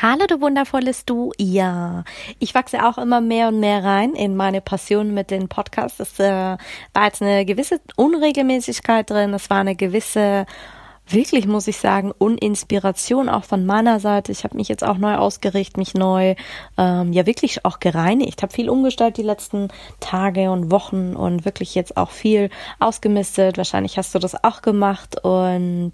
Hallo, 0.00 0.26
du 0.26 0.40
wundervolles 0.40 1.04
Du. 1.04 1.32
Ja, 1.38 2.04
ich 2.38 2.54
wachse 2.54 2.86
auch 2.86 2.98
immer 2.98 3.20
mehr 3.20 3.48
und 3.48 3.60
mehr 3.60 3.84
rein 3.84 4.14
in 4.14 4.36
meine 4.36 4.60
Passion 4.60 5.14
mit 5.14 5.30
den 5.30 5.48
Podcasts. 5.48 6.00
Es 6.00 6.18
äh, 6.18 6.56
war 6.94 7.04
jetzt 7.04 7.22
eine 7.22 7.44
gewisse 7.44 7.80
Unregelmäßigkeit 7.96 9.08
drin. 9.10 9.34
Es 9.34 9.50
war 9.50 9.58
eine 9.58 9.76
gewisse 9.76 10.46
wirklich, 11.06 11.46
muss 11.46 11.68
ich 11.68 11.78
sagen, 11.78 12.12
Uninspiration 12.16 13.28
auch 13.28 13.44
von 13.44 13.66
meiner 13.66 14.00
Seite. 14.00 14.32
Ich 14.32 14.44
habe 14.44 14.56
mich 14.56 14.68
jetzt 14.68 14.84
auch 14.84 14.98
neu 14.98 15.16
ausgerichtet, 15.16 15.76
mich 15.76 15.94
neu, 15.94 16.34
ähm, 16.78 17.12
ja 17.12 17.26
wirklich 17.26 17.64
auch 17.64 17.80
gereinigt. 17.80 18.42
Habe 18.42 18.52
viel 18.52 18.70
umgestellt 18.70 19.16
die 19.16 19.22
letzten 19.22 19.68
Tage 20.00 20.50
und 20.50 20.70
Wochen 20.70 21.14
und 21.14 21.44
wirklich 21.44 21.74
jetzt 21.74 21.96
auch 21.96 22.10
viel 22.10 22.50
ausgemistet. 22.78 23.58
Wahrscheinlich 23.58 23.98
hast 23.98 24.14
du 24.14 24.18
das 24.18 24.42
auch 24.44 24.62
gemacht 24.62 25.22
und 25.22 25.92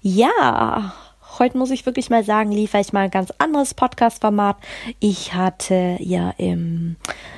ja, 0.00 0.92
Heute 1.38 1.58
muss 1.58 1.70
ich 1.70 1.84
wirklich 1.84 2.08
mal 2.08 2.24
sagen, 2.24 2.50
liefere 2.50 2.80
ich 2.80 2.92
mal 2.92 3.04
ein 3.04 3.10
ganz 3.10 3.32
anderes 3.38 3.74
Podcast-Format. 3.74 4.56
Ich 5.00 5.34
hatte 5.34 5.96
ja 6.00 6.32
im 6.38 6.96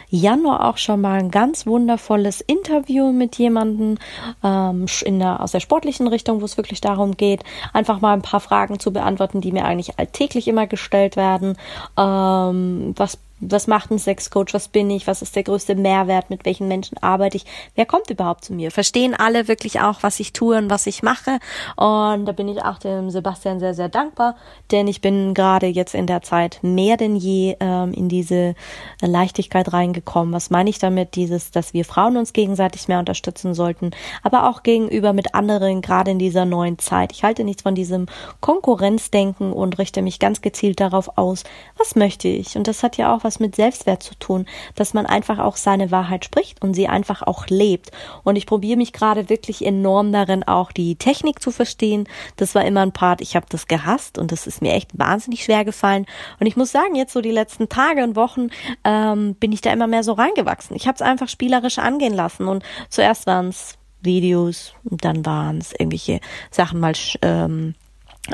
Januar 0.08 0.68
auch 0.68 0.78
schon 0.78 1.00
mal 1.00 1.18
ein 1.18 1.30
ganz 1.30 1.66
wundervolles 1.66 2.40
Interview 2.40 3.12
mit 3.12 3.36
jemandem 3.36 3.98
ähm, 4.44 4.86
der, 5.06 5.42
aus 5.42 5.52
der 5.52 5.60
sportlichen 5.60 6.06
Richtung, 6.06 6.40
wo 6.40 6.44
es 6.44 6.56
wirklich 6.56 6.80
darum 6.80 7.16
geht, 7.16 7.42
einfach 7.72 8.00
mal 8.00 8.12
ein 8.12 8.22
paar 8.22 8.40
Fragen 8.40 8.78
zu 8.78 8.92
beantworten, 8.92 9.40
die 9.40 9.52
mir 9.52 9.64
eigentlich 9.64 9.98
alltäglich 9.98 10.48
immer 10.48 10.66
gestellt 10.66 11.16
werden. 11.16 11.56
Ähm, 11.96 12.94
was 12.96 13.18
was 13.40 13.66
macht 13.66 13.90
ein 13.90 13.98
Sexcoach, 13.98 14.52
was 14.52 14.68
bin 14.68 14.90
ich, 14.90 15.06
was 15.06 15.22
ist 15.22 15.36
der 15.36 15.44
größte 15.44 15.74
Mehrwert, 15.74 16.30
mit 16.30 16.44
welchen 16.44 16.68
Menschen 16.68 16.98
arbeite 16.98 17.36
ich, 17.36 17.44
wer 17.74 17.86
kommt 17.86 18.10
überhaupt 18.10 18.44
zu 18.44 18.52
mir? 18.52 18.70
Verstehen 18.70 19.14
alle 19.14 19.48
wirklich 19.48 19.80
auch, 19.80 20.02
was 20.02 20.20
ich 20.20 20.32
tue 20.32 20.56
und 20.58 20.70
was 20.70 20.86
ich 20.86 21.02
mache? 21.02 21.38
Und 21.76 22.26
da 22.26 22.32
bin 22.32 22.48
ich 22.48 22.62
auch 22.62 22.78
dem 22.78 23.10
Sebastian 23.10 23.60
sehr, 23.60 23.74
sehr 23.74 23.88
dankbar, 23.88 24.36
denn 24.70 24.88
ich 24.88 25.00
bin 25.00 25.34
gerade 25.34 25.66
jetzt 25.66 25.94
in 25.94 26.06
der 26.06 26.22
Zeit 26.22 26.58
mehr 26.62 26.96
denn 26.96 27.16
je 27.16 27.56
ähm, 27.60 27.92
in 27.92 28.08
diese 28.08 28.54
Leichtigkeit 29.00 29.72
reingekommen. 29.72 30.34
Was 30.34 30.50
meine 30.50 30.70
ich 30.70 30.78
damit? 30.78 31.14
Dieses, 31.14 31.50
dass 31.50 31.74
wir 31.74 31.84
Frauen 31.84 32.16
uns 32.16 32.32
gegenseitig 32.32 32.88
mehr 32.88 32.98
unterstützen 32.98 33.54
sollten, 33.54 33.90
aber 34.22 34.48
auch 34.48 34.62
gegenüber 34.62 35.12
mit 35.12 35.34
anderen, 35.34 35.82
gerade 35.82 36.10
in 36.10 36.18
dieser 36.18 36.44
neuen 36.44 36.78
Zeit. 36.78 37.12
Ich 37.12 37.22
halte 37.24 37.44
nichts 37.44 37.62
von 37.62 37.74
diesem 37.74 38.06
Konkurrenzdenken 38.40 39.52
und 39.52 39.78
richte 39.78 40.02
mich 40.02 40.18
ganz 40.18 40.40
gezielt 40.40 40.80
darauf 40.80 41.16
aus, 41.16 41.44
was 41.76 41.96
möchte 41.96 42.28
ich? 42.28 42.56
Und 42.56 42.66
das 42.66 42.82
hat 42.82 42.96
ja 42.96 43.14
auch 43.14 43.24
was 43.24 43.27
was 43.28 43.40
mit 43.40 43.54
Selbstwert 43.54 44.02
zu 44.02 44.14
tun, 44.14 44.46
dass 44.74 44.94
man 44.94 45.04
einfach 45.04 45.38
auch 45.38 45.56
seine 45.56 45.90
Wahrheit 45.90 46.24
spricht 46.24 46.62
und 46.62 46.72
sie 46.72 46.88
einfach 46.88 47.22
auch 47.22 47.46
lebt. 47.48 47.92
Und 48.24 48.36
ich 48.36 48.46
probiere 48.46 48.78
mich 48.78 48.94
gerade 48.94 49.28
wirklich 49.28 49.64
enorm 49.64 50.12
darin, 50.12 50.42
auch 50.44 50.72
die 50.72 50.96
Technik 50.96 51.42
zu 51.42 51.50
verstehen. 51.50 52.08
Das 52.36 52.54
war 52.54 52.64
immer 52.64 52.80
ein 52.80 52.92
Part, 52.92 53.20
ich 53.20 53.36
habe 53.36 53.46
das 53.50 53.68
gehasst 53.68 54.16
und 54.16 54.32
das 54.32 54.46
ist 54.46 54.62
mir 54.62 54.72
echt 54.72 54.98
wahnsinnig 54.98 55.44
schwer 55.44 55.66
gefallen. 55.66 56.06
Und 56.40 56.46
ich 56.46 56.56
muss 56.56 56.72
sagen, 56.72 56.94
jetzt 56.94 57.12
so 57.12 57.20
die 57.20 57.30
letzten 57.30 57.68
Tage 57.68 58.02
und 58.02 58.16
Wochen 58.16 58.48
ähm, 58.82 59.34
bin 59.34 59.52
ich 59.52 59.60
da 59.60 59.70
immer 59.70 59.86
mehr 59.86 60.02
so 60.02 60.12
reingewachsen. 60.14 60.74
Ich 60.74 60.86
habe 60.86 60.96
es 60.96 61.02
einfach 61.02 61.28
spielerisch 61.28 61.78
angehen 61.78 62.14
lassen 62.14 62.48
und 62.48 62.64
zuerst 62.88 63.26
waren 63.26 63.48
es 63.48 63.74
Videos 64.00 64.72
und 64.84 65.04
dann 65.04 65.26
waren 65.26 65.58
es 65.58 65.72
irgendwelche 65.72 66.20
Sachen 66.50 66.80
mal 66.80 66.94
ähm, 67.20 67.74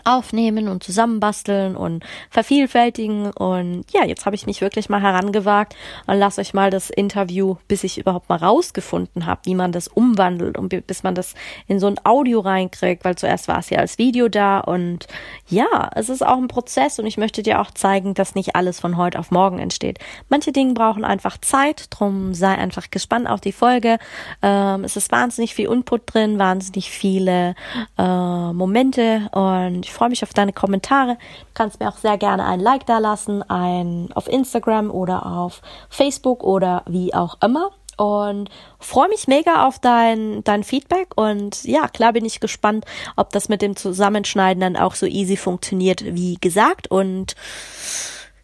aufnehmen 0.05 0.69
und 0.69 0.83
zusammenbasteln 0.83 1.77
und 1.77 2.05
vervielfältigen 2.31 3.31
und 3.31 3.85
ja, 3.93 4.05
jetzt 4.05 4.27
habe 4.27 4.37
ich 4.37 4.47
mich 4.47 4.61
wirklich 4.61 4.89
mal 4.89 5.01
herangewagt 5.01 5.77
und 6.07 6.19
lasse 6.19 6.41
euch 6.41 6.55
mal 6.55 6.71
das 6.71 6.91
Interview, 6.91 7.57
bis 7.69 7.85
ich 7.85 7.99
überhaupt 7.99 8.29
mal 8.29 8.37
rausgefunden 8.37 9.27
habe, 9.27 9.43
wie 9.45 9.55
man 9.55 9.73
das 9.73 9.89
umwandelt 9.89 10.59
und 10.59 10.87
bis 10.87 11.03
man 11.03 11.15
das 11.15 11.35
in 11.67 11.81
so 11.81 11.87
ein 11.87 12.01
Audio 12.05 12.41
reinkriegt, 12.41 13.05
weil 13.05 13.17
zuerst 13.17 13.49
war 13.49 13.59
es 13.59 13.71
ja 13.71 13.79
als 13.79 13.99
Video 13.99 14.29
da 14.29 14.61
und 14.61 15.07
ja, 15.49 15.91
es 15.95 16.09
ist 16.09 16.25
auch 16.25 16.39
ein 16.39 16.49
Prozess 16.49 16.99
und 16.99 17.07
ich 17.07 17.17
möchte 17.17 17.43
dir 17.43 17.61
auch 17.61 17.71
zeigen, 17.71 18.15
dass 18.15 18.35
nicht 18.35 18.57
alles 18.57 18.81
von 18.81 18.97
heute 18.97 19.19
auf 19.19 19.31
morgen 19.31 19.59
entsteht. 19.59 19.99
Manche 20.29 20.53
Dinge 20.53 20.75
brauchen 20.75 21.05
einfach 21.05 21.39
Zeit, 21.39 21.87
drum 21.91 22.35
sei 22.35 22.55
einfach 22.55 22.91
gespannt 22.91 23.29
auf 23.29 23.41
die 23.41 23.53
Folge. 23.53 23.99
Ähm, 24.43 24.85
es 24.85 24.97
ist 24.97 25.13
wahnsinnig 25.13 25.55
viel 25.55 25.71
Input 25.71 26.03
drin, 26.07 26.39
wahnsinnig 26.39 26.91
viele 26.91 27.55
äh, 27.99 28.53
Momente 28.53 29.29
und 29.33 29.84
ich 29.85 29.93
freue 29.93 30.09
mich 30.09 30.23
auf 30.23 30.33
deine 30.33 30.53
Kommentare. 30.53 31.15
Du 31.15 31.51
kannst 31.55 31.79
mir 31.79 31.89
auch 31.89 31.99
sehr 31.99 32.19
gerne 32.19 32.45
ein 32.47 32.59
Like 32.59 32.87
da 32.87 32.99
lassen, 32.99 33.43
ein 33.43 34.09
auf 34.15 34.29
Instagram 34.29 34.91
oder 34.91 35.27
auf 35.27 35.61
Facebook 35.91 36.43
oder 36.43 36.83
wie 36.87 37.15
auch 37.15 37.37
immer. 37.43 37.71
Und 37.97 38.49
freue 38.81 39.09
mich 39.09 39.29
mega 39.29 39.67
auf 39.67 39.79
dein, 39.79 40.43
dein 40.43 40.65
Feedback. 40.65 41.13
Und 41.17 41.65
ja, 41.65 41.87
klar 41.87 42.13
bin 42.13 42.25
ich 42.25 42.41
gespannt, 42.41 42.87
ob 43.15 43.31
das 43.31 43.49
mit 43.49 43.63
dem 43.63 43.77
Zusammenschneiden 43.77 44.61
dann 44.61 44.77
auch 44.77 44.95
so 44.95 45.07
easy 45.07 45.37
funktioniert, 45.37 46.03
wie 46.05 46.37
gesagt. 46.41 46.91
Und 46.91 47.37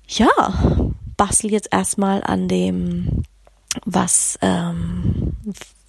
ja, 0.07 0.29
bastel 1.17 1.51
jetzt 1.51 1.73
erstmal 1.73 2.23
an 2.23 2.49
dem, 2.49 3.25
was, 3.85 4.39
ähm, 4.43 5.20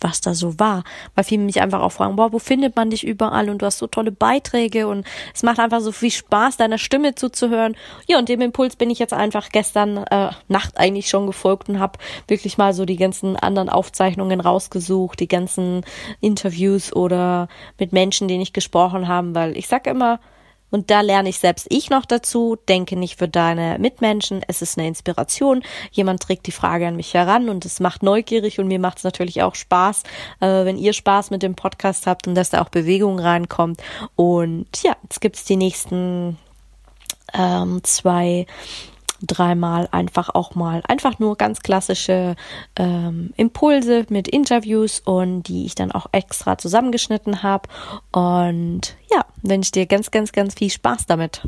was 0.02 0.22
da 0.22 0.34
so 0.34 0.60
war. 0.60 0.84
Weil 1.16 1.24
viele 1.24 1.44
mich 1.44 1.62
einfach 1.62 1.82
auch 1.82 1.92
fragen, 1.92 2.16
boah, 2.16 2.34
wo 2.34 2.40
findet 2.40 2.76
man 2.76 2.90
dich 2.90 3.06
überall 3.06 3.50
und 3.50 3.62
du 3.62 3.66
hast 3.66 3.78
so 3.78 3.88
tolle 3.88 4.12
Beiträge 4.12 4.88
und 4.88 5.06
es 5.34 5.44
macht 5.44 5.60
einfach 5.60 5.80
so 5.80 5.92
viel 5.92 6.12
Spaß, 6.12 6.58
deiner 6.58 6.78
Stimme 6.78 7.16
zuzuhören. 7.16 7.76
Ja, 8.08 8.18
und 8.18 8.28
dem 8.28 8.42
Impuls 8.42 8.76
bin 8.76 8.90
ich 8.90 9.00
jetzt 9.00 9.14
einfach 9.14 9.50
gestern 9.50 9.98
äh, 9.98 10.32
Nacht 10.48 10.78
eigentlich 10.78 11.08
schon 11.08 11.28
gefolgt 11.28 11.70
und 11.70 11.80
habe 11.80 12.00
wirklich 12.28 12.58
mal 12.58 12.74
so 12.74 12.86
die 12.86 12.98
ganzen 12.98 13.36
anderen 13.36 13.70
Aufzeichnungen 13.70 14.42
rausgesucht, 14.42 15.20
die 15.20 15.28
ganzen 15.28 15.86
Interviews 16.20 16.94
oder 16.94 17.48
mit 17.78 17.94
Menschen, 17.94 18.28
denen 18.28 18.42
ich 18.42 18.54
gesprochen 18.54 19.08
habe, 19.08 19.36
weil 19.36 19.58
ich 19.58 19.68
sag 19.68 19.88
immer, 19.88 20.20
und 20.72 20.90
da 20.90 21.02
lerne 21.02 21.30
ich 21.30 21.38
selbst 21.38 21.68
ich 21.70 21.90
noch 21.90 22.06
dazu. 22.06 22.58
Denke 22.68 22.96
nicht 22.96 23.20
für 23.20 23.28
deine 23.28 23.78
Mitmenschen. 23.78 24.42
Es 24.48 24.62
ist 24.62 24.78
eine 24.78 24.88
Inspiration. 24.88 25.62
Jemand 25.92 26.24
trägt 26.24 26.48
die 26.48 26.52
Frage 26.52 26.88
an 26.88 26.96
mich 26.96 27.14
heran 27.14 27.50
und 27.50 27.66
es 27.66 27.80
macht 27.80 28.02
neugierig 28.02 28.60
und 28.60 28.68
mir 28.68 28.80
macht 28.80 28.98
es 28.98 29.04
natürlich 29.04 29.44
auch 29.44 29.56
Spaß, 29.56 30.04
äh, 30.40 30.48
wenn 30.66 30.78
ihr 30.78 30.94
Spaß 30.94 31.30
mit 31.30 31.44
dem 31.44 31.56
Podcast 31.56 32.08
habt 32.08 32.28
und 32.28 32.36
dass 32.36 32.50
da 32.50 32.62
auch 32.62 32.70
Bewegung 32.70 33.20
reinkommt. 33.20 33.82
Und 34.16 34.68
ja, 34.84 34.96
jetzt 35.04 35.22
gibt's 35.22 35.44
die 35.44 35.58
nächsten 35.58 36.38
ähm, 37.34 37.84
zwei 37.84 38.46
dreimal 39.22 39.88
einfach 39.92 40.30
auch 40.34 40.56
mal 40.56 40.82
einfach 40.88 41.20
nur 41.20 41.38
ganz 41.38 41.62
klassische 41.62 42.36
ähm, 42.78 43.34
Impulse 43.38 44.06
mit 44.10 44.28
Interviews 44.28 45.00
und 45.00 45.44
die 45.44 45.66
ich 45.66 45.76
dann 45.76 45.92
auch 45.92 46.08
extra 46.12 46.58
zusammengeschnitten 46.58 47.44
habe. 47.44 47.70
Und 48.12 48.98
ja, 49.12 49.26
wünsche 49.42 49.72
dir 49.72 49.86
ganz, 49.86 50.12
ganz, 50.12 50.32
ganz 50.32 50.56
viel 50.56 50.70
Spaß 50.70 51.06
damit. 51.06 51.48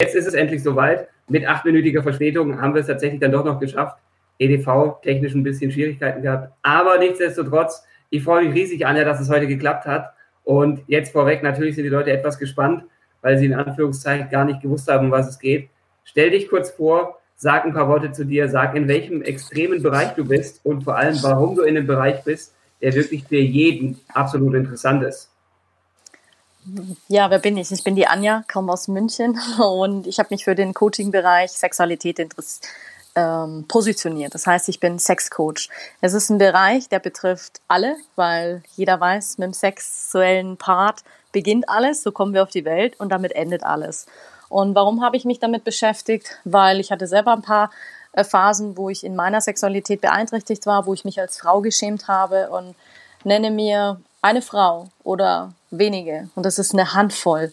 Jetzt 0.00 0.14
ist 0.14 0.26
es 0.26 0.34
endlich 0.34 0.62
soweit. 0.62 1.08
Mit 1.28 1.46
achtminütiger 1.46 2.02
Verspätung 2.02 2.60
haben 2.60 2.74
wir 2.74 2.80
es 2.80 2.86
tatsächlich 2.86 3.20
dann 3.20 3.32
doch 3.32 3.44
noch 3.44 3.58
geschafft. 3.58 3.96
EDV 4.38 5.00
technisch 5.02 5.34
ein 5.34 5.42
bisschen 5.42 5.70
Schwierigkeiten 5.70 6.22
gehabt. 6.22 6.52
Aber 6.62 6.98
nichtsdestotrotz, 6.98 7.84
ich 8.10 8.22
freue 8.22 8.44
mich 8.44 8.54
riesig, 8.54 8.84
Anja, 8.86 9.04
dass 9.04 9.20
es 9.20 9.30
heute 9.30 9.46
geklappt 9.46 9.86
hat. 9.86 10.12
Und 10.42 10.82
jetzt 10.86 11.12
vorweg, 11.12 11.42
natürlich 11.42 11.76
sind 11.76 11.84
die 11.84 11.90
Leute 11.90 12.12
etwas 12.12 12.38
gespannt, 12.38 12.84
weil 13.22 13.38
sie 13.38 13.46
in 13.46 13.54
Anführungszeichen 13.54 14.28
gar 14.28 14.44
nicht 14.44 14.60
gewusst 14.60 14.88
haben, 14.88 15.06
um 15.06 15.12
was 15.12 15.28
es 15.28 15.38
geht. 15.38 15.70
Stell 16.04 16.30
dich 16.30 16.48
kurz 16.48 16.70
vor, 16.70 17.18
sag 17.36 17.64
ein 17.64 17.74
paar 17.74 17.88
Worte 17.88 18.12
zu 18.12 18.24
dir, 18.24 18.48
sag, 18.48 18.74
in 18.74 18.88
welchem 18.88 19.22
extremen 19.22 19.82
Bereich 19.82 20.14
du 20.14 20.24
bist 20.24 20.60
und 20.64 20.84
vor 20.84 20.96
allem, 20.96 21.22
warum 21.22 21.56
du 21.56 21.62
in 21.62 21.76
einem 21.76 21.86
Bereich 21.86 22.22
bist, 22.24 22.54
der 22.80 22.94
wirklich 22.94 23.24
für 23.24 23.36
jeden 23.36 24.00
absolut 24.12 24.54
interessant 24.54 25.02
ist. 25.02 25.30
Ja, 27.08 27.30
wer 27.30 27.38
bin 27.38 27.56
ich? 27.56 27.70
Ich 27.72 27.84
bin 27.84 27.94
die 27.94 28.06
Anja, 28.06 28.44
komme 28.50 28.72
aus 28.72 28.88
München 28.88 29.38
und 29.58 30.06
ich 30.06 30.18
habe 30.18 30.28
mich 30.30 30.44
für 30.44 30.54
den 30.54 30.72
Coaching-Bereich 30.74 31.50
Sexualität 31.50 32.18
interessiert. 32.18 32.70
Ähm, 33.16 33.66
positioniert. 33.68 34.34
Das 34.34 34.44
heißt, 34.44 34.68
ich 34.68 34.80
bin 34.80 34.98
Sexcoach. 34.98 35.68
Es 36.00 36.14
ist 36.14 36.30
ein 36.30 36.38
Bereich, 36.38 36.88
der 36.88 36.98
betrifft 36.98 37.60
alle, 37.68 37.94
weil 38.16 38.64
jeder 38.74 38.98
weiß, 38.98 39.38
mit 39.38 39.46
dem 39.46 39.52
sexuellen 39.52 40.56
Part 40.56 41.04
beginnt 41.30 41.68
alles, 41.68 42.02
so 42.02 42.10
kommen 42.10 42.34
wir 42.34 42.42
auf 42.42 42.50
die 42.50 42.64
Welt 42.64 42.98
und 42.98 43.10
damit 43.10 43.30
endet 43.36 43.62
alles. 43.62 44.06
Und 44.54 44.76
warum 44.76 45.02
habe 45.02 45.16
ich 45.16 45.24
mich 45.24 45.40
damit 45.40 45.64
beschäftigt? 45.64 46.38
Weil 46.44 46.78
ich 46.78 46.92
hatte 46.92 47.08
selber 47.08 47.32
ein 47.32 47.42
paar 47.42 47.72
äh, 48.12 48.22
Phasen, 48.22 48.76
wo 48.76 48.88
ich 48.88 49.02
in 49.02 49.16
meiner 49.16 49.40
Sexualität 49.40 50.00
beeinträchtigt 50.00 50.64
war, 50.64 50.86
wo 50.86 50.94
ich 50.94 51.04
mich 51.04 51.20
als 51.20 51.38
Frau 51.38 51.60
geschämt 51.60 52.06
habe 52.06 52.50
und 52.50 52.76
nenne 53.24 53.50
mir 53.50 54.00
eine 54.22 54.42
Frau 54.42 54.90
oder 55.02 55.52
wenige, 55.72 56.28
und 56.36 56.46
das 56.46 56.60
ist 56.60 56.72
eine 56.72 56.94
Handvoll, 56.94 57.52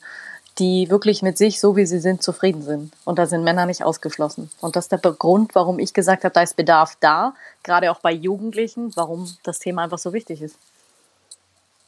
die 0.60 0.92
wirklich 0.92 1.24
mit 1.24 1.40
sich, 1.40 1.60
so 1.60 1.76
wie 1.76 1.88
sie 1.88 1.98
sind, 1.98 2.22
zufrieden 2.22 2.62
sind. 2.62 2.94
Und 3.04 3.18
da 3.18 3.26
sind 3.26 3.44
Männer 3.44 3.66
nicht 3.66 3.84
ausgeschlossen. 3.84 4.52
Und 4.62 4.76
das 4.76 4.86
ist 4.86 4.92
der 4.92 5.00
Grund, 5.00 5.56
warum 5.56 5.80
ich 5.80 5.96
gesagt 5.96 6.24
habe, 6.24 6.34
da 6.36 6.44
ist 6.44 6.56
Bedarf 6.56 6.98
da, 7.00 7.34
gerade 7.64 7.90
auch 7.90 8.02
bei 8.02 8.12
Jugendlichen, 8.12 8.96
warum 8.96 9.28
das 9.42 9.58
Thema 9.58 9.86
einfach 9.86 9.98
so 9.98 10.14
wichtig 10.14 10.44
ist. 10.44 10.56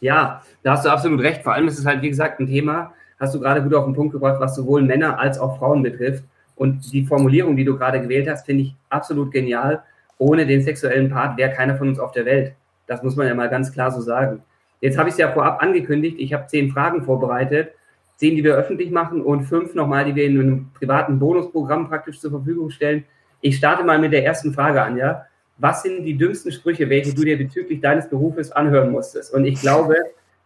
Ja, 0.02 0.42
da 0.64 0.72
hast 0.72 0.86
du 0.86 0.90
absolut 0.90 1.22
recht. 1.22 1.44
Vor 1.44 1.54
allem 1.54 1.68
ist 1.68 1.78
es 1.78 1.86
halt, 1.86 2.02
wie 2.02 2.10
gesagt, 2.10 2.40
ein 2.40 2.48
Thema, 2.48 2.94
hast 3.24 3.34
du 3.34 3.40
gerade 3.40 3.64
gut 3.64 3.74
auf 3.74 3.86
den 3.86 3.94
Punkt 3.94 4.12
gebracht, 4.12 4.40
was 4.40 4.56
sowohl 4.56 4.82
Männer 4.82 5.18
als 5.18 5.40
auch 5.40 5.58
Frauen 5.58 5.82
betrifft. 5.82 6.24
Und 6.56 6.92
die 6.92 7.06
Formulierung, 7.06 7.56
die 7.56 7.66
du 7.66 7.78
gerade 7.78 8.02
gewählt 8.02 8.30
hast, 8.30 8.46
finde 8.46 8.64
ich 8.64 8.76
absolut 8.90 9.32
genial. 9.32 9.82
Ohne 10.18 10.46
den 10.46 10.62
sexuellen 10.62 11.10
Part 11.10 11.38
wäre 11.38 11.52
keiner 11.52 11.76
von 11.76 11.88
uns 11.88 12.00
auf 12.00 12.12
der 12.12 12.26
Welt. 12.26 12.54
Das 12.86 13.02
muss 13.02 13.16
man 13.16 13.28
ja 13.28 13.34
mal 13.34 13.50
ganz 13.50 13.72
klar 13.72 13.92
so 13.92 14.02
sagen. 14.02 14.44
Jetzt 14.82 14.98
habe 14.98 15.08
ich 15.08 15.14
es 15.14 15.20
ja 15.20 15.32
vorab 15.32 15.64
angekündigt. 15.64 16.18
Ich 16.20 16.34
habe 16.34 16.48
zehn 16.48 16.70
Fragen 16.70 17.04
vorbereitet. 17.04 17.72
Zehn, 18.18 18.36
die 18.36 18.44
wir 18.44 18.56
öffentlich 18.56 18.92
machen 18.92 19.22
und 19.22 19.44
fünf 19.44 19.74
nochmal, 19.74 20.06
die 20.06 20.16
wir 20.16 20.26
in 20.26 20.40
einem 20.40 20.70
privaten 20.74 21.18
Bonusprogramm 21.18 21.88
praktisch 21.88 22.20
zur 22.20 22.32
Verfügung 22.32 22.70
stellen. 22.70 23.06
Ich 23.42 23.58
starte 23.58 23.84
mal 23.84 24.00
mit 24.00 24.14
der 24.14 24.26
ersten 24.26 24.54
Frage, 24.54 24.82
Anja. 24.82 25.26
Was 25.58 25.84
sind 25.84 26.04
die 26.04 26.18
dümmsten 26.18 26.52
Sprüche, 26.52 26.90
welche 26.90 27.14
du 27.14 27.24
dir 27.24 27.38
bezüglich 27.38 27.80
deines 27.80 28.10
Berufes 28.10 28.52
anhören 28.52 28.92
musstest? 28.92 29.34
Und 29.34 29.46
ich 29.46 29.60
glaube, 29.62 29.96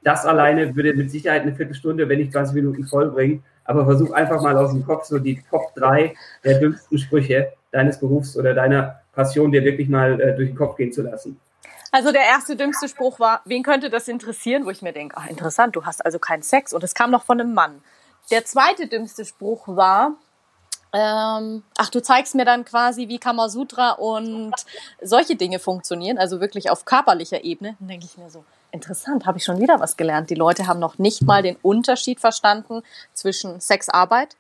das 0.04 0.26
alleine 0.26 0.76
würde 0.76 0.94
mit 0.94 1.12
Sicherheit 1.12 1.42
eine 1.42 1.56
Viertelstunde, 1.56 2.08
wenn 2.08 2.20
nicht 2.20 2.32
20 2.32 2.56
Minuten 2.56 2.86
vollbringen. 2.86 3.44
Aber 3.66 3.86
versuch 3.86 4.12
einfach 4.12 4.42
mal 4.42 4.56
aus 4.58 4.72
dem 4.72 4.86
Kopf 4.86 5.06
so 5.06 5.20
die 5.20 5.42
Top 5.50 5.76
3 5.76 6.16
der 6.44 6.60
dümmsten 6.60 6.98
Sprüche 6.98 7.52
deines 7.72 8.00
Berufs 8.00 8.38
oder 8.38 8.54
deiner 8.54 9.02
Passion 9.14 9.52
dir 9.52 9.64
wirklich 9.64 9.90
mal 9.90 10.20
äh, 10.22 10.36
durch 10.36 10.50
den 10.50 10.58
Kopf 10.58 10.78
gehen 10.78 10.94
zu 10.94 11.02
lassen. 11.02 11.40
Also 11.92 12.12
der 12.12 12.22
erste 12.22 12.56
dümmste 12.56 12.88
Spruch 12.88 13.20
war, 13.20 13.42
wen 13.46 13.64
könnte 13.64 13.90
das 13.90 14.08
interessieren? 14.08 14.66
Wo 14.66 14.70
ich 14.70 14.82
mir 14.82 14.94
denke, 14.94 15.16
ach 15.18 15.28
interessant, 15.28 15.76
du 15.76 15.86
hast 15.86 16.06
also 16.06 16.20
keinen 16.20 16.44
Sex. 16.44 16.74
Und 16.74 16.84
es 16.84 16.94
kam 16.94 17.12
noch 17.12 17.24
von 17.24 17.40
einem 17.40 17.54
Mann. 17.54 17.82
Der 18.30 18.46
zweite 18.46 18.88
dümmste 18.88 19.26
Spruch 19.26 19.68
war, 19.68 20.16
ähm, 20.94 21.64
ach, 21.78 21.90
du 21.90 22.02
zeigst 22.02 22.36
mir 22.36 22.46
dann 22.46 22.66
quasi, 22.66 23.08
wie 23.08 23.20
Kamasutra 23.20 23.92
und 23.92 24.54
solche 25.02 25.36
Dinge 25.36 25.60
funktionieren, 25.60 26.18
also 26.18 26.40
wirklich 26.40 26.70
auf 26.70 26.86
körperlicher 26.86 27.44
Ebene. 27.44 27.76
Dann 27.80 27.90
denke 27.90 28.06
ich 28.06 28.18
mir 28.18 28.30
so, 28.30 28.44
interessant, 28.78 29.26
habe 29.26 29.40
ich 29.40 29.44
schon 29.44 29.60
wieder 29.60 29.80
was 29.80 29.98
gelernt. 29.98 30.30
Die 30.30 30.36
Leute 30.36 30.68
haben 30.68 30.80
noch 30.80 30.98
nicht 30.98 31.24
mal 31.24 31.42
den 31.42 31.58
Unterschied 31.62 32.20
verstanden 32.20 32.84
zwischen 33.14 33.60
Sexarbeit, 33.60 34.36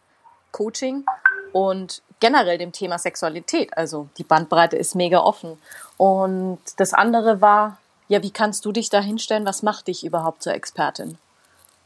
Coaching 0.51 1.03
und 1.51 2.01
generell 2.19 2.57
dem 2.57 2.71
Thema 2.71 2.99
Sexualität. 2.99 3.75
Also 3.75 4.09
die 4.17 4.23
Bandbreite 4.23 4.77
ist 4.77 4.95
mega 4.95 5.19
offen. 5.19 5.57
Und 5.97 6.59
das 6.77 6.93
andere 6.93 7.41
war, 7.41 7.79
ja, 8.07 8.21
wie 8.21 8.31
kannst 8.31 8.63
du 8.65 8.71
dich 8.71 8.89
da 8.89 9.01
hinstellen? 9.01 9.45
Was 9.45 9.63
macht 9.63 9.87
dich 9.87 10.05
überhaupt 10.05 10.43
zur 10.43 10.53
Expertin? 10.53 11.17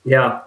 Ja, 0.04 0.46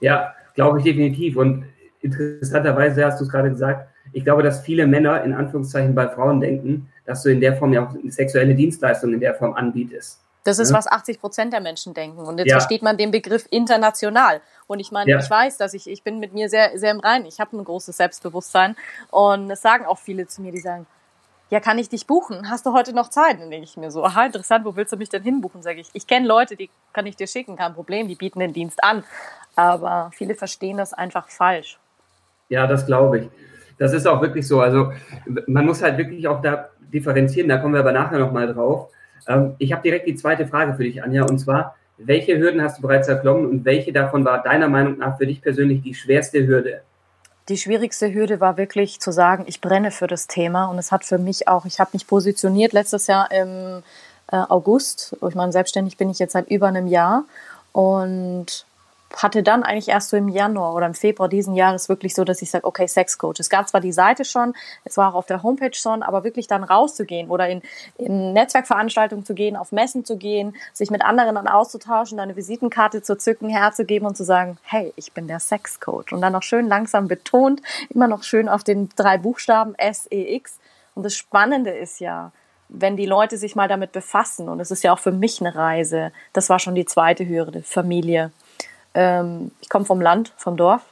ja, 0.00 0.34
glaube 0.54 0.78
ich 0.78 0.84
definitiv. 0.84 1.36
Und 1.36 1.64
interessanterweise 2.02 3.04
hast 3.04 3.20
du 3.20 3.24
es 3.24 3.30
gerade 3.30 3.50
gesagt, 3.50 3.88
ich 4.12 4.24
glaube, 4.24 4.42
dass 4.42 4.60
viele 4.60 4.86
Männer 4.86 5.22
in 5.22 5.32
Anführungszeichen 5.32 5.94
bei 5.94 6.08
Frauen 6.08 6.40
denken, 6.40 6.90
dass 7.04 7.22
du 7.22 7.30
in 7.30 7.40
der 7.40 7.56
Form 7.56 7.72
ja 7.72 7.86
auch 7.86 7.94
sexuelle 8.08 8.54
Dienstleistungen 8.54 9.14
in 9.14 9.20
der 9.20 9.34
Form 9.34 9.54
anbietest. 9.54 10.20
Das 10.46 10.58
ist, 10.58 10.70
ja. 10.70 10.76
was 10.76 10.86
80 10.86 11.20
Prozent 11.20 11.52
der 11.52 11.60
Menschen 11.60 11.92
denken. 11.92 12.20
Und 12.20 12.38
jetzt 12.38 12.50
ja. 12.50 12.56
versteht 12.56 12.82
man 12.82 12.96
den 12.96 13.10
Begriff 13.10 13.46
international. 13.50 14.40
Und 14.66 14.78
ich 14.78 14.92
meine, 14.92 15.10
ja. 15.10 15.18
ich 15.18 15.28
weiß, 15.28 15.56
dass 15.56 15.74
ich, 15.74 15.88
ich 15.88 16.02
bin 16.02 16.20
mit 16.20 16.34
mir 16.34 16.48
sehr, 16.48 16.78
sehr 16.78 16.92
im 16.92 17.00
Reinen. 17.00 17.26
Ich 17.26 17.40
habe 17.40 17.56
ein 17.56 17.64
großes 17.64 17.96
Selbstbewusstsein. 17.96 18.76
Und 19.10 19.50
es 19.50 19.62
sagen 19.62 19.86
auch 19.86 19.98
viele 19.98 20.28
zu 20.28 20.42
mir, 20.42 20.52
die 20.52 20.60
sagen, 20.60 20.86
ja, 21.50 21.60
kann 21.60 21.78
ich 21.78 21.88
dich 21.88 22.06
buchen? 22.06 22.50
Hast 22.50 22.66
du 22.66 22.72
heute 22.72 22.92
noch 22.92 23.10
Zeit? 23.10 23.40
Dann 23.40 23.50
denke 23.50 23.64
ich 23.64 23.76
mir 23.76 23.90
so, 23.90 24.04
aha, 24.04 24.26
interessant, 24.26 24.64
wo 24.64 24.76
willst 24.76 24.92
du 24.92 24.96
mich 24.96 25.08
denn 25.08 25.22
hinbuchen? 25.22 25.62
Sage 25.62 25.80
ich, 25.80 25.88
ich 25.92 26.06
kenne 26.06 26.26
Leute, 26.26 26.56
die 26.56 26.70
kann 26.92 27.06
ich 27.06 27.16
dir 27.16 27.26
schicken, 27.26 27.56
kein 27.56 27.74
Problem, 27.74 28.08
die 28.08 28.14
bieten 28.14 28.40
den 28.40 28.52
Dienst 28.52 28.82
an. 28.82 29.04
Aber 29.54 30.10
viele 30.14 30.34
verstehen 30.34 30.76
das 30.76 30.92
einfach 30.92 31.28
falsch. 31.28 31.78
Ja, 32.48 32.66
das 32.66 32.86
glaube 32.86 33.18
ich. 33.18 33.28
Das 33.78 33.92
ist 33.92 34.06
auch 34.06 34.20
wirklich 34.22 34.46
so. 34.46 34.60
Also 34.60 34.92
man 35.46 35.66
muss 35.66 35.82
halt 35.82 35.98
wirklich 35.98 36.26
auch 36.28 36.40
da 36.40 36.70
differenzieren, 36.80 37.48
da 37.48 37.58
kommen 37.58 37.74
wir 37.74 37.80
aber 37.80 37.92
nachher 37.92 38.18
nochmal 38.18 38.52
drauf. 38.52 38.90
Ähm, 39.28 39.54
ich 39.58 39.72
habe 39.72 39.82
direkt 39.82 40.06
die 40.06 40.14
zweite 40.14 40.46
Frage 40.46 40.74
für 40.74 40.84
dich, 40.84 41.02
Anja, 41.02 41.24
und 41.24 41.38
zwar, 41.38 41.76
welche 41.98 42.38
Hürden 42.38 42.60
hast 42.62 42.78
du 42.78 42.82
bereits 42.82 43.08
erklommen 43.08 43.46
und 43.46 43.64
welche 43.64 43.92
davon 43.92 44.24
war 44.24 44.42
deiner 44.42 44.68
Meinung 44.68 44.98
nach 44.98 45.16
für 45.16 45.26
dich 45.26 45.40
persönlich 45.40 45.82
die 45.82 45.94
schwerste 45.94 46.46
Hürde? 46.46 46.82
Die 47.48 47.56
schwierigste 47.56 48.12
Hürde 48.12 48.40
war 48.40 48.56
wirklich 48.56 49.00
zu 49.00 49.12
sagen, 49.12 49.44
ich 49.46 49.60
brenne 49.60 49.92
für 49.92 50.08
das 50.08 50.26
Thema 50.26 50.66
und 50.66 50.78
es 50.78 50.90
hat 50.90 51.04
für 51.04 51.18
mich 51.18 51.46
auch, 51.46 51.64
ich 51.64 51.78
habe 51.78 51.90
mich 51.92 52.06
positioniert 52.06 52.72
letztes 52.72 53.06
Jahr 53.06 53.30
im 53.30 53.82
äh, 54.32 54.36
August. 54.36 55.16
Ich 55.26 55.34
meine, 55.34 55.52
selbstständig 55.52 55.96
bin 55.96 56.10
ich 56.10 56.18
jetzt 56.18 56.32
seit 56.32 56.50
über 56.50 56.66
einem 56.66 56.88
Jahr 56.88 57.24
und 57.72 58.66
hatte 59.14 59.42
dann 59.42 59.62
eigentlich 59.62 59.88
erst 59.88 60.10
so 60.10 60.16
im 60.16 60.28
Januar 60.28 60.74
oder 60.74 60.86
im 60.86 60.94
Februar 60.94 61.28
diesen 61.28 61.54
Jahres 61.54 61.88
wirklich 61.88 62.14
so, 62.14 62.24
dass 62.24 62.42
ich 62.42 62.50
sage, 62.50 62.64
okay, 62.64 62.86
Sexcoach. 62.86 63.38
Es 63.38 63.48
gab 63.48 63.68
zwar 63.68 63.80
die 63.80 63.92
Seite 63.92 64.24
schon, 64.24 64.54
es 64.84 64.96
war 64.96 65.10
auch 65.10 65.14
auf 65.14 65.26
der 65.26 65.42
Homepage 65.42 65.74
schon, 65.74 66.02
aber 66.02 66.24
wirklich 66.24 66.46
dann 66.48 66.64
rauszugehen 66.64 67.30
oder 67.30 67.48
in, 67.48 67.62
in 67.96 68.32
Netzwerkveranstaltungen 68.32 69.24
zu 69.24 69.34
gehen, 69.34 69.56
auf 69.56 69.72
Messen 69.72 70.04
zu 70.04 70.16
gehen, 70.16 70.56
sich 70.72 70.90
mit 70.90 71.02
anderen 71.02 71.36
dann 71.36 71.48
auszutauschen, 71.48 72.20
eine 72.20 72.36
Visitenkarte 72.36 73.02
zu 73.02 73.16
zücken, 73.16 73.48
herzugeben 73.48 74.06
und 74.06 74.16
zu 74.16 74.24
sagen, 74.24 74.58
hey, 74.62 74.92
ich 74.96 75.12
bin 75.12 75.28
der 75.28 75.40
Sexcoach. 75.40 76.12
Und 76.12 76.20
dann 76.20 76.32
noch 76.32 76.42
schön 76.42 76.66
langsam 76.66 77.08
betont, 77.08 77.62
immer 77.88 78.08
noch 78.08 78.22
schön 78.22 78.48
auf 78.48 78.64
den 78.64 78.88
drei 78.96 79.18
Buchstaben 79.18 79.74
S, 79.76 80.06
E, 80.10 80.34
X. 80.34 80.58
Und 80.94 81.04
das 81.04 81.14
Spannende 81.14 81.70
ist 81.70 82.00
ja, 82.00 82.32
wenn 82.68 82.96
die 82.96 83.06
Leute 83.06 83.38
sich 83.38 83.54
mal 83.54 83.68
damit 83.68 83.92
befassen, 83.92 84.48
und 84.48 84.60
es 84.60 84.70
ist 84.70 84.82
ja 84.82 84.92
auch 84.92 84.98
für 84.98 85.12
mich 85.12 85.40
eine 85.40 85.54
Reise, 85.54 86.12
das 86.32 86.48
war 86.50 86.58
schon 86.58 86.74
die 86.74 86.86
zweite 86.86 87.28
Hürde, 87.28 87.62
Familie 87.62 88.32
ähm, 88.96 89.52
ich 89.60 89.68
komme 89.68 89.84
vom 89.84 90.00
Land, 90.00 90.32
vom 90.36 90.56
Dorf, 90.56 90.82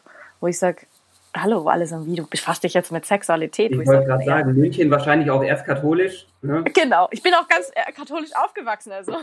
wo 0.40 0.46
ich 0.46 0.58
sage, 0.58 0.86
hallo, 1.34 1.66
alle 1.66 1.86
sagen, 1.86 2.06
wie, 2.06 2.14
du 2.14 2.26
befasst 2.26 2.62
dich 2.62 2.74
jetzt 2.74 2.92
mit 2.92 3.06
Sexualität. 3.06 3.72
Ich, 3.72 3.80
ich 3.80 3.86
wollte 3.86 4.04
gerade 4.04 4.24
sagen, 4.24 4.48
ja. 4.50 4.54
München 4.54 4.90
wahrscheinlich 4.90 5.30
auch 5.30 5.42
erst 5.42 5.64
katholisch. 5.64 6.26
Ne? 6.42 6.64
Genau, 6.74 7.08
ich 7.10 7.22
bin 7.22 7.34
auch 7.34 7.48
ganz 7.48 7.70
äh, 7.74 7.90
katholisch 7.92 8.30
aufgewachsen, 8.36 8.92
also. 8.92 9.16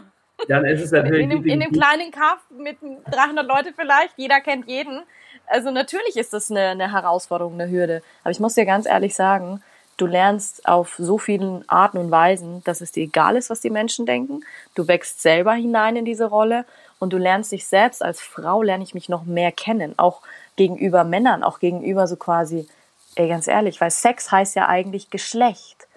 Dann 0.47 0.65
ist 0.65 0.81
es 0.81 0.91
natürlich. 0.91 1.21
In 1.21 1.29
dem, 1.29 1.45
in 1.45 1.59
dem 1.59 1.71
kleinen 1.71 2.11
Kaff 2.11 2.39
mit 2.49 2.77
300 3.11 3.45
Leute 3.45 3.73
vielleicht, 3.75 4.17
jeder 4.17 4.41
kennt 4.41 4.67
jeden. 4.67 5.03
Also 5.45 5.69
natürlich 5.69 6.17
ist 6.17 6.33
das 6.33 6.49
eine, 6.49 6.69
eine 6.69 6.91
Herausforderung, 6.91 7.53
eine 7.53 7.69
Hürde. 7.69 8.01
Aber 8.23 8.31
ich 8.31 8.39
muss 8.39 8.55
dir 8.55 8.65
ganz 8.65 8.87
ehrlich 8.87 9.13
sagen, 9.13 9.61
du 10.01 10.07
lernst 10.07 10.67
auf 10.67 10.95
so 10.97 11.19
vielen 11.19 11.63
Arten 11.69 11.99
und 11.99 12.09
Weisen, 12.09 12.63
dass 12.63 12.81
es 12.81 12.91
dir 12.91 13.03
egal 13.03 13.35
ist, 13.35 13.51
was 13.51 13.61
die 13.61 13.69
Menschen 13.69 14.07
denken. 14.07 14.41
Du 14.73 14.87
wächst 14.87 15.21
selber 15.21 15.53
hinein 15.53 15.95
in 15.95 16.05
diese 16.05 16.25
Rolle 16.25 16.65
und 16.97 17.13
du 17.13 17.17
lernst 17.17 17.51
dich 17.51 17.67
selbst 17.67 18.03
als 18.03 18.19
Frau, 18.19 18.63
lerne 18.63 18.83
ich 18.83 18.95
mich 18.95 19.09
noch 19.09 19.25
mehr 19.25 19.51
kennen, 19.51 19.93
auch 19.97 20.21
gegenüber 20.55 21.03
Männern, 21.03 21.43
auch 21.43 21.59
gegenüber 21.59 22.07
so 22.07 22.15
quasi, 22.15 22.67
ey, 23.15 23.29
ganz 23.29 23.47
ehrlich, 23.47 23.79
weil 23.79 23.91
Sex 23.91 24.31
heißt 24.31 24.55
ja 24.55 24.67
eigentlich 24.67 25.11
Geschlecht. 25.11 25.87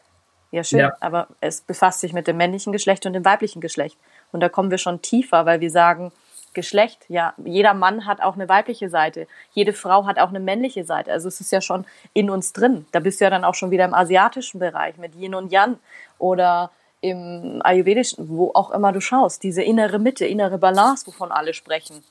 Ja, 0.51 0.63
schön, 0.63 0.81
ja. 0.81 0.97
aber 1.01 1.27
es 1.41 1.63
befasst 1.63 2.01
sich 2.01 2.13
mit 2.13 2.29
dem 2.29 2.37
männlichen 2.37 2.73
Geschlecht 2.73 3.07
und 3.07 3.15
dem 3.15 3.25
weiblichen 3.25 3.61
Geschlecht. 3.61 3.99
Und 4.33 4.41
da 4.41 4.49
kommen 4.49 4.71
wir 4.71 4.79
schon 4.79 5.01
tiefer, 5.01 5.47
weil 5.47 5.61
wir 5.61 5.71
sagen, 5.71 6.13
Geschlecht, 6.55 7.05
ja, 7.09 7.35
jeder 7.45 7.75
Mann 7.75 8.07
hat 8.07 8.23
auch 8.23 8.35
eine 8.35 8.49
weibliche 8.49 8.89
Seite, 8.89 9.27
jede 9.53 9.73
Frau 9.73 10.07
hat 10.07 10.19
auch 10.19 10.31
eine 10.31 10.41
männliche 10.41 10.85
Seite. 10.85 11.13
Also 11.13 11.29
es 11.29 11.41
ist 11.41 11.53
ja 11.53 11.61
schon 11.61 11.85
in 12.13 12.31
uns 12.31 12.53
drin. 12.53 12.87
Da 12.93 13.01
bist 13.01 13.21
du 13.21 13.25
ja 13.25 13.31
dann 13.31 13.45
auch 13.45 13.55
schon 13.55 13.71
wieder 13.71 13.85
im 13.85 13.95
asiatischen 13.95 14.61
Bereich 14.61 14.97
mit 14.97 15.15
Yin 15.15 15.35
und 15.35 15.53
Yang 15.53 15.79
oder 16.19 16.71
im 17.01 17.61
Ayurvedischen, 17.63 18.29
wo 18.31 18.51
auch 18.55 18.71
immer 18.71 18.93
du 18.93 19.01
schaust, 19.01 19.43
diese 19.43 19.63
innere 19.63 19.99
Mitte, 19.99 20.25
innere 20.25 20.57
Balance, 20.57 21.07
wovon 21.07 21.31
alle 21.31 21.53
sprechen. 21.53 22.03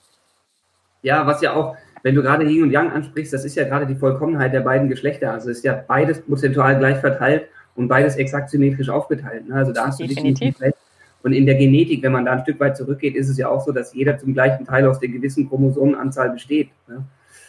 Ja, 1.02 1.26
was 1.26 1.42
ja 1.42 1.54
auch, 1.54 1.76
wenn 2.04 2.14
du 2.14 2.22
gerade 2.22 2.46
Yin 2.46 2.64
und 2.64 2.72
Yang 2.72 2.92
ansprichst, 2.92 3.34
das 3.34 3.44
ist 3.44 3.56
ja 3.56 3.64
gerade 3.64 3.88
die 3.88 3.96
Vollkommenheit 3.96 4.54
der 4.54 4.62
beiden 4.62 4.90
Geschlechter. 4.90 5.32
Also 5.32 5.50
ist 5.50 5.64
ja 5.64 5.74
beides 5.74 6.22
prozentual 6.22 6.78
gleich 6.78 7.00
verteilt 7.00 7.48
und 7.76 7.88
beides 7.88 8.18
exakt 8.18 8.50
symmetrisch 8.50 8.90
aufgeteilt. 8.90 9.48
Ne? 9.48 9.56
Also 9.56 9.74
da 9.74 9.88
hast 9.88 10.00
du 10.00 10.08
definitiv 10.08 10.62
recht. 10.62 10.78
Und 11.24 11.34
in 11.34 11.46
der 11.46 11.56
Genetik, 11.56 12.04
wenn 12.04 12.12
man 12.12 12.26
da 12.26 12.34
ein 12.34 12.42
Stück 12.42 12.60
weit 12.60 12.76
zurückgeht, 12.76 13.16
ist 13.16 13.30
es 13.30 13.38
ja 13.38 13.48
auch 13.48 13.62
so, 13.66 13.72
dass 13.72 13.94
jeder 13.94 14.18
zum 14.18 14.34
gleichen 14.34 14.66
Teil 14.66 14.86
aus 14.86 15.00
der 15.00 15.10
gewissen 15.10 15.48
Chromosomenanzahl 15.48 16.30
besteht. 16.30 16.70
Ne? 16.88 17.04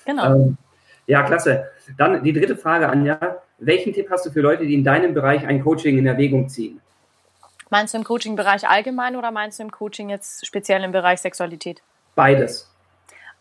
Genau. 0.07 0.35
Ähm, 0.35 0.57
ja, 1.07 1.23
klasse. 1.25 1.67
Dann 1.99 2.23
die 2.23 2.33
dritte 2.33 2.57
Frage, 2.57 2.89
Anja. 2.89 3.19
Welchen 3.59 3.93
Tipp 3.93 4.09
hast 4.11 4.27
du 4.27 4.31
für 4.31 4.41
Leute, 4.41 4.67
die 4.67 4.75
in 4.75 4.85
deinem 4.85 5.15
Bereich 5.15 5.47
ein 5.47 5.63
Coaching 5.63 5.99
in 5.99 6.07
Erwägung 6.07 6.49
ziehen? 6.49 6.81
Meinst 7.71 7.95
du 7.95 7.99
im 7.99 8.05
Coaching-Bereich 8.05 8.69
allgemein 8.69 9.17
oder 9.17 9.31
meinst 9.31 9.59
du 9.59 9.65
im 9.65 9.71
Coaching 9.71 10.09
jetzt 10.09 10.47
speziell 10.47 10.85
im 10.85 10.93
Bereich 10.93 11.21
Sexualität? 11.21 11.83
Beides. 12.15 12.71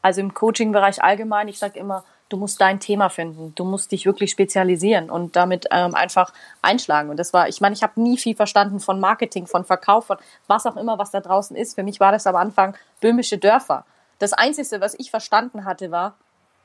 Also 0.02 0.22
im 0.22 0.34
Coaching-Bereich 0.34 1.04
allgemein, 1.04 1.48
ich 1.48 1.60
sage 1.60 1.80
immer, 1.80 2.04
du 2.34 2.38
musst 2.38 2.60
dein 2.60 2.80
Thema 2.80 3.10
finden. 3.10 3.54
Du 3.54 3.64
musst 3.64 3.92
dich 3.92 4.08
wirklich 4.08 4.32
spezialisieren 4.32 5.12
und 5.12 5.36
damit 5.36 5.68
ähm, 5.70 5.94
einfach 5.94 6.34
einschlagen. 6.64 7.12
Und 7.12 7.18
das 7.18 7.32
war, 7.32 7.48
ich 7.48 7.62
meine, 7.62 7.76
ich 7.76 7.84
habe 7.84 8.02
nie 8.02 8.18
viel 8.18 8.36
verstanden 8.36 8.80
von 8.80 9.00
Marketing, 9.00 9.46
von 9.46 9.64
Verkauf, 9.64 10.08
von 10.08 10.18
was 10.48 10.66
auch 10.66 10.76
immer, 10.76 10.98
was 10.98 11.12
da 11.12 11.20
draußen 11.20 11.56
ist. 11.56 11.76
Für 11.76 11.84
mich 11.84 12.00
war 12.00 12.12
das 12.12 12.26
am 12.26 12.36
Anfang 12.36 12.76
böhmische 13.02 13.38
Dörfer. 13.38 13.86
Das 14.18 14.34
Einzige, 14.34 14.82
was 14.82 14.96
ich 14.98 15.12
verstanden 15.12 15.64
hatte, 15.64 15.92
war, 15.92 16.16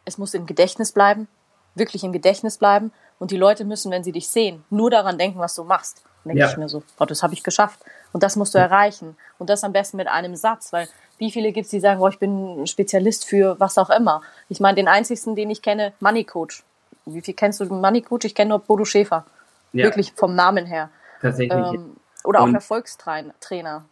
es 0.06 0.16
muss 0.16 0.32
im 0.32 0.46
Gedächtnis 0.46 0.92
bleiben, 0.92 1.28
wirklich 1.75 2.02
im 2.02 2.12
Gedächtnis 2.12 2.56
bleiben. 2.56 2.90
Und 3.18 3.30
die 3.30 3.37
Leute 3.37 3.66
müssen, 3.66 3.92
wenn 3.92 4.04
sie 4.04 4.12
dich 4.12 4.30
sehen, 4.30 4.64
nur 4.70 4.90
daran 4.90 5.18
denken, 5.18 5.38
was 5.38 5.54
du 5.54 5.64
machst 5.64 6.02
denke 6.28 6.40
ja. 6.40 6.50
ich 6.50 6.56
mir 6.56 6.68
so, 6.68 6.82
oh, 6.99 7.04
das 7.04 7.23
habe 7.23 7.35
ich 7.35 7.42
geschafft. 7.42 7.80
Und 8.12 8.23
das 8.23 8.37
musst 8.37 8.54
du 8.54 8.58
erreichen. 8.58 9.16
Und 9.38 9.50
das 9.50 9.64
am 9.64 9.73
besten 9.73 9.97
mit 9.97 10.08
einem 10.08 10.37
Satz, 10.37 10.73
weil 10.73 10.88
wie 11.18 11.30
viele 11.30 11.52
gibt 11.52 11.66
es, 11.66 11.70
die 11.70 11.80
sagen, 11.80 12.00
oh, 12.00 12.08
ich 12.08 12.18
bin 12.18 12.66
Spezialist 12.66 13.25
für 13.25 13.58
was 13.58 13.76
auch 13.76 13.90
immer. 13.90 14.23
Ich 14.49 14.61
meine, 14.61 14.76
den 14.76 14.88
einzigsten, 14.88 15.35
den 15.35 15.50
ich 15.50 15.62
kenne, 15.62 15.92
Money 16.00 16.25
Coach. 16.25 16.62
Wie 17.06 17.20
viel 17.20 17.35
kennst 17.35 17.61
du 17.61 17.64
Money 17.66 18.02
Coach? 18.02 18.25
Ich 18.25 18.35
kenne 18.35 18.50
nur 18.50 18.61
Bodo 18.61 18.85
Schäfer. 18.85 19.25
Ja. 19.73 19.85
Wirklich 19.85 20.12
vom 20.14 20.35
Namen 20.35 20.66
her. 20.66 20.90
Tatsächlich. 21.20 21.58
Ähm, 21.58 21.97
oder 22.25 22.40
auch 22.40 22.52
Erfolgstrainer. 22.52 23.85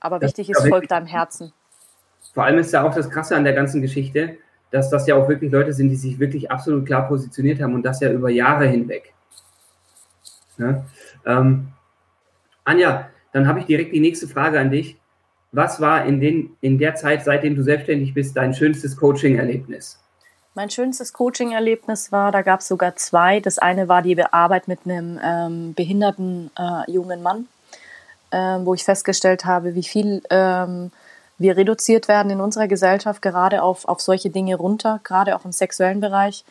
Aber 0.00 0.20
wichtig 0.20 0.50
ist, 0.50 0.66
folgt 0.68 0.90
deinem 0.90 1.06
Herzen. 1.06 1.52
Vor 2.34 2.44
allem 2.44 2.58
ist 2.58 2.72
ja 2.72 2.82
auch 2.82 2.94
das 2.94 3.08
Krasse 3.10 3.36
an 3.36 3.44
der 3.44 3.52
ganzen 3.52 3.82
Geschichte, 3.82 4.36
dass 4.70 4.90
das 4.90 5.06
ja 5.06 5.14
auch 5.14 5.28
wirklich 5.28 5.52
Leute 5.52 5.72
sind, 5.72 5.90
die 5.90 5.96
sich 5.96 6.18
wirklich 6.18 6.50
absolut 6.50 6.86
klar 6.86 7.06
positioniert 7.06 7.60
haben 7.60 7.74
und 7.74 7.84
das 7.84 8.00
ja 8.00 8.10
über 8.10 8.30
Jahre 8.30 8.66
hinweg. 8.66 9.12
Ja? 10.62 10.84
Ähm, 11.26 11.68
Anja, 12.64 13.08
dann 13.32 13.46
habe 13.46 13.60
ich 13.60 13.66
direkt 13.66 13.92
die 13.92 14.00
nächste 14.00 14.28
Frage 14.28 14.58
an 14.60 14.70
dich. 14.70 14.96
Was 15.50 15.80
war 15.80 16.06
in, 16.06 16.20
den, 16.20 16.56
in 16.60 16.78
der 16.78 16.94
Zeit, 16.94 17.24
seitdem 17.24 17.54
du 17.56 17.62
selbstständig 17.62 18.14
bist, 18.14 18.36
dein 18.36 18.54
schönstes 18.54 18.96
Coaching-Erlebnis? 18.96 19.98
Mein 20.54 20.70
schönstes 20.70 21.12
Coaching-Erlebnis 21.12 22.12
war, 22.12 22.30
da 22.30 22.42
gab 22.42 22.60
es 22.60 22.68
sogar 22.68 22.96
zwei. 22.96 23.40
Das 23.40 23.58
eine 23.58 23.88
war 23.88 24.02
die 24.02 24.22
Arbeit 24.22 24.68
mit 24.68 24.80
einem 24.84 25.18
ähm, 25.22 25.74
behinderten 25.74 26.50
äh, 26.58 26.90
jungen 26.90 27.22
Mann, 27.22 27.48
äh, 28.30 28.58
wo 28.64 28.74
ich 28.74 28.84
festgestellt 28.84 29.44
habe, 29.44 29.74
wie 29.74 29.82
viel 29.82 30.22
ähm, 30.30 30.90
wir 31.38 31.56
reduziert 31.56 32.08
werden 32.08 32.30
in 32.30 32.40
unserer 32.40 32.68
Gesellschaft, 32.68 33.22
gerade 33.22 33.62
auf, 33.62 33.86
auf 33.86 34.00
solche 34.00 34.30
Dinge 34.30 34.56
runter, 34.56 35.00
gerade 35.04 35.34
auch 35.36 35.44
im 35.44 35.52
sexuellen 35.52 36.00
Bereich. 36.00 36.44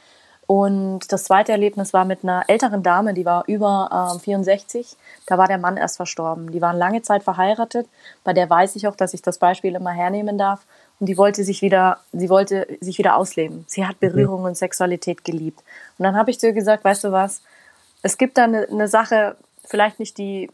Und 0.51 1.13
das 1.13 1.23
zweite 1.23 1.53
Erlebnis 1.53 1.93
war 1.93 2.03
mit 2.03 2.25
einer 2.25 2.43
älteren 2.49 2.83
Dame, 2.83 3.13
die 3.13 3.23
war 3.23 3.45
über 3.47 4.11
ähm, 4.11 4.19
64. 4.19 4.97
Da 5.25 5.37
war 5.37 5.47
der 5.47 5.57
Mann 5.57 5.77
erst 5.77 5.95
verstorben. 5.95 6.51
Die 6.51 6.61
waren 6.61 6.75
lange 6.75 7.01
Zeit 7.01 7.23
verheiratet. 7.23 7.87
Bei 8.25 8.33
der 8.33 8.49
weiß 8.49 8.75
ich 8.75 8.85
auch, 8.85 8.97
dass 8.97 9.13
ich 9.13 9.21
das 9.21 9.37
Beispiel 9.37 9.75
immer 9.75 9.91
hernehmen 9.91 10.37
darf. 10.37 10.65
Und 10.99 11.07
die 11.07 11.17
wollte 11.17 11.45
sich 11.45 11.61
wieder, 11.61 11.99
sie 12.11 12.29
wollte 12.29 12.67
sich 12.81 12.97
wieder 12.97 13.15
ausleben. 13.15 13.63
Sie 13.69 13.85
hat 13.85 14.01
Berührung 14.01 14.43
und 14.43 14.57
Sexualität 14.57 15.23
geliebt. 15.23 15.63
Und 15.97 16.03
dann 16.03 16.17
habe 16.17 16.31
ich 16.31 16.37
zu 16.41 16.47
ihr 16.47 16.53
gesagt, 16.53 16.83
weißt 16.83 17.05
du 17.05 17.13
was? 17.13 17.41
Es 18.01 18.17
gibt 18.17 18.37
da 18.37 18.43
eine, 18.43 18.67
eine 18.67 18.89
Sache, 18.89 19.37
vielleicht 19.63 19.99
nicht 19.99 20.17
die, 20.17 20.51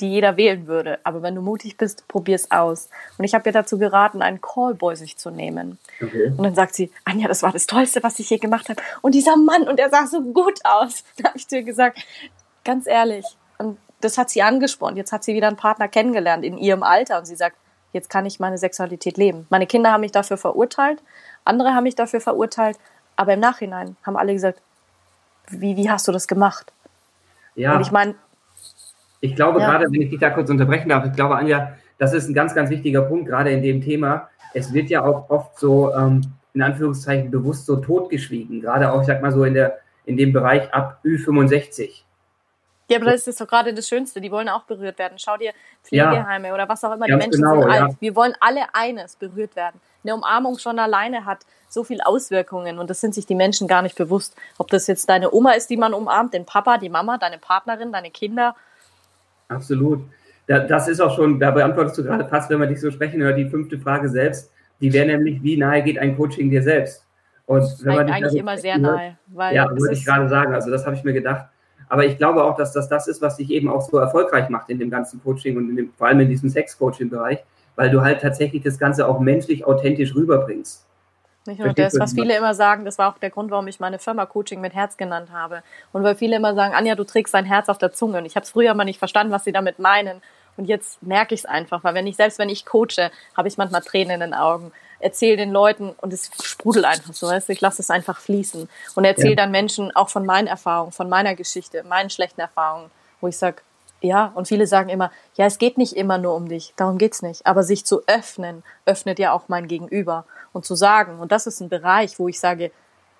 die 0.00 0.10
jeder 0.10 0.36
wählen 0.36 0.66
würde, 0.66 0.98
aber 1.04 1.22
wenn 1.22 1.34
du 1.34 1.40
mutig 1.40 1.76
bist, 1.76 2.08
probier 2.08 2.34
es 2.34 2.50
aus. 2.50 2.88
Und 3.16 3.24
ich 3.24 3.34
habe 3.34 3.48
ihr 3.48 3.52
dazu 3.52 3.78
geraten, 3.78 4.22
einen 4.22 4.40
Callboy 4.40 4.96
sich 4.96 5.16
zu 5.16 5.30
nehmen. 5.30 5.78
Okay. 6.02 6.32
Und 6.36 6.42
dann 6.42 6.54
sagt 6.54 6.74
sie, 6.74 6.90
Anja, 7.04 7.28
das 7.28 7.42
war 7.42 7.52
das 7.52 7.66
Tollste, 7.66 8.02
was 8.02 8.18
ich 8.18 8.28
je 8.30 8.38
gemacht 8.38 8.68
habe. 8.68 8.82
Und 9.02 9.14
dieser 9.14 9.36
Mann, 9.36 9.68
und 9.68 9.78
er 9.78 9.90
sah 9.90 10.06
so 10.06 10.20
gut 10.20 10.60
aus. 10.64 11.04
Dann 11.16 11.28
habe 11.28 11.38
ich 11.38 11.46
ihr 11.50 11.62
gesagt, 11.62 11.98
ganz 12.64 12.86
ehrlich, 12.86 13.24
und 13.58 13.78
das 14.00 14.18
hat 14.18 14.30
sie 14.30 14.42
angespornt. 14.42 14.96
Jetzt 14.96 15.12
hat 15.12 15.22
sie 15.22 15.34
wieder 15.34 15.46
einen 15.46 15.56
Partner 15.56 15.86
kennengelernt 15.86 16.44
in 16.44 16.58
ihrem 16.58 16.82
Alter 16.82 17.18
und 17.18 17.26
sie 17.26 17.36
sagt, 17.36 17.56
jetzt 17.92 18.10
kann 18.10 18.26
ich 18.26 18.40
meine 18.40 18.58
Sexualität 18.58 19.16
leben. 19.16 19.46
Meine 19.50 19.66
Kinder 19.66 19.92
haben 19.92 20.00
mich 20.00 20.12
dafür 20.12 20.36
verurteilt, 20.36 21.00
andere 21.44 21.74
haben 21.74 21.84
mich 21.84 21.94
dafür 21.94 22.20
verurteilt, 22.20 22.78
aber 23.16 23.34
im 23.34 23.40
Nachhinein 23.40 23.96
haben 24.04 24.16
alle 24.16 24.32
gesagt, 24.32 24.60
wie, 25.48 25.76
wie 25.76 25.88
hast 25.88 26.08
du 26.08 26.12
das 26.12 26.26
gemacht? 26.26 26.72
Ja. 27.54 27.76
Und 27.76 27.82
ich 27.82 27.92
meine. 27.92 28.14
Ich 29.24 29.34
glaube 29.34 29.58
ja. 29.58 29.70
gerade, 29.70 29.86
wenn 29.90 30.02
ich 30.02 30.10
dich 30.10 30.20
da 30.20 30.28
kurz 30.28 30.50
unterbrechen 30.50 30.90
darf, 30.90 31.06
ich 31.06 31.12
glaube, 31.14 31.36
Anja, 31.36 31.72
das 31.96 32.12
ist 32.12 32.28
ein 32.28 32.34
ganz, 32.34 32.54
ganz 32.54 32.68
wichtiger 32.68 33.00
Punkt, 33.00 33.26
gerade 33.26 33.50
in 33.50 33.62
dem 33.62 33.80
Thema. 33.80 34.28
Es 34.52 34.74
wird 34.74 34.90
ja 34.90 35.02
auch 35.02 35.30
oft 35.30 35.58
so, 35.58 35.94
ähm, 35.94 36.20
in 36.52 36.60
Anführungszeichen, 36.60 37.30
bewusst 37.30 37.64
so 37.64 37.76
totgeschwiegen. 37.76 38.60
Gerade 38.60 38.92
auch, 38.92 39.00
ich 39.00 39.06
sag 39.06 39.22
mal 39.22 39.32
so, 39.32 39.44
in, 39.44 39.54
der, 39.54 39.78
in 40.04 40.18
dem 40.18 40.34
Bereich 40.34 40.72
ab 40.74 41.00
Ü65. 41.06 42.02
Ja, 42.90 42.98
aber 42.98 43.12
das 43.12 43.26
ist 43.26 43.40
doch 43.40 43.48
gerade 43.48 43.72
das 43.72 43.88
Schönste. 43.88 44.20
Die 44.20 44.30
wollen 44.30 44.50
auch 44.50 44.64
berührt 44.64 44.98
werden. 44.98 45.18
Schau 45.18 45.38
dir 45.38 45.52
Pflegeheime 45.82 46.48
ja. 46.48 46.54
oder 46.54 46.68
was 46.68 46.84
auch 46.84 46.92
immer. 46.92 47.06
Die 47.06 47.12
Menschen 47.12 47.40
genau, 47.40 47.62
sind 47.62 47.70
alt. 47.70 47.92
Ja. 47.92 47.96
Wir 47.98 48.14
wollen 48.14 48.34
alle 48.40 48.74
eines, 48.74 49.16
berührt 49.16 49.56
werden. 49.56 49.80
Eine 50.02 50.16
Umarmung 50.16 50.58
schon 50.58 50.78
alleine 50.78 51.24
hat 51.24 51.46
so 51.70 51.82
viele 51.82 52.04
Auswirkungen 52.04 52.78
und 52.78 52.90
das 52.90 53.00
sind 53.00 53.14
sich 53.14 53.24
die 53.24 53.34
Menschen 53.34 53.68
gar 53.68 53.80
nicht 53.80 53.96
bewusst. 53.96 54.36
Ob 54.58 54.68
das 54.68 54.86
jetzt 54.86 55.08
deine 55.08 55.32
Oma 55.32 55.52
ist, 55.52 55.70
die 55.70 55.78
man 55.78 55.94
umarmt, 55.94 56.34
den 56.34 56.44
Papa, 56.44 56.76
die 56.76 56.90
Mama, 56.90 57.16
deine 57.16 57.38
Partnerin, 57.38 57.90
deine 57.90 58.10
Kinder. 58.10 58.54
Absolut. 59.54 60.00
Das 60.46 60.88
ist 60.88 61.00
auch 61.00 61.16
schon, 61.16 61.40
da 61.40 61.50
beantwortest 61.50 61.96
du 61.96 62.04
gerade 62.04 62.26
fast, 62.26 62.50
wenn 62.50 62.58
man 62.58 62.68
dich 62.68 62.80
so 62.80 62.90
sprechen 62.90 63.22
hört, 63.22 63.38
die 63.38 63.48
fünfte 63.48 63.78
Frage 63.78 64.08
selbst. 64.10 64.50
Die 64.80 64.92
wäre 64.92 65.06
nämlich, 65.06 65.42
wie 65.42 65.56
nahe 65.56 65.82
geht 65.82 65.98
ein 65.98 66.16
Coaching 66.16 66.50
dir 66.50 66.62
selbst? 66.62 67.06
Und 67.46 67.62
wenn 67.82 67.94
man 67.94 68.10
eigentlich 68.10 68.40
immer 68.40 68.58
sehr 68.58 68.76
nahe. 68.76 69.16
Weil 69.28 69.54
ja, 69.54 69.70
würde 69.70 69.94
ich 69.94 70.04
gerade 70.04 70.28
sagen. 70.28 70.54
Also 70.54 70.70
das 70.70 70.84
habe 70.84 70.96
ich 70.96 71.04
mir 71.04 71.14
gedacht 71.14 71.46
aber 71.88 72.06
ich 72.06 72.16
glaube 72.18 72.42
auch, 72.42 72.56
dass 72.56 72.72
das 72.72 72.88
das 72.88 73.08
ist, 73.08 73.22
was 73.22 73.36
dich 73.36 73.50
eben 73.50 73.68
auch 73.68 73.82
so 73.82 73.98
erfolgreich 73.98 74.48
macht 74.48 74.70
in 74.70 74.78
dem 74.78 74.90
ganzen 74.90 75.22
Coaching 75.22 75.56
und 75.56 75.76
dem, 75.76 75.92
vor 75.96 76.08
allem 76.08 76.20
in 76.20 76.28
diesem 76.28 76.48
Sex-Coaching-Bereich, 76.48 77.38
weil 77.76 77.90
du 77.90 78.00
halt 78.00 78.20
tatsächlich 78.20 78.62
das 78.62 78.78
Ganze 78.78 79.06
auch 79.06 79.20
menschlich 79.20 79.64
authentisch 79.64 80.14
rüberbringst. 80.14 80.84
Nicht 81.46 81.58
nur 81.58 81.74
das, 81.74 81.98
was 81.98 82.14
viele 82.14 82.36
immer 82.36 82.54
sagen, 82.54 82.84
das 82.84 82.96
war 82.96 83.12
auch 83.12 83.18
der 83.18 83.30
Grund, 83.30 83.50
warum 83.50 83.66
ich 83.66 83.78
meine 83.78 83.98
Firma 83.98 84.24
Coaching 84.24 84.60
mit 84.60 84.72
Herz 84.72 84.96
genannt 84.96 85.30
habe. 85.30 85.62
Und 85.92 86.02
weil 86.02 86.14
viele 86.14 86.36
immer 86.36 86.54
sagen, 86.54 86.74
Anja, 86.74 86.94
du 86.94 87.04
trägst 87.04 87.34
dein 87.34 87.44
Herz 87.44 87.68
auf 87.68 87.76
der 87.76 87.92
Zunge. 87.92 88.18
Und 88.18 88.24
ich 88.24 88.34
habe 88.36 88.44
es 88.44 88.50
früher 88.50 88.72
mal 88.74 88.84
nicht 88.84 88.98
verstanden, 88.98 89.32
was 89.32 89.44
sie 89.44 89.52
damit 89.52 89.78
meinen. 89.78 90.22
Und 90.56 90.66
jetzt 90.66 91.02
merke 91.02 91.34
ich 91.34 91.40
es 91.40 91.46
einfach, 91.46 91.84
weil 91.84 91.94
wenn 91.94 92.06
ich, 92.06 92.16
selbst 92.16 92.38
wenn 92.38 92.48
ich 92.48 92.64
coache, 92.64 93.10
habe 93.36 93.48
ich 93.48 93.58
manchmal 93.58 93.82
Tränen 93.82 94.14
in 94.14 94.20
den 94.20 94.34
Augen 94.34 94.72
erzähle 95.04 95.36
den 95.36 95.52
Leuten 95.52 95.90
und 96.00 96.12
es 96.12 96.30
sprudelt 96.42 96.86
einfach 96.86 97.12
so, 97.12 97.28
weißt 97.28 97.48
du, 97.48 97.52
ich 97.52 97.60
lasse 97.60 97.82
es 97.82 97.90
einfach 97.90 98.18
fließen 98.18 98.68
und 98.94 99.04
erzähle 99.04 99.30
ja. 99.30 99.36
dann 99.36 99.50
Menschen 99.50 99.94
auch 99.94 100.08
von 100.08 100.24
meinen 100.24 100.46
Erfahrungen, 100.46 100.92
von 100.92 101.10
meiner 101.10 101.34
Geschichte, 101.34 101.82
meinen 101.82 102.08
schlechten 102.08 102.40
Erfahrungen, 102.40 102.90
wo 103.20 103.28
ich 103.28 103.36
sage, 103.36 103.62
ja, 104.04 104.32
und 104.34 104.48
viele 104.48 104.66
sagen 104.66 104.90
immer, 104.90 105.10
ja, 105.34 105.46
es 105.46 105.58
geht 105.58 105.78
nicht 105.78 105.94
immer 105.94 106.18
nur 106.18 106.34
um 106.34 106.48
dich, 106.48 106.74
darum 106.76 106.98
geht's 106.98 107.22
nicht, 107.22 107.46
aber 107.46 107.62
sich 107.62 107.86
zu 107.86 108.02
öffnen, 108.06 108.62
öffnet 108.84 109.18
ja 109.18 109.32
auch 109.32 109.48
mein 109.48 109.66
Gegenüber 109.66 110.26
und 110.52 110.64
zu 110.64 110.74
sagen, 110.74 111.18
und 111.20 111.32
das 111.32 111.46
ist 111.46 111.60
ein 111.60 111.70
Bereich, 111.70 112.18
wo 112.18 112.28
ich 112.28 112.38
sage, 112.38 112.70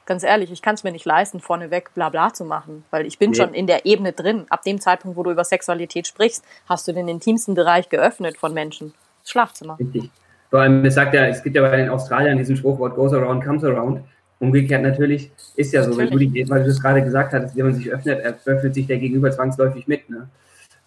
ganz 0.07 0.23
ehrlich, 0.23 0.53
ich 0.53 0.61
kann 0.61 0.75
es 0.75 0.85
mir 0.85 0.93
nicht 0.93 1.07
leisten, 1.07 1.41
vorneweg 1.41 1.95
bla 1.95 2.11
bla 2.11 2.35
zu 2.35 2.45
machen, 2.45 2.85
weil 2.91 3.07
ich 3.07 3.19
bin 3.19 3.31
nee. 3.31 3.37
schon 3.37 3.55
in 3.55 3.67
der 3.67 3.87
Ebene 3.87 4.13
drin. 4.13 4.45
Ab 4.51 4.63
dem 4.63 4.79
Zeitpunkt, 4.79 5.17
wo 5.17 5.23
du 5.23 5.31
über 5.31 5.45
Sexualität 5.45 6.07
sprichst, 6.07 6.45
hast 6.69 6.87
du 6.87 6.93
den 6.93 7.09
intimsten 7.09 7.55
Bereich 7.55 7.89
geöffnet 7.89 8.37
von 8.37 8.53
Menschen. 8.53 8.93
Das 9.23 9.31
Schlafzimmer. 9.31 9.79
Richtig. 9.79 10.11
Vor 10.51 10.61
allem, 10.61 10.85
es 10.85 10.95
sagt 10.95 11.15
ja, 11.15 11.27
es 11.27 11.43
gibt 11.43 11.57
ja 11.57 11.63
bei 11.63 11.77
den 11.79 11.89
Australiern 11.89 12.37
diesen 12.37 12.57
Spruch, 12.57 12.79
what 12.79 12.95
goes 12.95 13.13
around 13.15 13.43
comes 13.43 13.65
around. 13.65 14.03
Umgekehrt 14.39 14.83
natürlich 14.83 15.31
ist 15.57 15.73
ja 15.73 15.83
so, 15.83 15.97
wenn 15.97 16.11
du, 16.11 16.19
die, 16.19 16.49
weil 16.51 16.61
du 16.63 16.69
das 16.69 16.83
gerade 16.83 17.03
gesagt 17.03 17.33
hast, 17.33 17.57
wenn 17.57 17.65
man 17.65 17.75
sich 17.75 17.91
öffnet, 17.91 18.23
öffnet 18.45 18.75
sich 18.75 18.87
der 18.87 18.99
Gegenüber 18.99 19.31
zwangsläufig 19.31 19.89
mit. 19.89 20.11
Ne? 20.11 20.29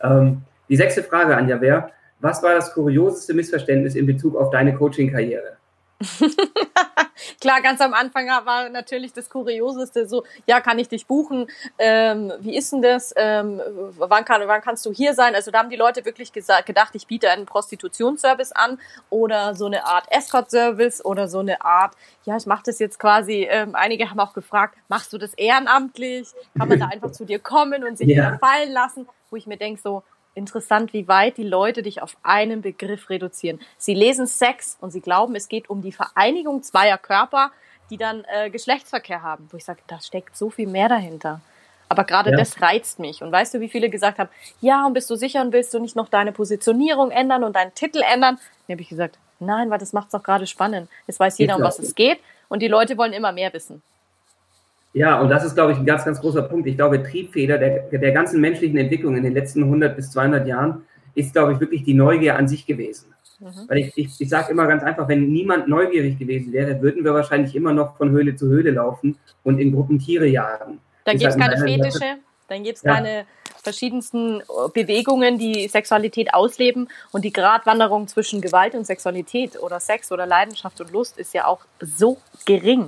Ähm, 0.01 0.43
die 0.69 0.75
sechste 0.75 1.03
Frage, 1.03 1.35
Anja, 1.35 1.61
wäre, 1.61 1.91
was 2.19 2.41
war 2.43 2.55
das 2.55 2.73
kurioseste 2.73 3.33
Missverständnis 3.33 3.95
in 3.95 4.05
Bezug 4.05 4.35
auf 4.35 4.49
deine 4.49 4.73
Coaching-Karriere? 4.73 5.57
Klar, 7.39 7.61
ganz 7.61 7.81
am 7.81 7.93
Anfang 7.93 8.27
war 8.27 8.69
natürlich 8.69 9.13
das 9.13 9.29
Kurioseste 9.29 10.07
so, 10.07 10.23
ja, 10.47 10.59
kann 10.59 10.79
ich 10.79 10.89
dich 10.89 11.05
buchen? 11.05 11.47
Ähm, 11.77 12.33
wie 12.39 12.57
ist 12.57 12.73
denn 12.73 12.81
das? 12.81 13.13
Ähm, 13.15 13.61
wann, 13.97 14.25
kann, 14.25 14.41
wann 14.47 14.61
kannst 14.61 14.85
du 14.85 14.91
hier 14.91 15.13
sein? 15.13 15.35
Also 15.35 15.51
da 15.51 15.59
haben 15.59 15.69
die 15.69 15.75
Leute 15.75 16.03
wirklich 16.05 16.33
gesagt, 16.33 16.65
gedacht, 16.65 16.95
ich 16.95 17.05
biete 17.05 17.29
einen 17.29 17.45
Prostitutionsservice 17.45 18.51
an 18.53 18.79
oder 19.09 19.53
so 19.55 19.67
eine 19.67 19.85
Art 19.85 20.05
Escort-Service 20.11 21.05
oder 21.05 21.27
so 21.27 21.39
eine 21.39 21.61
Art, 21.61 21.93
ja, 22.25 22.35
ich 22.37 22.45
mache 22.45 22.63
das 22.65 22.79
jetzt 22.79 22.99
quasi, 22.99 23.47
ähm, 23.49 23.75
einige 23.75 24.09
haben 24.09 24.19
auch 24.19 24.33
gefragt, 24.33 24.75
machst 24.89 25.13
du 25.13 25.17
das 25.17 25.33
ehrenamtlich? 25.35 26.29
Kann 26.57 26.67
man 26.67 26.79
da 26.79 26.87
einfach 26.91 27.11
zu 27.11 27.25
dir 27.25 27.39
kommen 27.39 27.83
und 27.83 27.97
sich 27.97 28.09
ja. 28.09 28.37
fallen 28.39 28.71
lassen? 28.71 29.07
Wo 29.29 29.35
ich 29.35 29.45
mir 29.45 29.57
denke 29.57 29.79
so, 29.81 30.03
interessant, 30.37 30.93
wie 30.93 31.07
weit 31.07 31.37
die 31.37 31.43
Leute 31.43 31.81
dich 31.81 32.01
auf 32.01 32.15
einen 32.23 32.61
Begriff 32.61 33.09
reduzieren. 33.09 33.59
Sie 33.77 33.93
lesen 33.93 34.27
Sex 34.27 34.77
und 34.79 34.91
sie 34.91 35.01
glauben, 35.01 35.35
es 35.35 35.49
geht 35.49 35.69
um 35.69 35.81
die 35.81 35.91
Vereinigung 35.91 36.63
zweier 36.63 36.97
Körper, 36.97 37.51
die 37.89 37.97
dann 37.97 38.23
äh, 38.33 38.49
Geschlechtsverkehr 38.49 39.23
haben. 39.23 39.49
Wo 39.51 39.57
ich 39.57 39.65
sage, 39.65 39.81
da 39.87 39.99
steckt 39.99 40.37
so 40.37 40.49
viel 40.49 40.67
mehr 40.67 40.87
dahinter. 40.87 41.41
Aber 41.89 42.03
gerade 42.03 42.31
ja. 42.31 42.37
das 42.37 42.61
reizt 42.61 42.99
mich. 42.99 43.21
Und 43.21 43.31
weißt 43.31 43.53
du, 43.53 43.59
wie 43.59 43.69
viele 43.69 43.89
gesagt 43.89 44.19
haben, 44.19 44.29
ja, 44.61 44.85
und 44.85 44.93
bist 44.93 45.09
du 45.09 45.15
sicher 45.15 45.41
und 45.41 45.53
willst 45.53 45.73
du 45.73 45.79
nicht 45.79 45.95
noch 45.95 46.09
deine 46.09 46.31
Positionierung 46.31 47.11
ändern 47.11 47.43
und 47.43 47.55
deinen 47.55 47.73
Titel 47.73 48.01
ändern? 48.01 48.37
Dann 48.67 48.75
habe 48.75 48.81
ich 48.81 48.89
gesagt, 48.89 49.17
nein, 49.39 49.69
weil 49.69 49.79
das 49.79 49.93
macht 49.93 50.09
es 50.09 50.13
auch 50.13 50.23
gerade 50.23 50.47
spannend. 50.47 50.89
Es 51.07 51.19
weiß 51.19 51.37
jeder, 51.37 51.55
um 51.55 51.63
was 51.63 51.79
es 51.79 51.95
geht 51.95 52.19
und 52.49 52.61
die 52.61 52.67
Leute 52.67 52.97
wollen 52.97 53.13
immer 53.13 53.31
mehr 53.31 53.53
wissen. 53.53 53.81
Ja, 54.97 55.21
und 55.21 55.29
das 55.29 55.43
ist, 55.43 55.53
glaube 55.53 55.73
ich, 55.73 55.77
ein 55.77 55.85
ganz, 55.85 56.05
ganz 56.05 56.19
großer 56.19 56.41
Punkt. 56.41 56.67
Ich 56.67 56.75
glaube, 56.75 57.03
Triebfeder 57.03 57.59
der, 57.59 57.83
der 57.99 58.11
ganzen 58.11 58.41
menschlichen 58.41 58.77
Entwicklung 58.77 59.15
in 59.15 59.23
den 59.23 59.33
letzten 59.33 59.61
100 59.61 59.95
bis 59.95 60.09
200 60.09 60.47
Jahren 60.47 60.85
ist, 61.13 61.33
glaube 61.33 61.53
ich, 61.53 61.59
wirklich 61.59 61.83
die 61.83 61.93
Neugier 61.93 62.35
an 62.35 62.47
sich 62.47 62.65
gewesen. 62.65 63.13
Mhm. 63.39 63.51
Weil 63.67 63.77
ich, 63.77 63.95
ich, 63.95 64.09
ich 64.19 64.27
sage 64.27 64.51
immer 64.51 64.65
ganz 64.65 64.81
einfach, 64.81 65.07
wenn 65.07 65.31
niemand 65.31 65.67
neugierig 65.67 66.17
gewesen 66.17 66.51
wäre, 66.51 66.81
würden 66.81 67.03
wir 67.03 67.13
wahrscheinlich 67.13 67.55
immer 67.55 67.73
noch 67.73 67.95
von 67.97 68.09
Höhle 68.09 68.35
zu 68.35 68.47
Höhle 68.47 68.71
laufen 68.71 69.19
und 69.43 69.59
in 69.59 69.71
Gruppen 69.71 69.99
Tiere 69.99 70.25
jagen. 70.25 70.79
Dann 71.05 71.19
gibt 71.19 71.29
es 71.29 71.37
keine 71.37 71.57
Fetische, 71.59 72.15
dann 72.47 72.63
gibt 72.63 72.77
es 72.77 72.83
ja. 72.83 72.95
keine 72.95 73.25
verschiedensten 73.61 74.41
Bewegungen, 74.73 75.37
die 75.37 75.67
Sexualität 75.67 76.33
ausleben 76.33 76.89
und 77.11 77.23
die 77.23 77.33
Gratwanderung 77.33 78.07
zwischen 78.07 78.41
Gewalt 78.41 78.73
und 78.73 78.87
Sexualität 78.87 79.61
oder 79.61 79.79
Sex 79.79 80.11
oder 80.11 80.25
Leidenschaft 80.25 80.81
und 80.81 80.91
Lust 80.91 81.19
ist 81.19 81.35
ja 81.35 81.45
auch 81.45 81.59
so 81.81 82.17
gering. 82.45 82.87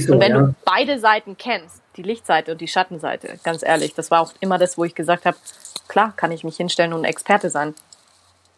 So, 0.00 0.14
und 0.14 0.20
wenn 0.20 0.32
ja. 0.32 0.42
du 0.42 0.54
beide 0.64 0.98
Seiten 0.98 1.36
kennst, 1.36 1.82
die 1.96 2.02
Lichtseite 2.02 2.52
und 2.52 2.60
die 2.60 2.68
Schattenseite, 2.68 3.38
ganz 3.44 3.62
ehrlich. 3.62 3.94
Das 3.94 4.10
war 4.10 4.20
auch 4.20 4.32
immer 4.40 4.58
das, 4.58 4.76
wo 4.76 4.84
ich 4.84 4.94
gesagt 4.94 5.24
habe, 5.24 5.36
klar 5.88 6.12
kann 6.16 6.32
ich 6.32 6.44
mich 6.44 6.56
hinstellen 6.56 6.92
und 6.92 7.04
Experte 7.04 7.50
sein. 7.50 7.74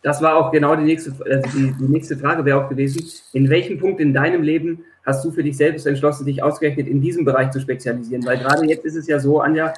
Das 0.02 0.22
war 0.22 0.36
auch 0.36 0.52
genau 0.52 0.76
die 0.76 0.84
nächste, 0.84 1.12
also 1.24 1.58
die, 1.58 1.74
die 1.78 1.88
nächste 1.88 2.16
Frage 2.16 2.44
wäre 2.44 2.64
auch 2.64 2.68
gewesen. 2.68 3.04
In 3.32 3.50
welchem 3.50 3.78
Punkt 3.78 4.00
in 4.00 4.14
deinem 4.14 4.42
Leben 4.42 4.84
hast 5.04 5.24
du 5.24 5.32
für 5.32 5.42
dich 5.42 5.56
selbst 5.56 5.86
entschlossen, 5.86 6.26
dich 6.26 6.42
ausgerechnet 6.42 6.86
in 6.86 7.00
diesem 7.00 7.24
Bereich 7.24 7.50
zu 7.50 7.60
spezialisieren? 7.60 8.24
Weil 8.24 8.38
gerade 8.38 8.64
jetzt 8.66 8.84
ist 8.84 8.94
es 8.94 9.06
ja 9.06 9.18
so, 9.18 9.40
Anja, 9.40 9.74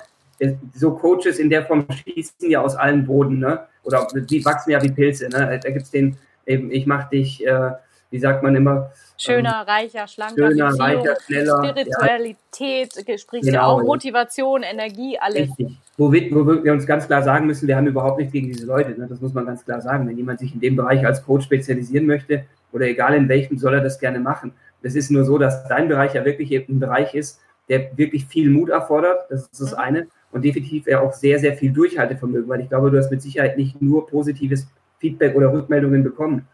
so 0.74 0.92
Coaches 0.92 1.38
in 1.38 1.50
der 1.50 1.64
Form 1.64 1.86
schießen 1.90 2.50
ja 2.50 2.60
aus 2.60 2.76
allen 2.76 3.06
Boden, 3.06 3.38
ne? 3.38 3.60
Oder 3.84 4.06
die 4.14 4.44
wachsen 4.44 4.70
ja 4.70 4.82
wie 4.82 4.90
Pilze, 4.90 5.28
ne? 5.28 5.58
Da 5.62 5.70
gibt 5.70 5.84
es 5.86 5.90
den, 5.90 6.16
eben, 6.46 6.70
ich 6.70 6.86
mach 6.86 7.08
dich, 7.08 7.44
äh, 7.46 7.70
wie 8.10 8.18
sagt 8.18 8.42
man 8.42 8.54
immer, 8.54 8.92
Schöner, 9.20 9.64
ähm, 9.66 9.72
reicher, 9.72 10.06
schlanker, 10.06 10.48
schöner, 10.48 10.68
Beziehung, 10.68 10.80
reicher, 10.80 11.16
schneller, 11.26 11.64
Spiritualität, 11.64 12.92
ja. 13.06 13.18
sprichst 13.18 13.50
genau, 13.50 13.62
auch, 13.62 13.82
Motivation, 13.82 14.62
Energie, 14.62 15.18
alles. 15.18 15.48
Richtig. 15.48 15.76
Wo 15.96 16.12
wir, 16.12 16.30
wo 16.30 16.64
wir 16.64 16.72
uns 16.72 16.86
ganz 16.86 17.06
klar 17.06 17.22
sagen 17.22 17.46
müssen, 17.46 17.66
wir 17.66 17.76
haben 17.76 17.88
überhaupt 17.88 18.18
nichts 18.18 18.32
gegen 18.32 18.46
diese 18.46 18.64
Leute. 18.64 18.92
Ne? 18.92 19.08
Das 19.08 19.20
muss 19.20 19.34
man 19.34 19.44
ganz 19.44 19.64
klar 19.64 19.80
sagen. 19.80 20.08
Wenn 20.08 20.16
jemand 20.16 20.38
sich 20.38 20.54
in 20.54 20.60
dem 20.60 20.76
Bereich 20.76 21.04
als 21.04 21.24
Coach 21.24 21.44
spezialisieren 21.46 22.06
möchte 22.06 22.44
oder 22.72 22.86
egal 22.86 23.14
in 23.14 23.28
welchem, 23.28 23.58
soll 23.58 23.74
er 23.74 23.80
das 23.80 23.98
gerne 23.98 24.20
machen. 24.20 24.52
Es 24.82 24.94
ist 24.94 25.10
nur 25.10 25.24
so, 25.24 25.36
dass 25.36 25.66
dein 25.66 25.88
Bereich 25.88 26.14
ja 26.14 26.24
wirklich 26.24 26.52
ein 26.52 26.78
Bereich 26.78 27.14
ist, 27.14 27.40
der 27.68 27.96
wirklich 27.98 28.24
viel 28.26 28.48
Mut 28.48 28.68
erfordert. 28.68 29.26
Das 29.30 29.42
ist 29.42 29.60
das 29.60 29.72
mhm. 29.72 29.78
eine. 29.78 30.06
Und 30.30 30.44
definitiv 30.44 30.86
ja 30.86 31.00
auch 31.00 31.12
sehr, 31.12 31.40
sehr 31.40 31.54
viel 31.54 31.72
Durchhaltevermögen, 31.72 32.48
weil 32.48 32.60
ich 32.60 32.68
glaube, 32.68 32.92
du 32.92 32.98
hast 32.98 33.10
mit 33.10 33.22
Sicherheit 33.22 33.56
nicht 33.56 33.82
nur 33.82 34.06
positives 34.06 34.68
Feedback 34.98 35.34
oder 35.34 35.52
Rückmeldungen 35.52 36.04
bekommen. 36.04 36.46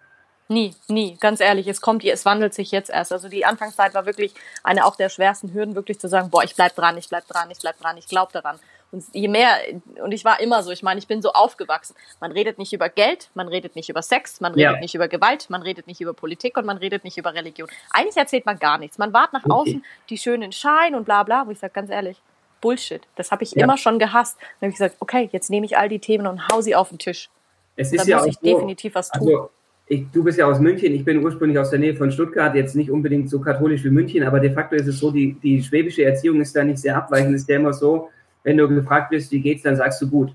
Nie, 0.48 0.74
nie, 0.88 1.16
ganz 1.16 1.40
ehrlich, 1.40 1.66
es 1.68 1.80
kommt, 1.80 2.04
es 2.04 2.26
wandelt 2.26 2.52
sich 2.52 2.70
jetzt 2.70 2.90
erst. 2.90 3.12
Also 3.12 3.28
die 3.28 3.46
Anfangszeit 3.46 3.94
war 3.94 4.04
wirklich 4.04 4.34
eine 4.62 4.84
auch 4.84 4.96
der 4.96 5.08
schwersten 5.08 5.54
Hürden, 5.54 5.74
wirklich 5.74 5.98
zu 5.98 6.06
sagen, 6.08 6.28
boah, 6.28 6.44
ich 6.44 6.54
bleib 6.54 6.74
dran, 6.76 6.98
ich 6.98 7.08
bleib 7.08 7.26
dran, 7.26 7.50
ich 7.50 7.58
bleib 7.58 7.78
dran, 7.78 7.96
ich 7.96 8.08
glaube 8.08 8.32
daran. 8.32 8.58
Und 8.92 9.04
je 9.12 9.26
mehr, 9.26 9.58
und 10.02 10.12
ich 10.12 10.24
war 10.24 10.38
immer 10.40 10.62
so, 10.62 10.70
ich 10.70 10.82
meine, 10.82 10.98
ich 10.98 11.08
bin 11.08 11.22
so 11.22 11.32
aufgewachsen. 11.32 11.96
Man 12.20 12.30
redet 12.30 12.58
nicht 12.58 12.72
über 12.72 12.88
Geld, 12.88 13.30
man 13.34 13.48
redet 13.48 13.74
nicht 13.74 13.88
über 13.88 14.02
Sex, 14.02 14.40
man 14.40 14.52
redet 14.52 14.74
ja. 14.74 14.80
nicht 14.80 14.94
über 14.94 15.08
Gewalt, 15.08 15.48
man 15.48 15.62
redet 15.62 15.86
nicht 15.86 16.00
über 16.00 16.12
Politik 16.12 16.56
und 16.58 16.66
man 16.66 16.76
redet 16.76 17.04
nicht 17.04 17.16
über 17.16 17.34
Religion. 17.34 17.68
Eigentlich 17.90 18.16
erzählt 18.16 18.46
man 18.46 18.58
gar 18.58 18.78
nichts. 18.78 18.98
Man 18.98 19.12
wahrt 19.12 19.32
nach 19.32 19.44
okay. 19.44 19.52
außen 19.52 19.84
die 20.10 20.18
schönen 20.18 20.52
Schein 20.52 20.94
und 20.94 21.04
bla 21.04 21.22
bla, 21.22 21.46
wo 21.46 21.50
ich 21.50 21.58
sage, 21.58 21.72
ganz 21.72 21.90
ehrlich, 21.90 22.20
Bullshit. 22.60 23.02
Das 23.16 23.32
habe 23.32 23.42
ich 23.42 23.52
ja. 23.52 23.64
immer 23.64 23.78
schon 23.78 23.98
gehasst. 23.98 24.36
Dann 24.38 24.68
habe 24.68 24.68
ich 24.68 24.74
gesagt, 24.74 24.96
okay, 25.00 25.28
jetzt 25.32 25.50
nehme 25.50 25.66
ich 25.66 25.76
all 25.76 25.88
die 25.88 25.98
Themen 25.98 26.26
und 26.26 26.48
hau 26.48 26.60
sie 26.60 26.76
auf 26.76 26.90
den 26.90 26.98
Tisch. 26.98 27.30
Es 27.76 27.90
ist 27.90 28.00
Dann 28.00 28.08
ja 28.08 28.18
muss 28.18 28.26
ich 28.26 28.34
so, 28.34 28.40
definitiv 28.42 28.94
was 28.94 29.10
tun. 29.10 29.28
Also 29.28 29.50
ich, 29.87 30.07
du 30.11 30.25
bist 30.25 30.38
ja 30.38 30.47
aus 30.47 30.61
München, 30.61 30.95
ich 30.95 31.05
bin 31.05 31.23
ursprünglich 31.23 31.59
aus 31.59 31.71
der 31.71 31.79
Nähe 31.79 31.95
von 31.95 32.11
Stuttgart, 32.11 32.55
jetzt 32.55 32.75
nicht 32.75 32.91
unbedingt 32.91 33.29
so 33.29 33.41
katholisch 33.41 33.85
wie 33.85 33.91
München, 33.91 34.23
aber 34.23 34.41
de 34.41 34.50
facto 34.50 34.76
ist 34.76 34.87
es 34.87 34.99
so, 34.99 35.11
die, 35.11 35.35
die 35.35 35.62
schwäbische 35.62 36.05
Erziehung 36.05 36.41
ist 36.41 36.57
da 36.57 36.64
nicht 36.64 36.79
sehr 36.79 36.97
abweichend, 36.97 37.35
ist 37.35 37.49
ja 37.49 37.57
immer 37.57 37.73
so, 37.73 38.09
wenn 38.45 38.57
du 38.57 38.69
gefragt 38.69 39.11
wirst, 39.11 39.31
wie 39.33 39.41
geht's, 39.41 39.62
dann 39.62 39.76
sagst 39.76 40.00
du 40.00 40.09
gut. 40.09 40.35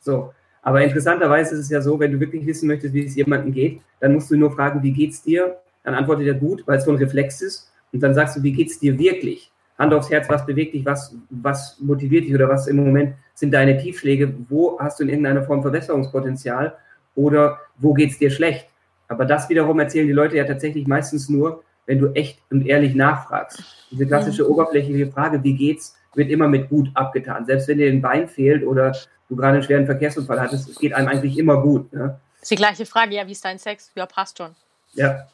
So. 0.00 0.32
Aber 0.62 0.82
interessanterweise 0.82 1.54
ist 1.54 1.62
es 1.62 1.70
ja 1.70 1.80
so, 1.80 1.98
wenn 1.98 2.12
du 2.12 2.20
wirklich 2.20 2.44
wissen 2.46 2.66
möchtest, 2.66 2.92
wie 2.92 3.04
es 3.04 3.14
jemandem 3.14 3.52
geht, 3.52 3.80
dann 4.00 4.12
musst 4.12 4.30
du 4.30 4.36
nur 4.36 4.52
fragen, 4.52 4.82
wie 4.82 4.92
geht's 4.92 5.22
dir? 5.22 5.56
Dann 5.84 5.94
antwortet 5.94 6.26
er 6.26 6.34
gut, 6.34 6.64
weil 6.66 6.78
es 6.78 6.84
so 6.84 6.90
ein 6.90 6.98
Reflex 6.98 7.40
ist. 7.40 7.72
Und 7.92 8.02
dann 8.02 8.14
sagst 8.14 8.36
du, 8.36 8.42
wie 8.42 8.52
geht's 8.52 8.78
dir 8.78 8.98
wirklich? 8.98 9.50
Hand 9.78 9.94
aufs 9.94 10.10
Herz, 10.10 10.28
was 10.28 10.44
bewegt 10.44 10.74
dich, 10.74 10.84
was, 10.84 11.16
was 11.30 11.80
motiviert 11.80 12.24
dich 12.24 12.34
oder 12.34 12.48
was 12.48 12.66
im 12.66 12.76
Moment 12.76 13.14
sind 13.34 13.54
deine 13.54 13.78
Tiefschläge? 13.78 14.34
Wo 14.48 14.78
hast 14.78 15.00
du 15.00 15.04
in 15.04 15.08
irgendeiner 15.08 15.42
Form 15.42 15.62
Verbesserungspotenzial? 15.62 16.76
Oder 17.14 17.58
wo 17.78 17.94
geht's 17.94 18.18
dir 18.18 18.30
schlecht? 18.30 18.69
Aber 19.10 19.24
das 19.24 19.48
wiederum 19.48 19.80
erzählen 19.80 20.06
die 20.06 20.12
Leute 20.12 20.36
ja 20.36 20.44
tatsächlich 20.44 20.86
meistens 20.86 21.28
nur, 21.28 21.64
wenn 21.84 21.98
du 21.98 22.12
echt 22.12 22.38
und 22.50 22.64
ehrlich 22.64 22.94
nachfragst. 22.94 23.60
Diese 23.90 24.06
klassische 24.06 24.48
oberflächliche 24.48 25.10
Frage, 25.10 25.42
wie 25.42 25.54
geht's, 25.54 25.96
wird 26.14 26.30
immer 26.30 26.46
mit 26.46 26.68
gut 26.68 26.88
abgetan. 26.94 27.44
Selbst 27.44 27.66
wenn 27.66 27.78
dir 27.78 27.90
ein 27.90 28.00
Bein 28.00 28.28
fehlt 28.28 28.64
oder 28.64 28.96
du 29.28 29.34
gerade 29.34 29.54
einen 29.54 29.62
schweren 29.64 29.86
Verkehrsunfall 29.86 30.40
hattest, 30.40 30.68
es 30.68 30.78
geht 30.78 30.92
einem 30.92 31.08
eigentlich 31.08 31.36
immer 31.38 31.60
gut. 31.60 31.92
Ne? 31.92 32.20
Das 32.34 32.42
ist 32.42 32.50
die 32.52 32.56
gleiche 32.56 32.86
Frage, 32.86 33.16
ja, 33.16 33.26
wie 33.26 33.32
ist 33.32 33.44
dein 33.44 33.58
Sex? 33.58 33.90
Ja, 33.96 34.06
passt 34.06 34.38
schon. 34.38 34.54
Ja, 34.92 35.26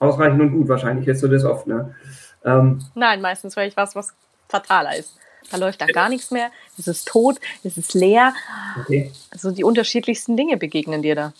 ausreichend 0.00 0.40
und 0.40 0.50
gut 0.50 0.68
wahrscheinlich, 0.68 1.06
jetzt 1.06 1.22
du 1.22 1.28
das 1.28 1.44
oft. 1.44 1.68
Ne? 1.68 1.94
Ähm, 2.44 2.82
Nein, 2.96 3.20
meistens 3.20 3.56
weil 3.56 3.68
ich 3.68 3.76
was, 3.76 3.94
was 3.94 4.12
fataler 4.48 4.96
ist. 4.96 5.16
Da 5.52 5.56
läuft 5.56 5.80
da 5.80 5.86
gar 5.86 6.08
nichts 6.08 6.32
mehr, 6.32 6.50
es 6.76 6.88
ist 6.88 7.06
tot, 7.06 7.38
es 7.62 7.76
ist 7.76 7.94
leer. 7.94 8.34
Okay. 8.80 9.12
Also 9.30 9.52
die 9.52 9.62
unterschiedlichsten 9.62 10.36
Dinge 10.36 10.56
begegnen 10.56 11.02
dir 11.02 11.14
da. 11.14 11.32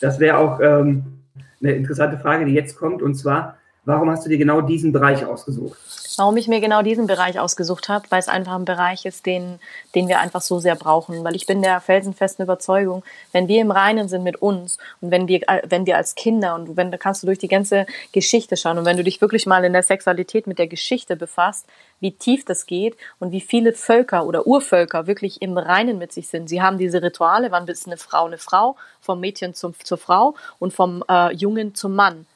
Das 0.00 0.20
wäre 0.20 0.38
auch 0.38 0.60
ähm, 0.60 1.23
eine 1.64 1.74
interessante 1.74 2.18
Frage, 2.18 2.44
die 2.44 2.52
jetzt 2.52 2.76
kommt, 2.76 3.02
und 3.02 3.14
zwar, 3.14 3.58
warum 3.84 4.10
hast 4.10 4.24
du 4.24 4.28
dir 4.28 4.38
genau 4.38 4.60
diesen 4.60 4.92
Bereich 4.92 5.24
ausgesucht? 5.24 5.78
Warum 6.16 6.36
ich 6.36 6.46
mir 6.46 6.60
genau 6.60 6.82
diesen 6.82 7.08
Bereich 7.08 7.40
ausgesucht 7.40 7.88
habe, 7.88 8.06
weil 8.10 8.20
es 8.20 8.28
einfach 8.28 8.54
ein 8.54 8.64
Bereich 8.64 9.04
ist, 9.04 9.26
den, 9.26 9.58
den 9.96 10.06
wir 10.06 10.20
einfach 10.20 10.42
so 10.42 10.60
sehr 10.60 10.76
brauchen. 10.76 11.24
Weil 11.24 11.34
ich 11.34 11.46
bin 11.46 11.60
der 11.60 11.80
felsenfesten 11.80 12.44
Überzeugung, 12.44 13.02
wenn 13.32 13.48
wir 13.48 13.60
im 13.60 13.72
Reinen 13.72 14.08
sind 14.08 14.22
mit 14.22 14.40
uns 14.40 14.78
und 15.00 15.10
wenn 15.10 15.26
wir, 15.26 15.40
wenn 15.64 15.86
wir 15.86 15.96
als 15.96 16.14
Kinder 16.14 16.54
und 16.54 16.76
wenn 16.76 16.92
da 16.92 16.98
kannst 16.98 17.22
du 17.22 17.26
durch 17.26 17.38
die 17.38 17.48
ganze 17.48 17.86
Geschichte 18.12 18.56
schauen 18.56 18.78
und 18.78 18.84
wenn 18.84 18.96
du 18.96 19.02
dich 19.02 19.20
wirklich 19.20 19.46
mal 19.46 19.64
in 19.64 19.72
der 19.72 19.82
Sexualität 19.82 20.46
mit 20.46 20.58
der 20.60 20.68
Geschichte 20.68 21.16
befasst, 21.16 21.66
wie 21.98 22.12
tief 22.12 22.44
das 22.44 22.66
geht 22.66 22.96
und 23.18 23.32
wie 23.32 23.40
viele 23.40 23.72
Völker 23.72 24.24
oder 24.24 24.46
Urvölker 24.46 25.08
wirklich 25.08 25.42
im 25.42 25.58
Reinen 25.58 25.98
mit 25.98 26.12
sich 26.12 26.28
sind. 26.28 26.48
Sie 26.48 26.62
haben 26.62 26.78
diese 26.78 27.02
Rituale, 27.02 27.50
wann 27.50 27.66
bist 27.66 27.86
eine 27.86 27.96
Frau 27.96 28.26
eine 28.26 28.38
Frau, 28.38 28.76
vom 29.00 29.18
Mädchen 29.18 29.54
zum, 29.54 29.74
zur 29.82 29.98
Frau 29.98 30.34
und 30.60 30.72
vom 30.72 31.02
äh, 31.08 31.34
Jungen 31.34 31.74
zum 31.74 31.94
Mann 31.96 32.26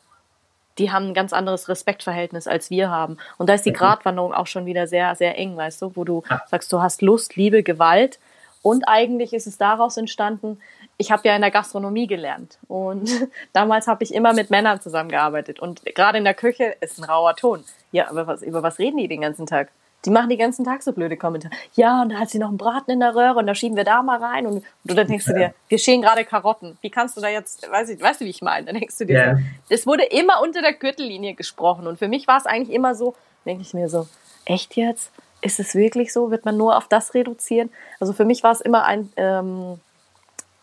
die 0.79 0.93
haben 0.93 1.09
ein 1.09 1.15
ganz 1.15 1.33
anderes 1.33 1.69
Respektverhältnis, 1.69 2.47
als 2.47 2.71
wir 2.71 2.91
haben. 2.91 3.19
Und 3.37 3.49
da 3.49 3.55
ist 3.55 3.67
die 3.67 3.73
Gratwanderung 3.73 4.33
auch 4.33 4.47
schon 4.47 4.67
wieder 4.67 4.87
sehr, 4.87 5.15
sehr 5.15 5.39
eng, 5.39 5.57
weißt 5.57 5.83
du, 5.83 5.93
wo 5.95 6.05
du 6.05 6.23
sagst, 6.47 6.73
du 6.73 6.81
hast 6.81 7.03
Lust, 7.03 7.37
Liebe, 7.37 7.63
Gewalt. 7.63 8.19
Und 8.63 8.85
eigentlich 8.87 9.33
ist 9.33 9.47
es 9.47 9.57
daraus 9.57 9.97
entstanden, 9.97 10.61
ich 10.97 11.13
habe 11.13 11.27
ja 11.29 11.35
in 11.37 11.43
der 11.43 11.53
Gastronomie 11.53 12.09
gelernt 12.09 12.59
und 12.67 13.09
damals 13.53 13.87
habe 13.87 14.03
ich 14.03 14.13
immer 14.13 14.33
mit 14.33 14.51
Männern 14.51 14.81
zusammengearbeitet 14.81 15.61
und 15.61 15.85
gerade 15.95 16.19
in 16.19 16.25
der 16.25 16.35
Küche 16.35 16.77
ist 16.81 16.99
ein 16.99 17.05
rauer 17.05 17.37
Ton. 17.37 17.65
Ja, 17.93 18.11
aber 18.11 18.27
was, 18.27 18.43
über 18.43 18.63
was 18.65 18.81
reden 18.81 18.99
die 18.99 19.07
den 19.07 19.21
ganzen 19.21 19.47
Tag? 19.47 19.71
Die 20.05 20.11
machen 20.11 20.29
den 20.29 20.39
ganzen 20.39 20.65
Tag 20.65 20.83
so 20.83 20.93
blöde 20.93 21.17
Kommentare. 21.17 21.53
Ja, 21.75 22.03
und 22.03 22.11
da 22.11 22.19
hat 22.19 22.31
sie 22.31 22.39
noch 22.39 22.49
einen 22.49 22.57
Braten 22.57 22.93
in 22.93 23.01
der 23.01 23.15
Röhre 23.15 23.39
und 23.39 23.47
da 23.47 23.55
schieben 23.55 23.77
wir 23.77 23.85
da 23.85 24.03
mal 24.03 24.23
rein. 24.23 24.47
Und, 24.47 24.65
und 24.89 24.97
dann 24.97 25.09
denkst 25.09 25.25
du 25.25 25.35
dir, 25.35 25.55
wir 25.69 25.79
schälen 25.79 26.03
gerade 26.03 26.25
Karotten. 26.25 26.79
Wie 26.83 26.91
kannst 26.91 27.17
du 27.17 27.21
da 27.21 27.29
jetzt, 27.29 27.69
weißt 27.69 27.91
du, 27.91 28.01
weißt 28.01 28.21
du 28.21 28.25
wie 28.25 28.31
ich 28.31 28.41
meine? 28.41 28.67
Dann 28.67 28.77
denkst 28.77 28.97
du 28.97 29.07
dir, 29.07 29.15
yeah. 29.15 29.39
es 29.69 29.87
wurde 29.87 30.05
immer 30.05 30.41
unter 30.41 30.63
der 30.63 30.73
Gürtellinie 30.73 31.35
gesprochen. 31.35 31.87
Und 31.87 31.99
für 31.99 32.09
mich 32.09 32.29
war 32.29 32.39
es 32.39 32.47
eigentlich 32.47 32.75
immer 32.75 32.95
so, 32.95 33.15
denke 33.45 33.63
ich 33.63 33.75
mir 33.75 33.89
so, 33.89 34.07
echt 34.45 34.77
jetzt? 34.77 35.11
Ist 35.41 35.61
es 35.61 35.75
wirklich 35.75 36.13
so? 36.13 36.31
Wird 36.31 36.45
man 36.45 36.57
nur 36.57 36.77
auf 36.77 36.89
das 36.89 37.15
reduzieren? 37.15 37.71
Also 37.99 38.13
für 38.13 38.25
mich 38.25 38.43
war 38.43 38.53
es 38.53 38.61
immer 38.61 38.85
ein, 38.85 39.13
ähm, 39.17 39.81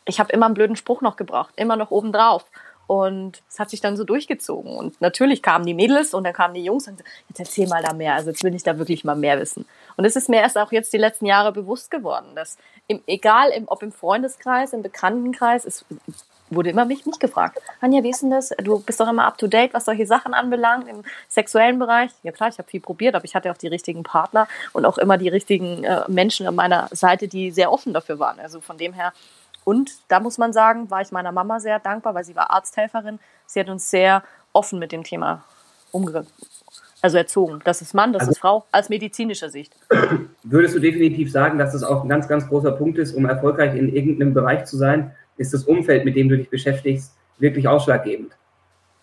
ich 0.06 0.20
habe 0.20 0.32
immer 0.32 0.46
einen 0.46 0.56
blöden 0.56 0.76
Spruch 0.76 1.02
noch 1.02 1.18
gebraucht, 1.18 1.54
immer 1.56 1.76
noch 1.76 1.92
obendrauf. 1.92 2.46
Und 2.88 3.42
es 3.50 3.60
hat 3.60 3.70
sich 3.70 3.82
dann 3.82 3.98
so 3.98 4.04
durchgezogen. 4.04 4.76
Und 4.76 5.00
natürlich 5.02 5.42
kamen 5.42 5.66
die 5.66 5.74
Mädels 5.74 6.14
und 6.14 6.24
dann 6.24 6.34
kamen 6.34 6.54
die 6.54 6.64
Jungs 6.64 6.88
und 6.88 7.04
jetzt 7.30 7.40
erzähl 7.40 7.68
mal 7.68 7.84
da 7.84 7.94
mehr. 7.94 8.14
Also 8.16 8.30
jetzt 8.30 8.44
will 8.44 8.54
ich 8.54 8.64
da 8.64 8.78
wirklich 8.78 9.04
mal 9.04 9.16
mehr 9.16 9.40
wissen. 9.40 9.66
Und 9.98 10.06
es 10.06 10.16
ist 10.16 10.30
mir 10.30 10.42
erst 10.42 10.58
auch 10.58 10.72
jetzt 10.72 10.94
die 10.94 10.98
letzten 10.98 11.26
Jahre 11.26 11.52
bewusst 11.52 11.90
geworden, 11.90 12.28
dass 12.36 12.58
im, 12.88 13.02
egal 13.08 13.50
im, 13.50 13.68
ob 13.68 13.82
im 13.82 13.92
Freundeskreis, 13.92 14.74
im 14.74 14.84
Bekanntenkreis, 14.84 15.66
es 15.66 15.86
wurde 16.50 16.70
immer 16.70 16.86
mich, 16.86 17.06
mich 17.06 17.20
gefragt. 17.20 17.60
Anja, 17.82 18.04
wie 18.04 18.12
ist 18.12 18.22
denn 18.22 18.30
das? 18.30 18.50
Du 18.60 18.80
bist 18.80 19.00
doch 19.00 19.10
immer 19.10 19.26
up 19.26 19.38
to 19.38 19.48
date, 19.48 19.74
was 19.74 19.86
solche 19.86 20.06
Sachen 20.06 20.34
anbelangt 20.34 20.88
im 20.88 21.04
sexuellen 21.28 21.80
Bereich. 21.80 22.12
Ja 22.24 22.32
klar, 22.32 22.50
ich 22.50 22.58
habe 22.60 22.70
viel 22.70 22.82
probiert, 22.82 23.16
aber 23.16 23.26
ich 23.26 23.36
hatte 23.36 23.52
auch 23.52 23.58
die 23.58 23.68
richtigen 23.68 24.04
Partner 24.04 24.48
und 24.74 24.86
auch 24.86 24.98
immer 24.98 25.18
die 25.18 25.30
richtigen 25.30 25.84
äh, 25.84 26.04
Menschen 26.08 26.46
an 26.48 26.56
meiner 26.56 26.88
Seite, 26.92 27.28
die 27.28 27.52
sehr 27.52 27.72
offen 27.72 27.94
dafür 27.94 28.20
waren. 28.20 28.40
Also 28.40 28.62
von 28.62 28.78
dem 28.78 28.94
her 28.94 29.14
und 29.66 29.98
da 30.08 30.22
muss 30.22 30.38
man 30.38 30.54
sagen, 30.54 30.90
war 30.90 31.02
ich 31.02 31.12
meiner 31.12 31.34
Mama 31.34 31.60
sehr 31.60 31.80
dankbar, 31.80 32.14
weil 32.14 32.24
sie 32.24 32.36
war 32.36 32.52
Arzthelferin. 32.52 33.20
Sie 33.48 33.60
hat 33.60 33.68
uns 33.68 33.90
sehr 33.90 34.24
offen 34.54 34.80
mit 34.80 34.94
dem 34.94 35.04
Thema 35.04 35.44
umgegangen. 35.92 36.30
Also 37.02 37.18
erzogen. 37.18 37.60
Das 37.66 37.82
ist 37.82 37.94
Mann, 37.94 38.14
das 38.14 38.22
also, 38.22 38.32
ist 38.32 38.40
Frau, 38.40 38.66
als 38.72 38.90
medizinischer 38.90 39.50
Sicht. 39.50 39.76
Würdest 40.44 40.76
du 40.76 40.80
definitiv 40.80 41.32
sagen, 41.32 41.58
dass 41.58 41.74
das 41.74 41.84
auch 41.84 42.04
ein 42.04 42.10
ganz, 42.10 42.28
ganz 42.28 42.48
großer 42.48 42.72
Punkt 42.72 42.98
ist, 43.00 43.14
um 43.16 43.26
erfolgreich 43.26 43.76
in 43.76 43.94
irgendeinem 43.94 44.34
Bereich 44.34 44.66
zu 44.66 44.78
sein? 44.78 45.16
Ist 45.38 45.54
das 45.54 45.64
Umfeld, 45.64 46.06
mit 46.06 46.16
dem 46.16 46.30
du 46.30 46.38
dich 46.38 46.50
beschäftigst, 46.50 47.14
wirklich 47.40 47.68
ausschlaggebend? 47.68 48.34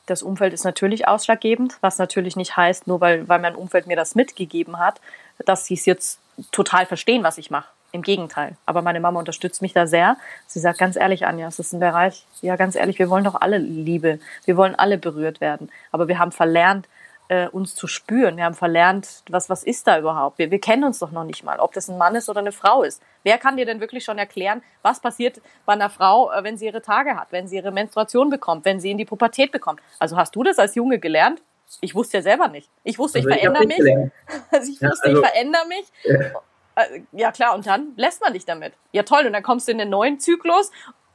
Das 0.06 0.22
Umfeld 0.22 0.52
ist 0.52 0.64
natürlich 0.64 1.06
ausschlaggebend, 1.08 1.76
was 1.80 1.98
natürlich 1.98 2.36
nicht 2.36 2.56
heißt, 2.56 2.86
nur 2.86 3.00
weil, 3.00 3.28
weil 3.28 3.40
mein 3.40 3.54
Umfeld 3.54 3.86
mir 3.86 3.96
das 3.96 4.14
mitgegeben 4.14 4.78
hat, 4.78 5.00
dass 5.44 5.66
sie 5.66 5.74
es 5.74 5.86
jetzt 5.86 6.20
total 6.50 6.86
verstehen, 6.86 7.22
was 7.24 7.38
ich 7.38 7.50
mache. 7.50 7.68
Im 7.92 8.02
Gegenteil. 8.02 8.56
Aber 8.64 8.80
meine 8.80 9.00
Mama 9.00 9.18
unterstützt 9.18 9.60
mich 9.60 9.74
da 9.74 9.86
sehr. 9.86 10.16
Sie 10.46 10.60
sagt 10.60 10.78
ganz 10.78 10.96
ehrlich, 10.96 11.26
Anja, 11.26 11.46
es 11.46 11.58
ist 11.58 11.74
ein 11.74 11.80
Bereich, 11.80 12.26
ja 12.40 12.56
ganz 12.56 12.74
ehrlich, 12.74 12.98
wir 12.98 13.10
wollen 13.10 13.24
doch 13.24 13.38
alle 13.38 13.58
Liebe. 13.58 14.18
Wir 14.46 14.56
wollen 14.56 14.74
alle 14.74 14.96
berührt 14.96 15.42
werden. 15.42 15.70
Aber 15.90 16.08
wir 16.08 16.18
haben 16.18 16.32
verlernt, 16.32 16.88
äh, 17.28 17.48
uns 17.48 17.74
zu 17.74 17.86
spüren. 17.86 18.36
Wir 18.36 18.44
haben 18.44 18.54
verlernt, 18.54 19.22
was, 19.28 19.48
was 19.48 19.62
ist 19.62 19.86
da 19.86 19.98
überhaupt? 19.98 20.38
Wir, 20.38 20.50
wir 20.50 20.60
kennen 20.60 20.84
uns 20.84 20.98
doch 20.98 21.12
noch 21.12 21.24
nicht 21.24 21.44
mal, 21.44 21.60
ob 21.60 21.72
das 21.72 21.88
ein 21.88 21.96
Mann 21.98 22.14
ist 22.14 22.28
oder 22.28 22.40
eine 22.40 22.52
Frau 22.52 22.82
ist. 22.82 23.02
Wer 23.22 23.38
kann 23.38 23.56
dir 23.56 23.64
denn 23.64 23.80
wirklich 23.80 24.04
schon 24.04 24.18
erklären, 24.18 24.62
was 24.82 25.00
passiert 25.00 25.40
bei 25.64 25.72
einer 25.72 25.88
Frau, 25.88 26.30
äh, 26.30 26.44
wenn 26.44 26.56
sie 26.56 26.66
ihre 26.66 26.82
Tage 26.82 27.16
hat, 27.16 27.28
wenn 27.30 27.48
sie 27.48 27.56
ihre 27.56 27.72
Menstruation 27.72 28.28
bekommt, 28.28 28.64
wenn 28.64 28.80
sie 28.80 28.90
in 28.90 28.98
die 28.98 29.04
Pubertät 29.04 29.52
bekommt? 29.52 29.80
Also 29.98 30.16
hast 30.16 30.36
du 30.36 30.42
das 30.42 30.58
als 30.58 30.74
Junge 30.74 30.98
gelernt? 30.98 31.42
Ich 31.80 31.94
wusste 31.94 32.18
ja 32.18 32.22
selber 32.22 32.48
nicht. 32.48 32.68
Ich 32.84 32.98
wusste, 32.98 33.18
also 33.18 33.30
ich, 33.30 33.36
ich 33.36 33.40
verändere 33.40 33.66
mich. 33.66 33.78
Also 34.50 34.72
ich 34.72 34.82
wusste, 34.82 35.08
also, 35.08 35.20
ich 35.22 35.26
verändere 35.26 35.66
mich. 35.68 35.84
Ja. 36.04 36.40
Äh, 36.74 37.00
ja 37.12 37.32
klar, 37.32 37.54
und 37.54 37.66
dann 37.66 37.92
lässt 37.96 38.22
man 38.22 38.32
dich 38.32 38.44
damit. 38.44 38.72
Ja 38.92 39.02
toll, 39.02 39.26
und 39.26 39.32
dann 39.32 39.42
kommst 39.42 39.68
du 39.68 39.72
in 39.72 39.78
den 39.78 39.90
neuen 39.90 40.18
Zyklus 40.18 40.70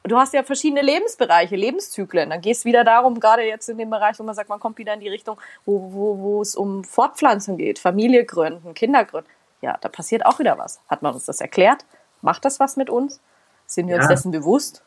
du 0.08 0.17
hast 0.17 0.34
ja 0.34 0.43
verschiedene 0.43 0.82
Lebensbereiche, 0.82 1.56
Lebenszyklen. 1.56 2.30
Dann 2.30 2.41
geht 2.41 2.56
es 2.56 2.65
wieder 2.65 2.84
darum, 2.84 3.20
gerade 3.20 3.43
jetzt 3.43 3.70
in 3.70 3.78
dem 3.78 3.89
Bereich, 3.89 4.17
wo 4.20 4.24
man 4.24 4.36
sagt, 4.36 4.50
man 4.50 4.60
kommt 4.60 4.78
wieder 4.78 4.93
in 4.93 5.00
die 5.00 5.10
Richtung, 5.10 5.38
wo, 5.65 5.91
wo, 5.93 6.17
wo 6.17 6.41
es 6.41 6.56
um 6.56 6.84
Fortpflanzung 6.84 7.58
geht, 7.58 7.80
Familie 7.80 8.26
gründen, 8.26 8.74
Kinder 8.74 9.06
gründen. 9.06 9.30
Ja, 9.62 9.78
da 9.82 9.89
passiert 9.89 10.26
auch 10.26 10.39
wieder 10.39 10.58
was. 10.58 10.80
Hat 10.88 11.02
man 11.02 11.13
uns 11.13 11.26
das 11.26 11.41
erklärt? 11.41 11.86
Macht 12.22 12.46
das 12.46 12.60
was 12.60 12.78
mit 12.78 12.89
uns? 12.89 13.20
Sind 13.65 13.88
wir 13.88 13.96
ja. 13.96 14.02
uns 14.02 14.10
dessen 14.10 14.32
bewusst? 14.32 14.84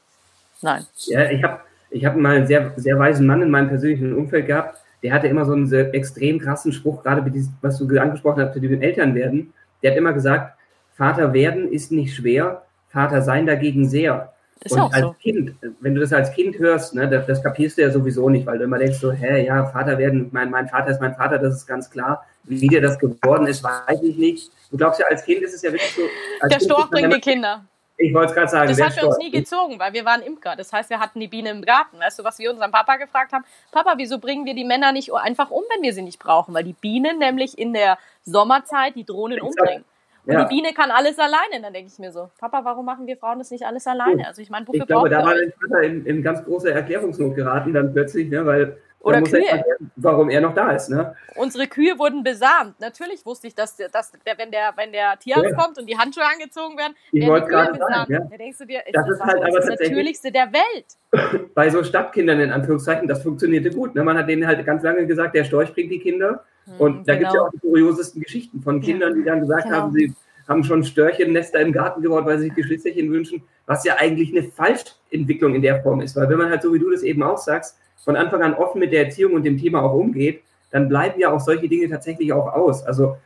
Nein. 0.63 0.87
Ja, 1.07 1.31
ich 1.31 1.43
habe 1.43 1.61
ich 1.91 2.05
hab 2.05 2.17
mal 2.17 2.37
einen 2.37 2.47
sehr, 2.47 2.73
sehr 2.77 2.99
weisen 2.99 3.27
Mann 3.27 3.43
in 3.43 3.51
meinem 3.51 3.69
persönlichen 3.69 4.15
Umfeld 4.15 4.47
gehabt, 4.47 4.79
der 5.03 5.13
hatte 5.13 5.27
immer 5.27 5.45
so 5.45 5.53
einen 5.53 5.67
sehr 5.67 5.93
extrem 5.95 6.39
krassen 6.39 6.73
Spruch, 6.73 7.03
gerade 7.03 7.25
was 7.63 7.79
du 7.79 7.99
angesprochen 7.99 8.43
hast, 8.43 8.55
mit 8.55 8.71
dem 8.71 8.83
Eltern 8.83 9.15
werden. 9.15 9.53
Der 9.83 9.93
hat 9.93 9.99
immer 9.99 10.13
gesagt, 10.13 10.57
Vater 11.01 11.33
werden 11.33 11.73
ist 11.73 11.93
nicht 11.93 12.15
schwer, 12.15 12.61
Vater 12.91 13.23
sein 13.23 13.47
dagegen 13.47 13.89
sehr. 13.89 14.35
Ist 14.63 14.73
und 14.73 14.93
als 14.93 15.01
so. 15.01 15.17
Kind, 15.19 15.55
wenn 15.81 15.95
du 15.95 16.01
das 16.03 16.13
als 16.13 16.31
Kind 16.33 16.59
hörst, 16.59 16.95
ne, 16.95 17.09
das, 17.09 17.27
das, 17.27 17.43
kapierst 17.43 17.79
du 17.79 17.83
ja 17.83 17.91
sowieso 17.91 18.29
nicht, 18.29 18.45
weil 18.45 18.59
du 18.59 18.65
immer 18.65 18.77
denkst 18.77 18.99
so, 18.99 19.11
hä, 19.11 19.47
ja, 19.47 19.65
Vater 19.65 19.97
werden, 19.97 20.29
mein, 20.31 20.51
mein 20.51 20.69
Vater 20.69 20.91
ist 20.91 21.01
mein 21.01 21.15
Vater, 21.15 21.39
das 21.39 21.55
ist 21.55 21.67
ganz 21.67 21.89
klar. 21.89 22.27
Wie 22.45 22.69
dir 22.69 22.83
das 22.83 22.99
geworden 22.99 23.47
ist, 23.47 23.65
weiß 23.65 24.03
ich 24.03 24.19
nicht. 24.19 24.53
Du 24.71 24.77
glaubst 24.77 25.01
ja, 25.01 25.07
als 25.07 25.25
Kind 25.25 25.41
ist 25.41 25.55
es 25.55 25.63
ja 25.63 25.73
wirklich 25.73 25.91
so. 25.91 26.03
Der 26.43 26.51
kind 26.51 26.65
Storch 26.65 26.91
bringt 26.91 27.15
die 27.15 27.21
Kinder. 27.21 27.65
Ich 27.97 28.13
wollte 28.13 28.33
es 28.33 28.35
gerade 28.35 28.51
sagen. 28.51 28.69
Das 28.69 28.83
hat 28.83 28.93
für 28.93 29.07
uns 29.07 29.17
nie 29.17 29.31
gezogen, 29.31 29.79
weil 29.79 29.95
wir 29.95 30.05
waren 30.05 30.21
Imker. 30.21 30.55
Das 30.55 30.71
heißt, 30.71 30.91
wir 30.91 31.01
hatten 31.01 31.19
die 31.19 31.29
Biene 31.29 31.49
im 31.49 31.63
Garten. 31.63 31.99
Weißt 31.99 32.19
du, 32.19 32.25
was 32.25 32.39
wir 32.39 32.51
unseren 32.51 32.73
Papa 32.73 32.97
gefragt 32.97 33.33
haben? 33.33 33.45
Papa, 33.73 33.95
wieso 33.97 34.19
bringen 34.19 34.45
wir 34.45 34.55
die 34.55 34.65
Männer 34.65 34.93
nicht 34.93 35.15
einfach 35.15 35.51
um, 35.51 35.63
wenn 35.75 35.83
wir 35.83 35.95
sie 35.95 36.03
nicht 36.03 36.19
brauchen? 36.19 36.53
Weil 36.53 36.65
die 36.65 36.75
Bienen 36.75 37.19
nämlich 37.19 37.57
in 37.57 37.73
der 37.73 37.97
Sommerzeit 38.23 38.97
die 38.97 39.05
Drohnen 39.05 39.41
umbringen. 39.41 39.85
Und 40.27 40.35
ja. 40.35 40.45
die 40.45 40.55
Biene 40.55 40.73
kann 40.75 40.91
alles 40.91 41.19
alleine. 41.19 41.63
Dann 41.63 41.73
denke 41.73 41.91
ich 41.93 41.99
mir 41.99 42.13
so, 42.13 42.31
Papa, 42.39 42.65
warum 42.65 42.85
machen 42.85 43.07
wir 43.07 43.17
Frauen 43.17 43.39
das 43.39 43.51
nicht 43.51 43.65
alles 43.65 43.87
alleine? 43.87 44.27
Also 44.27 44.43
ich 44.43 44.51
meine, 44.51 44.67
wofür 44.67 44.83
Ich 44.83 44.87
glaube, 44.87 45.09
da 45.09 45.25
war 45.25 45.35
dein 45.35 45.53
Vater 45.53 45.83
in, 45.83 46.05
in, 46.07 46.23
ganz 46.23 46.45
große 46.45 46.71
Erklärungsnot 46.73 47.35
geraten 47.35 47.73
dann 47.73 47.93
plötzlich, 47.93 48.29
ne, 48.29 48.45
weil 48.45 48.77
oder 49.01 49.23
Kühe. 49.23 49.47
Erklären, 49.47 49.91
warum 49.97 50.29
er 50.29 50.41
noch 50.41 50.55
da 50.55 50.73
ist. 50.73 50.91
Ne? 50.91 51.15
Unsere 51.37 51.67
Kühe 51.67 51.99
wurden 51.99 52.23
besamt. 52.23 52.79
Natürlich 52.81 53.25
wusste 53.25 53.47
ich, 53.47 53.55
dass, 53.55 53.77
dass 53.77 54.13
der, 54.13 54.39
wenn, 54.39 54.51
der, 54.51 54.73
wenn 54.77 54.93
der 54.93 55.19
Tierarzt 55.19 55.51
ja. 55.51 55.57
kommt 55.57 55.79
und 55.79 55.89
die 55.89 55.97
Handschuhe 55.97 56.25
angezogen 56.25 56.77
werden, 56.77 56.95
ich 57.11 57.27
werden 57.27 57.43
die 57.43 57.49
Kühe 57.49 57.73
besamt. 57.73 57.79
Sagen, 57.79 58.13
ja. 58.13 58.21
Da 58.31 58.37
denkst 58.37 58.59
du 58.59 58.67
dir, 58.67 58.81
das, 58.93 59.09
ist, 59.09 59.21
halt 59.21 59.43
aber 59.43 59.61
das 59.61 59.67
Natürlichste 59.67 60.31
der 60.31 60.53
Welt. 60.53 61.51
Bei 61.55 61.71
so 61.71 61.83
Stadtkindern 61.83 62.41
in 62.41 62.53
Anführungszeichen, 62.53 63.09
das 63.09 63.23
funktionierte 63.23 63.71
gut. 63.71 63.95
Ne? 63.95 64.05
Man 64.05 64.19
hat 64.19 64.29
denen 64.29 64.47
halt 64.47 64.65
ganz 64.67 64.83
lange 64.83 65.07
gesagt, 65.07 65.35
der 65.35 65.45
Storch 65.45 65.73
bringt 65.73 65.91
die 65.91 66.01
Kinder. 66.01 66.45
Hm, 66.67 66.75
und 66.79 67.09
da 67.09 67.15
genau. 67.15 67.19
gibt 67.19 67.29
es 67.29 67.35
ja 67.35 67.41
auch 67.43 67.51
die 67.51 67.59
kuriosesten 67.59 68.23
Geschichten 68.23 68.61
von 68.61 68.81
Kindern, 68.81 69.15
die 69.15 69.25
dann 69.25 69.41
gesagt 69.41 69.65
genau. 69.65 69.77
haben, 69.77 69.93
sie 69.93 70.15
haben 70.47 70.65
schon 70.65 70.85
Störchennester 70.85 71.61
im 71.61 71.73
Garten 71.73 72.03
gebaut, 72.03 72.27
weil 72.27 72.39
sie 72.39 72.47
sich 72.47 72.55
Geschwisterchen 72.55 73.11
wünschen, 73.11 73.43
was 73.67 73.85
ja 73.85 73.97
eigentlich 73.99 74.37
eine 74.37 74.43
Falschentwicklung 74.43 75.55
in 75.55 75.63
der 75.63 75.81
Form 75.81 76.01
ist. 76.01 76.17
Weil 76.17 76.29
wenn 76.29 76.39
man 76.39 76.51
halt 76.51 76.63
so 76.63 76.75
wie 76.75 76.79
du 76.79 76.91
das 76.91 77.03
eben 77.03 77.23
auch 77.23 77.39
sagst, 77.39 77.79
von 78.05 78.17
Anfang 78.17 78.43
an 78.43 78.55
offen 78.55 78.81
mit 78.81 78.93
der 78.93 79.05
Erziehung 79.05 79.35
und 79.35 79.45
dem 79.45 79.59
Thema 79.59 79.83
auch 79.83 79.95
umgeht, 79.95 80.43
dann 80.71 80.89
bleiben 80.89 81.21
ja 81.21 81.31
auch 81.31 81.41
solche 81.41 81.69
Dinge 81.69 81.89
tatsächlich 81.89 82.33
auch 82.33 82.53
aus. 82.53 82.85
Also 82.85 83.17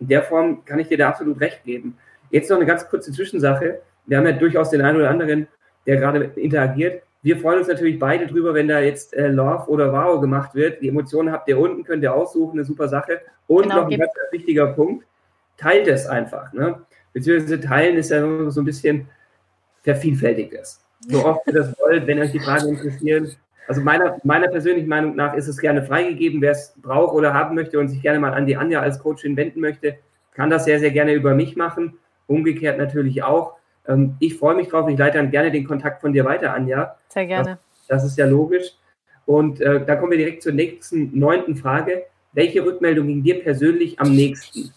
in 0.00 0.08
der 0.08 0.22
Form 0.22 0.64
kann 0.64 0.78
ich 0.78 0.88
dir 0.88 0.98
da 0.98 1.08
absolut 1.08 1.40
recht 1.40 1.64
geben. 1.64 1.96
Jetzt 2.30 2.48
noch 2.50 2.56
eine 2.56 2.66
ganz 2.66 2.88
kurze 2.88 3.12
Zwischensache. 3.12 3.80
Wir 4.06 4.16
haben 4.16 4.26
ja 4.26 4.32
durchaus 4.32 4.70
den 4.70 4.82
einen 4.82 4.96
oder 4.96 5.10
anderen, 5.10 5.48
der 5.86 5.96
gerade 5.96 6.24
interagiert. 6.36 7.02
Wir 7.22 7.36
freuen 7.36 7.58
uns 7.58 7.68
natürlich 7.68 7.98
beide 7.98 8.26
drüber, 8.26 8.52
wenn 8.54 8.66
da 8.66 8.80
jetzt 8.80 9.14
äh, 9.14 9.28
Love 9.28 9.68
oder 9.68 9.92
Wow 9.92 10.20
gemacht 10.20 10.54
wird. 10.54 10.82
Die 10.82 10.88
Emotionen 10.88 11.30
habt 11.30 11.48
ihr 11.48 11.58
unten, 11.58 11.84
könnt 11.84 12.02
ihr 12.02 12.12
aussuchen, 12.12 12.58
eine 12.58 12.64
super 12.64 12.88
Sache. 12.88 13.20
Und 13.46 13.64
genau, 13.64 13.82
noch 13.82 13.90
ein 13.90 13.98
ganz 13.98 14.12
wichtiger 14.32 14.68
Punkt 14.68 15.04
teilt 15.56 15.86
es 15.86 16.06
einfach. 16.06 16.52
Ne? 16.52 16.80
Beziehungsweise 17.12 17.60
teilen 17.60 17.96
ist 17.96 18.10
ja 18.10 18.50
so 18.50 18.60
ein 18.60 18.64
bisschen 18.64 19.06
vervielfältigtes. 19.82 20.80
So 21.08 21.24
oft 21.24 21.46
ihr 21.46 21.52
das 21.52 21.74
wollt, 21.78 22.06
wenn 22.06 22.18
euch 22.18 22.32
die 22.32 22.40
Fragen 22.40 22.70
interessieren. 22.70 23.30
Also 23.68 23.80
meiner, 23.80 24.18
meiner 24.24 24.48
persönlichen 24.48 24.88
Meinung 24.88 25.14
nach 25.16 25.34
ist 25.34 25.48
es 25.48 25.58
gerne 25.58 25.82
freigegeben, 25.82 26.40
wer 26.40 26.52
es 26.52 26.74
braucht 26.76 27.14
oder 27.14 27.32
haben 27.32 27.54
möchte 27.54 27.78
und 27.78 27.88
sich 27.88 28.02
gerne 28.02 28.18
mal 28.18 28.34
an 28.34 28.46
die 28.46 28.56
Anja 28.56 28.80
als 28.80 28.98
Coachin 28.98 29.36
wenden 29.36 29.60
möchte, 29.60 29.96
kann 30.34 30.50
das 30.50 30.64
sehr, 30.64 30.80
sehr 30.80 30.90
gerne 30.90 31.12
über 31.12 31.34
mich 31.34 31.56
machen. 31.56 31.98
Umgekehrt 32.26 32.78
natürlich 32.78 33.22
auch. 33.22 33.54
Ähm, 33.86 34.16
ich 34.18 34.36
freue 34.36 34.56
mich 34.56 34.68
drauf. 34.68 34.88
Ich 34.88 34.98
leite 34.98 35.18
dann 35.18 35.30
gerne 35.30 35.50
den 35.50 35.66
Kontakt 35.66 36.00
von 36.00 36.12
dir 36.12 36.24
weiter, 36.24 36.54
Anja. 36.54 36.96
Sehr 37.08 37.26
gerne. 37.26 37.58
Das, 37.88 38.02
das 38.02 38.04
ist 38.04 38.18
ja 38.18 38.26
logisch. 38.26 38.72
Und 39.26 39.60
äh, 39.60 39.84
da 39.84 39.96
kommen 39.96 40.10
wir 40.10 40.18
direkt 40.18 40.42
zur 40.42 40.52
nächsten 40.52 41.16
neunten 41.18 41.56
Frage. 41.56 42.04
Welche 42.32 42.64
Rückmeldung 42.64 43.06
ging 43.06 43.22
dir 43.22 43.40
persönlich 43.42 44.00
am 44.00 44.14
nächsten? 44.14 44.72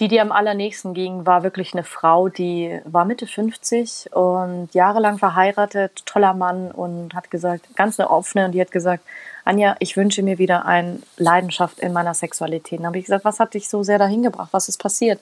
Die, 0.00 0.08
die 0.08 0.20
am 0.20 0.32
allernächsten 0.32 0.94
ging, 0.94 1.26
war 1.26 1.42
wirklich 1.42 1.74
eine 1.74 1.84
Frau, 1.84 2.28
die 2.28 2.80
war 2.84 3.04
Mitte 3.04 3.26
50 3.26 4.14
und 4.14 4.70
jahrelang 4.72 5.18
verheiratet, 5.18 6.04
toller 6.06 6.32
Mann 6.32 6.70
und 6.70 7.14
hat 7.14 7.30
gesagt, 7.30 7.76
ganz 7.76 8.00
eine 8.00 8.10
offene, 8.10 8.46
und 8.46 8.52
die 8.52 8.60
hat 8.60 8.72
gesagt, 8.72 9.04
Anja, 9.44 9.76
ich 9.80 9.96
wünsche 9.96 10.22
mir 10.22 10.38
wieder 10.38 10.64
eine 10.64 11.00
Leidenschaft 11.18 11.78
in 11.80 11.92
meiner 11.92 12.14
Sexualität. 12.14 12.78
Dann 12.78 12.86
habe 12.86 12.98
ich 12.98 13.04
gesagt, 13.04 13.24
was 13.24 13.38
hat 13.38 13.54
dich 13.54 13.68
so 13.68 13.82
sehr 13.82 13.98
dahin 13.98 14.22
gebracht? 14.22 14.48
Was 14.52 14.68
ist 14.68 14.80
passiert? 14.80 15.20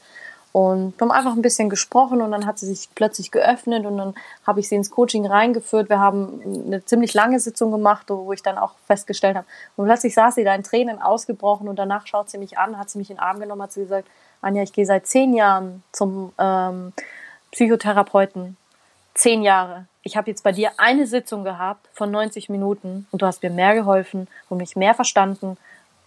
Und 0.53 0.99
wir 0.99 1.07
haben 1.07 1.13
einfach 1.13 1.33
ein 1.33 1.43
bisschen 1.43 1.71
gesprochen 1.71 2.21
und 2.21 2.33
dann 2.33 2.45
hat 2.45 2.59
sie 2.59 2.67
sich 2.67 2.89
plötzlich 2.95 3.31
geöffnet 3.31 3.87
und 3.87 3.97
dann 3.99 4.15
habe 4.45 4.59
ich 4.59 4.69
sie 4.69 4.75
ins 4.75 4.91
Coaching 4.91 5.25
reingeführt. 5.25 5.89
Wir 5.89 6.01
haben 6.01 6.41
eine 6.67 6.85
ziemlich 6.85 7.15
lange 7.15 7.39
Sitzung 7.39 7.71
gemacht, 7.71 8.07
wo 8.09 8.33
ich 8.33 8.43
dann 8.43 8.59
auch 8.59 8.73
festgestellt 8.87 9.37
habe. 9.37 9.47
Und 9.77 9.87
plötzlich 9.87 10.13
saß 10.13 10.35
sie 10.35 10.45
da 10.45 10.55
in 10.55 10.65
Tränen 10.65 11.01
ausgebrochen 11.01 11.69
und 11.69 11.79
danach 11.79 12.07
schaut 12.07 12.31
sie 12.31 12.39
mich 12.39 12.59
an, 12.59 12.79
hat 12.79 12.91
sie 12.91 12.99
mich 12.99 13.11
in 13.11 13.17
den 13.17 13.23
Arm 13.23 13.39
genommen, 13.39 13.63
hat 13.63 13.73
sie 13.73 13.83
gesagt, 13.83 14.09
Anja, 14.41 14.63
ich 14.63 14.73
gehe 14.73 14.87
seit 14.87 15.07
zehn 15.07 15.35
Jahren 15.35 15.83
zum 15.93 16.33
ähm, 16.39 16.93
Psychotherapeuten. 17.53 18.57
Zehn 19.15 19.43
Jahre. 19.43 19.87
Ich 20.03 20.17
habe 20.17 20.31
jetzt 20.31 20.45
bei 20.45 20.53
dir 20.53 20.71
eine 20.79 21.07
Sitzung 21.07 21.45
gehabt 21.45 21.89
von 21.93 22.11
90 22.11 22.49
Minuten 22.49 23.07
und 23.11 23.21
du 23.21 23.27
hast 23.27 23.43
mir 23.43 23.51
mehr 23.51 23.75
geholfen 23.75 24.29
und 24.49 24.59
mich 24.59 24.77
mehr 24.77 24.95
verstanden 24.95 25.59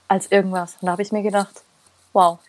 als 0.08 0.32
irgendwas. 0.32 0.78
Und 0.82 0.88
da 0.88 0.94
habe 0.94 1.02
ich 1.02 1.12
mir 1.12 1.22
gedacht, 1.22 1.64
wow. 2.12 2.40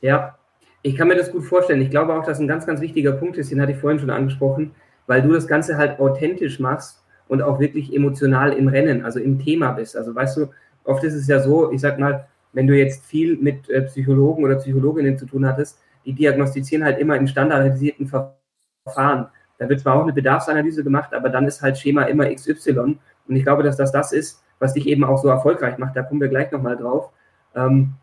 Ja, 0.00 0.36
ich 0.82 0.96
kann 0.96 1.08
mir 1.08 1.16
das 1.16 1.32
gut 1.32 1.44
vorstellen. 1.44 1.80
Ich 1.80 1.90
glaube 1.90 2.14
auch, 2.14 2.24
dass 2.24 2.38
ein 2.38 2.48
ganz, 2.48 2.66
ganz 2.66 2.80
wichtiger 2.80 3.12
Punkt 3.12 3.38
ist, 3.38 3.50
den 3.50 3.60
hatte 3.60 3.72
ich 3.72 3.78
vorhin 3.78 4.00
schon 4.00 4.10
angesprochen, 4.10 4.74
weil 5.06 5.22
du 5.22 5.32
das 5.32 5.46
Ganze 5.46 5.76
halt 5.78 5.98
authentisch 5.98 6.60
machst 6.60 7.00
und 7.28 7.42
auch 7.42 7.58
wirklich 7.58 7.94
emotional 7.94 8.52
im 8.52 8.68
Rennen, 8.68 9.04
also 9.04 9.18
im 9.18 9.38
Thema 9.38 9.72
bist. 9.72 9.96
Also 9.96 10.14
weißt 10.14 10.36
du, 10.36 10.48
oft 10.84 11.04
ist 11.04 11.14
es 11.14 11.26
ja 11.26 11.40
so, 11.40 11.72
ich 11.72 11.80
sag 11.80 11.98
mal, 11.98 12.26
wenn 12.52 12.66
du 12.66 12.76
jetzt 12.76 13.04
viel 13.04 13.36
mit 13.36 13.68
äh, 13.68 13.82
Psychologen 13.82 14.44
oder 14.44 14.56
Psychologinnen 14.56 15.18
zu 15.18 15.26
tun 15.26 15.46
hattest, 15.46 15.78
die 16.04 16.12
diagnostizieren 16.12 16.84
halt 16.84 16.98
immer 16.98 17.16
im 17.16 17.26
standardisierten 17.26 18.06
Verfahren. 18.06 19.28
Da 19.58 19.68
wird 19.68 19.80
zwar 19.80 19.96
auch 19.96 20.02
eine 20.02 20.12
Bedarfsanalyse 20.12 20.84
gemacht, 20.84 21.12
aber 21.12 21.28
dann 21.28 21.46
ist 21.46 21.60
halt 21.60 21.78
Schema 21.78 22.04
immer 22.04 22.32
XY. 22.32 22.98
Und 23.28 23.36
ich 23.36 23.42
glaube, 23.42 23.62
dass 23.62 23.76
das 23.76 23.92
das 23.92 24.12
ist, 24.12 24.42
was 24.58 24.74
dich 24.74 24.86
eben 24.86 25.04
auch 25.04 25.18
so 25.18 25.28
erfolgreich 25.28 25.78
macht. 25.78 25.96
Da 25.96 26.02
kommen 26.02 26.20
wir 26.20 26.28
gleich 26.28 26.50
nochmal 26.50 26.76
drauf. 26.76 27.10
Ähm, 27.54 27.94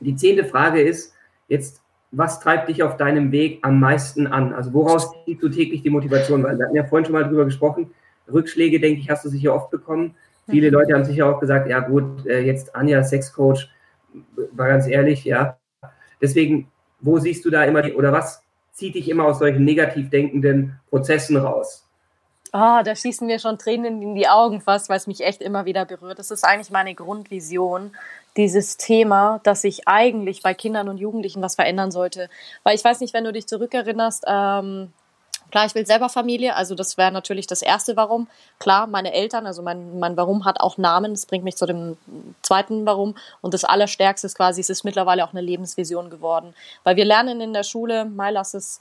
die 0.00 0.16
zehnte 0.16 0.44
Frage 0.44 0.80
ist 0.80 1.14
jetzt, 1.48 1.82
was 2.12 2.40
treibt 2.40 2.68
dich 2.68 2.82
auf 2.82 2.96
deinem 2.96 3.30
Weg 3.30 3.60
am 3.62 3.78
meisten 3.78 4.26
an? 4.26 4.52
Also 4.52 4.72
woraus 4.72 5.12
ziehst 5.24 5.42
du 5.42 5.48
täglich 5.48 5.82
die 5.82 5.90
Motivation? 5.90 6.42
Weil 6.42 6.58
wir 6.58 6.66
hatten 6.66 6.76
ja 6.76 6.84
vorhin 6.84 7.04
schon 7.04 7.14
mal 7.14 7.24
drüber 7.24 7.44
gesprochen. 7.44 7.90
Rückschläge, 8.30 8.80
denke 8.80 9.00
ich, 9.00 9.10
hast 9.10 9.24
du 9.24 9.28
sicher 9.28 9.54
oft 9.54 9.70
bekommen. 9.70 10.14
Viele. 10.50 10.70
Leute 10.70 10.94
haben 10.94 11.04
sicher 11.04 11.26
auch 11.26 11.40
gesagt, 11.40 11.68
ja 11.68 11.80
gut, 11.80 12.26
äh, 12.26 12.40
jetzt 12.40 12.74
Anja, 12.74 13.02
Sexcoach, 13.02 13.68
war 14.52 14.68
ganz 14.68 14.86
ehrlich, 14.86 15.24
ja. 15.24 15.58
Deswegen, 16.20 16.70
wo 17.00 17.18
siehst 17.18 17.44
du 17.44 17.50
da 17.50 17.64
immer 17.64 17.82
die, 17.82 17.94
oder 17.94 18.12
was 18.12 18.42
zieht 18.72 18.94
dich 18.94 19.08
immer 19.08 19.24
aus 19.24 19.38
solchen 19.38 19.64
negativ 19.64 20.10
denkenden 20.10 20.78
Prozessen 20.90 21.36
raus? 21.36 21.86
Oh, 22.52 22.80
da 22.84 22.96
schießen 22.96 23.26
mir 23.28 23.38
schon 23.38 23.58
Tränen 23.58 24.02
in 24.02 24.14
die 24.16 24.26
Augen 24.26 24.60
fast, 24.60 24.88
weil 24.88 24.96
es 24.96 25.06
mich 25.06 25.20
echt 25.20 25.40
immer 25.40 25.66
wieder 25.66 25.84
berührt. 25.84 26.18
Das 26.18 26.32
ist 26.32 26.44
eigentlich 26.44 26.70
meine 26.70 26.96
Grundvision, 26.96 27.92
dieses 28.36 28.76
Thema, 28.76 29.40
dass 29.44 29.62
sich 29.62 29.86
eigentlich 29.86 30.42
bei 30.42 30.54
Kindern 30.54 30.88
und 30.88 30.98
Jugendlichen 30.98 31.42
was 31.42 31.54
verändern 31.54 31.92
sollte. 31.92 32.28
Weil 32.64 32.74
ich 32.74 32.84
weiß 32.84 33.00
nicht, 33.00 33.14
wenn 33.14 33.24
du 33.24 33.32
dich 33.32 33.46
zurückerinnerst, 33.46 34.24
ähm, 34.26 34.92
Klar, 35.50 35.66
ich 35.66 35.74
will 35.74 35.86
selber 35.86 36.08
Familie, 36.08 36.56
also 36.56 36.74
das 36.74 36.96
wäre 36.96 37.12
natürlich 37.12 37.46
das 37.46 37.62
erste 37.62 37.96
Warum. 37.96 38.28
Klar, 38.58 38.86
meine 38.86 39.12
Eltern, 39.12 39.46
also 39.46 39.62
mein, 39.62 39.98
mein 39.98 40.16
Warum 40.16 40.44
hat 40.44 40.60
auch 40.60 40.78
Namen, 40.78 41.12
das 41.12 41.26
bringt 41.26 41.44
mich 41.44 41.56
zu 41.56 41.66
dem 41.66 41.96
zweiten 42.42 42.86
Warum. 42.86 43.16
Und 43.40 43.54
das 43.54 43.64
Allerstärkste 43.64 44.26
ist 44.26 44.36
quasi, 44.36 44.60
es 44.60 44.70
ist 44.70 44.84
mittlerweile 44.84 45.24
auch 45.24 45.32
eine 45.32 45.40
Lebensvision 45.40 46.10
geworden. 46.10 46.54
Weil 46.84 46.96
wir 46.96 47.04
lernen 47.04 47.40
in 47.40 47.52
der 47.52 47.64
Schule, 47.64 48.04
mal 48.04 48.32
lass 48.32 48.54
es 48.54 48.80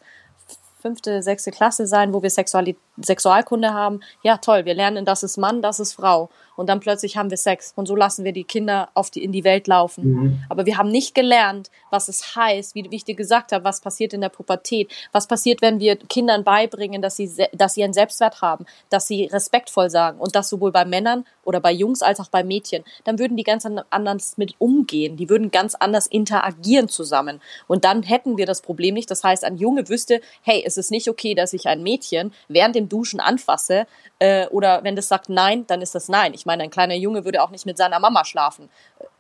fünfte, 0.82 1.22
sechste 1.22 1.52
Klasse 1.52 1.88
sein, 1.88 2.14
wo 2.14 2.24
wir 2.24 2.30
Sexuali 2.30 2.78
Sexualkunde 3.02 3.74
haben. 3.74 4.02
Ja, 4.24 4.38
toll, 4.38 4.66
wir 4.66 4.74
lernen, 4.74 5.06
das 5.06 5.24
ist 5.24 5.38
Mann, 5.38 5.62
das 5.62 5.80
ist 5.80 5.94
Frau. 5.94 6.30
Und 6.60 6.68
dann 6.68 6.82
plötzlich 6.82 7.16
haben 7.16 7.30
wir 7.30 7.38
Sex 7.38 7.72
und 7.78 7.86
so 7.86 7.96
lassen 7.96 8.26
wir 8.26 8.34
die 8.34 8.44
Kinder 8.44 8.90
auf 8.94 9.10
die, 9.10 9.24
in 9.24 9.32
die 9.32 9.46
Welt 9.46 9.68
laufen. 9.68 10.04
Mhm. 10.04 10.44
Aber 10.50 10.66
wir 10.66 10.78
haben 10.78 10.90
nicht 10.92 11.16
gelernt, 11.16 11.72
was 11.90 12.10
es 12.10 12.36
heißt, 12.36 12.76
wie, 12.76 12.92
wie 12.92 12.96
ich 12.98 13.06
dir 13.06 13.16
gesagt 13.16 13.54
habe, 13.54 13.64
was 13.64 13.80
passiert 13.80 14.14
in 14.14 14.20
der 14.20 14.28
Pubertät, 14.28 14.92
was 15.14 15.26
passiert, 15.28 15.62
wenn 15.62 15.80
wir 15.80 15.96
Kindern 15.96 16.44
beibringen, 16.44 17.02
dass 17.02 17.16
sie, 17.16 17.32
dass 17.54 17.76
sie 17.76 17.84
einen 17.84 17.94
Selbstwert 17.94 18.42
haben, 18.42 18.66
dass 18.90 19.08
sie 19.08 19.26
respektvoll 19.26 19.90
sagen 19.90 20.20
und 20.20 20.36
das 20.36 20.50
sowohl 20.50 20.74
bei 20.74 20.84
Männern 20.84 21.26
oder 21.46 21.62
bei 21.62 21.72
Jungs 21.72 22.02
als 22.02 22.20
auch 22.20 22.28
bei 22.28 22.44
Mädchen. 22.44 22.84
Dann 23.06 23.20
würden 23.20 23.38
die 23.38 23.44
ganz 23.44 23.66
anders 23.90 24.38
mit 24.38 24.56
umgehen, 24.60 25.16
die 25.16 25.30
würden 25.30 25.52
ganz 25.52 25.76
anders 25.76 26.08
interagieren 26.08 26.90
zusammen 26.90 27.40
und 27.68 27.86
dann 27.86 28.04
hätten 28.04 28.38
wir 28.38 28.46
das 28.46 28.62
Problem 28.62 28.96
nicht. 28.96 29.10
Das 29.10 29.24
heißt, 29.24 29.46
ein 29.46 29.58
Junge 29.58 29.88
wüsste, 29.88 30.20
hey, 30.42 30.62
es 30.66 30.76
ist 30.76 30.92
nicht 30.92 31.08
okay, 31.08 31.36
dass 31.36 31.54
ich 31.54 31.68
ein 31.68 31.84
Mädchen 31.84 32.34
während 32.50 32.76
dem 32.76 32.90
Duschen 32.90 33.22
anfasse 33.22 33.88
äh, 34.20 34.48
oder 34.48 34.84
wenn 34.84 34.98
das 34.98 35.08
sagt 35.08 35.30
nein, 35.30 35.66
dann 35.68 35.82
ist 35.82 35.96
das 35.96 36.10
nein. 36.10 36.34
Ich 36.34 36.46
meine, 36.50 36.64
ein 36.64 36.72
kleiner 36.72 36.96
Junge 36.96 37.24
würde 37.26 37.44
auch 37.44 37.52
nicht 37.52 37.68
mit 37.68 37.78
seiner 37.78 38.00
Mama 38.00 38.26
schlafen. 38.26 38.70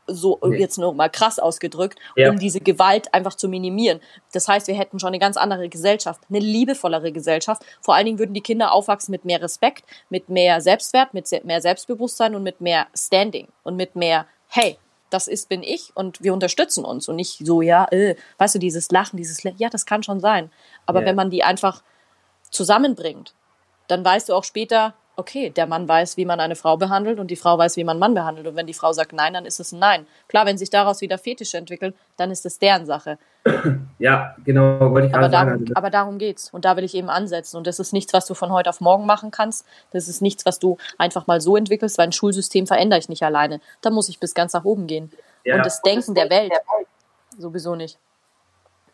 So 0.08 0.40
nee. 0.44 0.58
jetzt 0.58 0.80
nur 0.80 0.94
mal 0.96 1.10
krass 1.10 1.38
ausgedrückt, 1.38 2.00
ja. 2.16 2.32
um 2.32 2.40
diese 2.40 2.60
Gewalt 2.60 3.14
einfach 3.14 3.36
zu 3.36 3.48
minimieren. 3.48 4.00
Das 4.34 4.48
heißt, 4.48 4.68
wir 4.68 4.74
hätten 4.74 5.00
schon 5.00 5.10
eine 5.10 5.20
ganz 5.20 5.38
andere 5.38 5.70
Gesellschaft, 5.70 6.22
eine 6.30 6.40
liebevollere 6.40 7.12
Gesellschaft. 7.12 7.62
Vor 7.80 7.94
allen 7.94 8.08
Dingen 8.08 8.18
würden 8.18 8.34
die 8.34 8.42
Kinder 8.42 8.72
aufwachsen 8.72 9.12
mit 9.12 9.24
mehr 9.24 9.42
Respekt, 9.42 9.86
mit 10.10 10.28
mehr 10.28 10.62
Selbstwert, 10.62 11.14
mit 11.14 11.30
mehr 11.46 11.62
Selbstbewusstsein 11.62 12.34
und 12.34 12.42
mit 12.42 12.60
mehr 12.60 12.88
Standing 12.96 13.48
und 13.64 13.76
mit 13.76 13.96
mehr, 13.96 14.26
hey, 14.48 14.80
das 15.12 15.28
ist, 15.28 15.48
bin 15.48 15.62
ich 15.62 15.92
und 15.96 16.22
wir 16.24 16.34
unterstützen 16.34 16.86
uns 16.86 17.08
und 17.08 17.16
nicht 17.16 17.46
so, 17.46 17.62
ja, 17.62 17.86
äh, 17.92 18.16
weißt 18.40 18.56
du, 18.56 18.60
dieses 18.60 18.90
Lachen, 18.90 19.18
dieses, 19.18 19.44
ja, 19.44 19.70
das 19.70 19.86
kann 19.86 20.02
schon 20.02 20.20
sein. 20.20 20.52
Aber 20.88 21.02
ja. 21.02 21.08
wenn 21.08 21.16
man 21.16 21.30
die 21.30 21.44
einfach 21.44 21.84
zusammenbringt, 22.50 23.34
dann 23.88 24.04
weißt 24.06 24.30
du 24.30 24.34
auch 24.34 24.44
später, 24.44 24.94
okay, 25.20 25.50
der 25.50 25.68
Mann 25.68 25.88
weiß, 25.88 26.18
wie 26.18 26.26
man 26.26 26.40
eine 26.40 26.56
Frau 26.56 26.78
behandelt 26.78 27.20
und 27.20 27.30
die 27.30 27.36
Frau 27.36 27.58
weiß, 27.58 27.76
wie 27.78 27.84
man 27.84 27.96
einen 27.96 28.00
Mann 28.00 28.14
behandelt. 28.14 28.48
Und 28.48 28.56
wenn 28.56 28.66
die 28.66 28.74
Frau 28.74 28.94
sagt 28.94 29.14
Nein, 29.14 29.34
dann 29.34 29.46
ist 29.46 29.60
es 29.60 29.72
ein 29.72 29.80
Nein. 29.80 30.08
Klar, 30.28 30.46
wenn 30.46 30.58
sich 30.58 30.70
daraus 30.70 31.02
wieder 31.02 31.18
Fetische 31.18 31.58
entwickeln, 31.58 31.94
dann 32.18 32.32
ist 32.32 32.46
es 32.46 32.58
deren 32.58 32.86
Sache. 32.86 33.18
Ja, 34.00 34.34
genau, 34.46 34.80
wollte 34.92 35.08
ich 35.08 35.14
aber 35.14 35.28
darum, 35.28 35.50
sagen. 35.50 35.76
Aber 35.76 35.90
darum 35.90 36.20
geht's. 36.20 36.50
Und 36.54 36.64
da 36.64 36.78
will 36.78 36.86
ich 36.86 36.96
eben 36.96 37.10
ansetzen. 37.10 37.58
Und 37.58 37.68
das 37.68 37.80
ist 37.80 37.92
nichts, 37.92 38.14
was 38.14 38.26
du 38.26 38.34
von 38.34 38.54
heute 38.54 38.70
auf 38.70 38.80
morgen 38.80 39.06
machen 39.06 39.30
kannst. 39.30 39.66
Das 39.92 40.08
ist 40.08 40.22
nichts, 40.22 40.46
was 40.46 40.58
du 40.58 40.78
einfach 40.98 41.28
mal 41.28 41.42
so 41.42 41.58
entwickelst, 41.58 41.98
weil 41.98 42.08
ein 42.08 42.14
Schulsystem 42.14 42.66
verändere 42.66 43.00
ich 43.00 43.10
nicht 43.10 43.24
alleine. 43.24 43.60
Da 43.82 43.90
muss 43.90 44.08
ich 44.08 44.22
bis 44.22 44.34
ganz 44.34 44.54
nach 44.54 44.64
oben 44.64 44.88
gehen. 44.88 45.12
Ja. 45.44 45.56
Und 45.58 45.66
das 45.66 45.82
Denken 45.82 46.16
der 46.16 46.30
Welt 46.30 46.54
sowieso 47.38 47.76
nicht. 47.76 47.98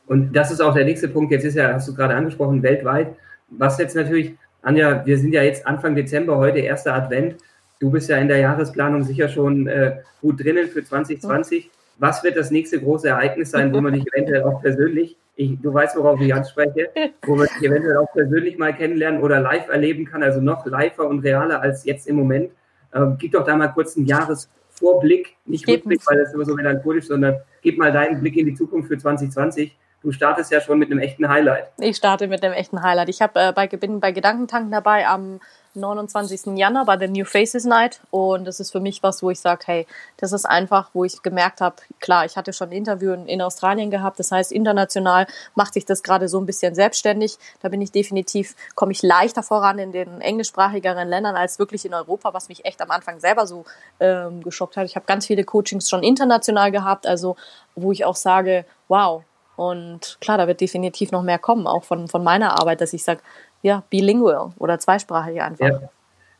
Und 0.07 0.33
das 0.33 0.49
ist 0.49 0.59
auch 0.59 0.73
der 0.73 0.85
nächste 0.85 1.07
Punkt. 1.07 1.31
Jetzt 1.31 1.43
ist 1.43 1.55
ja, 1.55 1.73
hast 1.73 1.87
du 1.87 1.93
gerade 1.93 2.15
angesprochen, 2.15 2.63
weltweit. 2.63 3.15
Was 3.49 3.77
jetzt 3.77 3.95
natürlich 3.95 4.35
Anja, 4.65 5.05
wir 5.05 5.19
sind 5.19 5.31
ja 5.31 5.43
jetzt 5.43 5.67
Anfang 5.67 5.93
Dezember, 5.93 6.37
heute 6.37 6.57
erster 6.57 6.95
Advent. 6.95 7.35
Du 7.79 7.91
bist 7.91 8.09
ja 8.09 8.17
in 8.17 8.27
der 8.27 8.39
Jahresplanung 8.39 9.03
sicher 9.03 9.29
schon 9.29 9.67
äh, 9.67 9.97
gut 10.21 10.43
drinnen 10.43 10.69
für 10.69 10.83
2020. 10.83 11.69
Was 11.99 12.23
wird 12.23 12.35
das 12.35 12.49
nächste 12.49 12.81
große 12.81 13.09
Ereignis 13.09 13.51
sein, 13.51 13.71
wo 13.71 13.79
man 13.79 13.93
dich 13.93 14.07
eventuell 14.11 14.41
auch 14.41 14.63
persönlich, 14.63 15.17
ich, 15.35 15.61
du 15.61 15.71
weißt, 15.71 15.95
worauf 15.97 16.19
ich 16.19 16.33
anspreche, 16.33 16.89
wo 17.27 17.35
man 17.35 17.45
dich 17.45 17.69
eventuell 17.69 17.97
auch 17.97 18.11
persönlich 18.11 18.57
mal 18.57 18.73
kennenlernen 18.73 19.21
oder 19.21 19.39
live 19.39 19.69
erleben 19.69 20.05
kann, 20.05 20.23
also 20.23 20.41
noch 20.41 20.65
liver 20.65 21.07
und 21.07 21.19
realer 21.19 21.61
als 21.61 21.85
jetzt 21.85 22.07
im 22.07 22.15
Moment. 22.15 22.49
Ähm, 22.91 23.17
gib 23.19 23.33
doch 23.33 23.45
da 23.45 23.55
mal 23.55 23.67
kurz 23.67 23.95
einen 23.95 24.07
Jahresvorblick, 24.07 25.35
nicht 25.45 25.67
Rückblick, 25.67 26.01
weil 26.07 26.17
das 26.17 26.33
immer 26.33 26.45
so 26.45 26.55
melancholisch, 26.55 27.05
sondern 27.05 27.35
gib 27.61 27.77
mal 27.77 27.91
deinen 27.91 28.19
Blick 28.19 28.35
in 28.35 28.47
die 28.47 28.55
Zukunft 28.55 28.87
für 28.87 28.97
2020 28.97 29.77
du 30.05 30.11
startest 30.11 30.51
ja 30.51 30.61
schon 30.61 30.77
mit 30.77 30.91
einem 30.91 30.99
echten 30.99 31.27
Highlight. 31.27 31.65
Ich 31.79 31.97
starte 31.97 32.27
mit 32.27 32.43
einem 32.43 32.53
echten 32.53 32.81
Highlight. 32.83 33.09
Ich 33.09 33.21
hab, 33.21 33.35
äh, 33.35 33.51
bei, 33.53 33.67
bin 33.67 33.99
bei 33.99 34.11
Gedankentanken 34.11 34.71
dabei 34.71 35.07
am 35.07 35.39
29. 35.73 36.57
Januar 36.57 36.85
bei 36.85 36.95
der 36.95 37.09
New 37.09 37.25
Faces 37.25 37.65
Night 37.65 37.99
und 38.09 38.45
das 38.45 38.61
ist 38.61 38.71
für 38.71 38.79
mich 38.79 39.03
was, 39.03 39.21
wo 39.21 39.29
ich 39.29 39.41
sage, 39.41 39.63
hey, 39.65 39.87
das 40.15 40.31
ist 40.31 40.45
einfach, 40.45 40.89
wo 40.93 41.03
ich 41.03 41.21
gemerkt 41.21 41.59
habe, 41.59 41.75
klar, 41.99 42.23
ich 42.23 42.37
hatte 42.37 42.53
schon 42.53 42.69
ein 42.69 42.85
in 43.27 43.41
Australien 43.41 43.91
gehabt, 43.91 44.17
das 44.19 44.31
heißt 44.31 44.53
international 44.53 45.27
macht 45.53 45.73
sich 45.73 45.85
das 45.85 46.01
gerade 46.01 46.29
so 46.29 46.39
ein 46.39 46.45
bisschen 46.45 46.75
selbstständig. 46.75 47.37
Da 47.61 47.67
bin 47.67 47.81
ich 47.81 47.91
definitiv, 47.91 48.55
komme 48.75 48.93
ich 48.93 49.01
leichter 49.01 49.43
voran 49.43 49.77
in 49.79 49.91
den 49.91 50.21
englischsprachigeren 50.21 51.09
Ländern 51.09 51.35
als 51.35 51.59
wirklich 51.59 51.83
in 51.83 51.93
Europa, 51.93 52.33
was 52.33 52.47
mich 52.47 52.63
echt 52.63 52.81
am 52.81 52.91
Anfang 52.91 53.19
selber 53.19 53.45
so 53.45 53.65
ähm, 53.99 54.43
geschockt 54.43 54.77
hat. 54.77 54.85
Ich 54.85 54.95
habe 54.95 55.05
ganz 55.05 55.25
viele 55.25 55.43
Coachings 55.43 55.89
schon 55.89 56.03
international 56.03 56.71
gehabt, 56.71 57.05
also 57.05 57.35
wo 57.75 57.91
ich 57.91 58.05
auch 58.05 58.15
sage, 58.15 58.65
wow, 58.87 59.23
und 59.55 60.17
klar, 60.21 60.37
da 60.37 60.47
wird 60.47 60.61
definitiv 60.61 61.11
noch 61.11 61.23
mehr 61.23 61.39
kommen, 61.39 61.67
auch 61.67 61.83
von, 61.83 62.07
von 62.07 62.23
meiner 62.23 62.59
Arbeit, 62.59 62.81
dass 62.81 62.93
ich 62.93 63.03
sage, 63.03 63.21
ja, 63.61 63.83
bilingual 63.89 64.51
oder 64.59 64.79
zweisprachig 64.79 65.41
einfach. 65.41 65.65
Ja, 65.65 65.89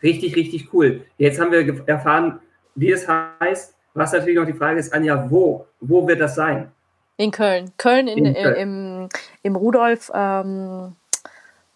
richtig, 0.04 0.36
richtig 0.36 0.74
cool. 0.74 1.06
Jetzt 1.18 1.40
haben 1.40 1.52
wir 1.52 1.88
erfahren, 1.88 2.40
wie 2.76 2.92
es 2.92 3.08
heißt. 3.08 3.74
Was 3.94 4.12
natürlich 4.12 4.36
noch 4.36 4.46
die 4.46 4.54
Frage 4.54 4.80
ist, 4.80 4.94
Anja, 4.94 5.30
wo? 5.30 5.66
Wo 5.80 6.06
wird 6.08 6.20
das 6.20 6.36
sein? 6.36 6.72
In 7.18 7.32
Köln. 7.32 7.72
Köln, 7.78 8.08
in, 8.10 8.26
in 8.26 8.34
Köln. 8.34 8.56
Im, 8.56 9.10
im 9.42 9.56
Rudolf, 9.56 10.12
ähm, 10.14 10.96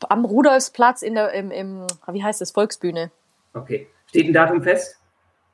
am 0.07 0.25
Rudolfsplatz 0.25 1.01
in 1.01 1.15
der, 1.15 1.31
im, 1.31 1.51
im, 1.51 1.87
wie 2.11 2.23
heißt 2.23 2.41
das, 2.41 2.51
Volksbühne. 2.51 3.09
Okay. 3.53 3.87
Steht 4.07 4.27
ein 4.27 4.33
Datum 4.33 4.61
fest? 4.61 4.97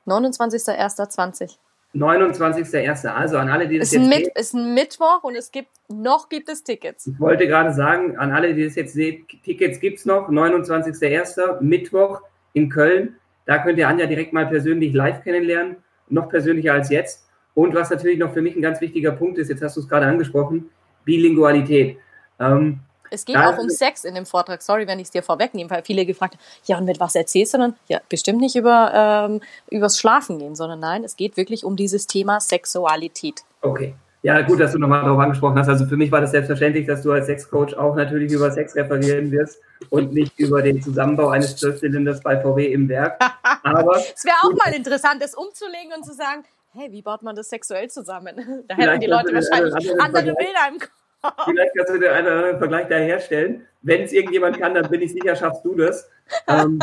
29.01.20. 0.08 1.58
29.01. 1.96 3.08
Also 3.08 3.38
an 3.38 3.50
alle, 3.50 3.68
die 3.68 3.80
das 3.80 3.94
ist 3.94 3.94
jetzt 3.94 4.14
sehen. 4.14 4.30
ist 4.36 4.54
ein 4.54 4.74
Mittwoch 4.74 5.24
und 5.24 5.36
es 5.36 5.52
gibt 5.52 5.70
noch 5.88 6.30
gibt 6.30 6.50
es 6.50 6.64
Tickets. 6.64 7.08
Ich 7.08 7.20
wollte 7.20 7.48
gerade 7.48 7.74
sagen, 7.74 8.18
an 8.18 8.32
alle, 8.32 8.54
die 8.54 8.66
das 8.66 8.76
jetzt 8.76 8.94
sehen, 8.94 9.26
Tickets 9.44 9.80
gibt 9.80 10.00
es 10.00 10.06
noch. 10.06 10.30
29.01. 10.30 11.62
Mittwoch 11.62 12.22
in 12.54 12.70
Köln. 12.70 13.16
Da 13.46 13.60
könnt 13.60 13.78
ihr 13.78 13.88
Anja 13.88 14.08
direkt 14.08 14.34
mal 14.34 14.48
persönlich 14.48 14.94
live 14.94 15.24
kennenlernen. 15.24 15.78
Noch 16.10 16.30
persönlicher 16.30 16.74
als 16.74 16.90
jetzt. 16.90 17.28
Und 17.54 17.74
was 17.74 17.90
natürlich 17.90 18.20
noch 18.20 18.34
für 18.34 18.42
mich 18.42 18.56
ein 18.56 18.62
ganz 18.62 18.82
wichtiger 18.82 19.12
Punkt 19.12 19.38
ist, 19.38 19.50
jetzt 19.50 19.64
hast 19.64 19.78
du 19.78 19.82
es 19.82 19.88
gerade 19.88 20.06
angesprochen, 20.06 20.70
Bilingualität. 21.06 21.98
Ähm, 22.40 22.80
es 23.16 23.26
geht 23.26 23.38
auch 23.38 23.58
um 23.58 23.70
Sex 23.70 24.04
in 24.04 24.14
dem 24.14 24.26
Vortrag. 24.26 24.62
Sorry, 24.62 24.88
wenn 24.88 25.00
ich 25.00 25.06
es 25.06 25.12
dir 25.12 25.24
vorwegnehme, 25.24 25.70
weil 25.70 25.84
viele 25.84 26.06
gefragt 26.06 26.36
haben, 26.36 26.44
ja, 26.66 26.78
und 26.78 26.86
mit 26.86 27.00
was 27.00 27.16
erzählst 27.16 27.54
du 27.54 27.58
dann? 27.58 27.76
Ja, 27.88 28.00
bestimmt 28.10 28.40
nicht 28.40 28.56
über 28.56 28.92
ähm, 28.94 29.42
übers 29.70 29.98
Schlafen 29.98 30.38
gehen, 30.40 30.56
sondern 30.56 30.80
nein, 30.80 31.04
es 31.04 31.16
geht 31.16 31.38
wirklich 31.38 31.64
um 31.64 31.76
dieses 31.76 32.08
Thema 32.08 32.40
Sexualität. 32.40 33.44
Okay. 33.62 33.96
Ja, 34.22 34.42
gut, 34.42 34.60
dass 34.60 34.72
du 34.72 34.80
nochmal 34.80 35.04
darauf 35.04 35.20
angesprochen 35.20 35.60
hast. 35.60 35.70
Also 35.70 35.86
für 35.86 35.98
mich 35.98 36.12
war 36.12 36.20
das 36.20 36.32
selbstverständlich, 36.32 36.88
dass 36.88 37.04
du 37.04 37.12
als 37.12 37.28
Sexcoach 37.28 37.76
auch 37.78 37.96
natürlich 37.96 38.32
über 38.32 38.50
Sex 38.50 38.76
referieren 38.76 39.32
wirst 39.32 39.60
und 39.92 40.14
nicht 40.14 40.40
über 40.40 40.64
den 40.64 40.82
Zusammenbau 40.82 41.30
eines 41.30 41.56
Zwölfzylinders 41.58 42.22
bei 42.22 42.42
VW 42.42 42.74
im 42.74 42.90
Werk. 42.90 43.20
Aber 43.64 43.98
es 43.98 44.26
wäre 44.26 44.36
auch 44.42 44.66
mal 44.66 44.74
interessant, 44.74 45.22
das 45.22 45.36
umzulegen 45.36 45.94
und 45.96 46.04
zu 46.04 46.14
sagen, 46.14 46.44
hey, 46.74 46.92
wie 46.92 47.04
baut 47.04 47.22
man 47.22 47.36
das 47.36 47.50
sexuell 47.50 47.88
zusammen? 47.90 48.64
Da 48.68 48.76
hätten 48.76 49.00
die 49.00 49.06
Leute 49.06 49.32
wahrscheinlich 49.32 50.02
andere 50.02 50.34
Bilder 50.34 50.70
im 50.72 50.80
Kopf. 50.80 51.05
Vielleicht 51.46 51.72
kannst 51.76 51.94
du 51.94 52.00
dir 52.00 52.14
einen 52.14 52.28
oder 52.28 52.36
anderen 52.38 52.58
Vergleich 52.60 52.88
da 52.88 52.96
herstellen. 52.96 53.66
Wenn 53.82 54.04
es 54.04 54.14
irgendjemand 54.14 54.60
kann, 54.60 54.74
dann 54.74 54.90
bin 54.90 55.02
ich 55.02 55.12
sicher, 55.12 55.36
schaffst 55.36 55.66
du 55.66 55.76
das. 55.76 56.10
Ähm, 56.48 56.80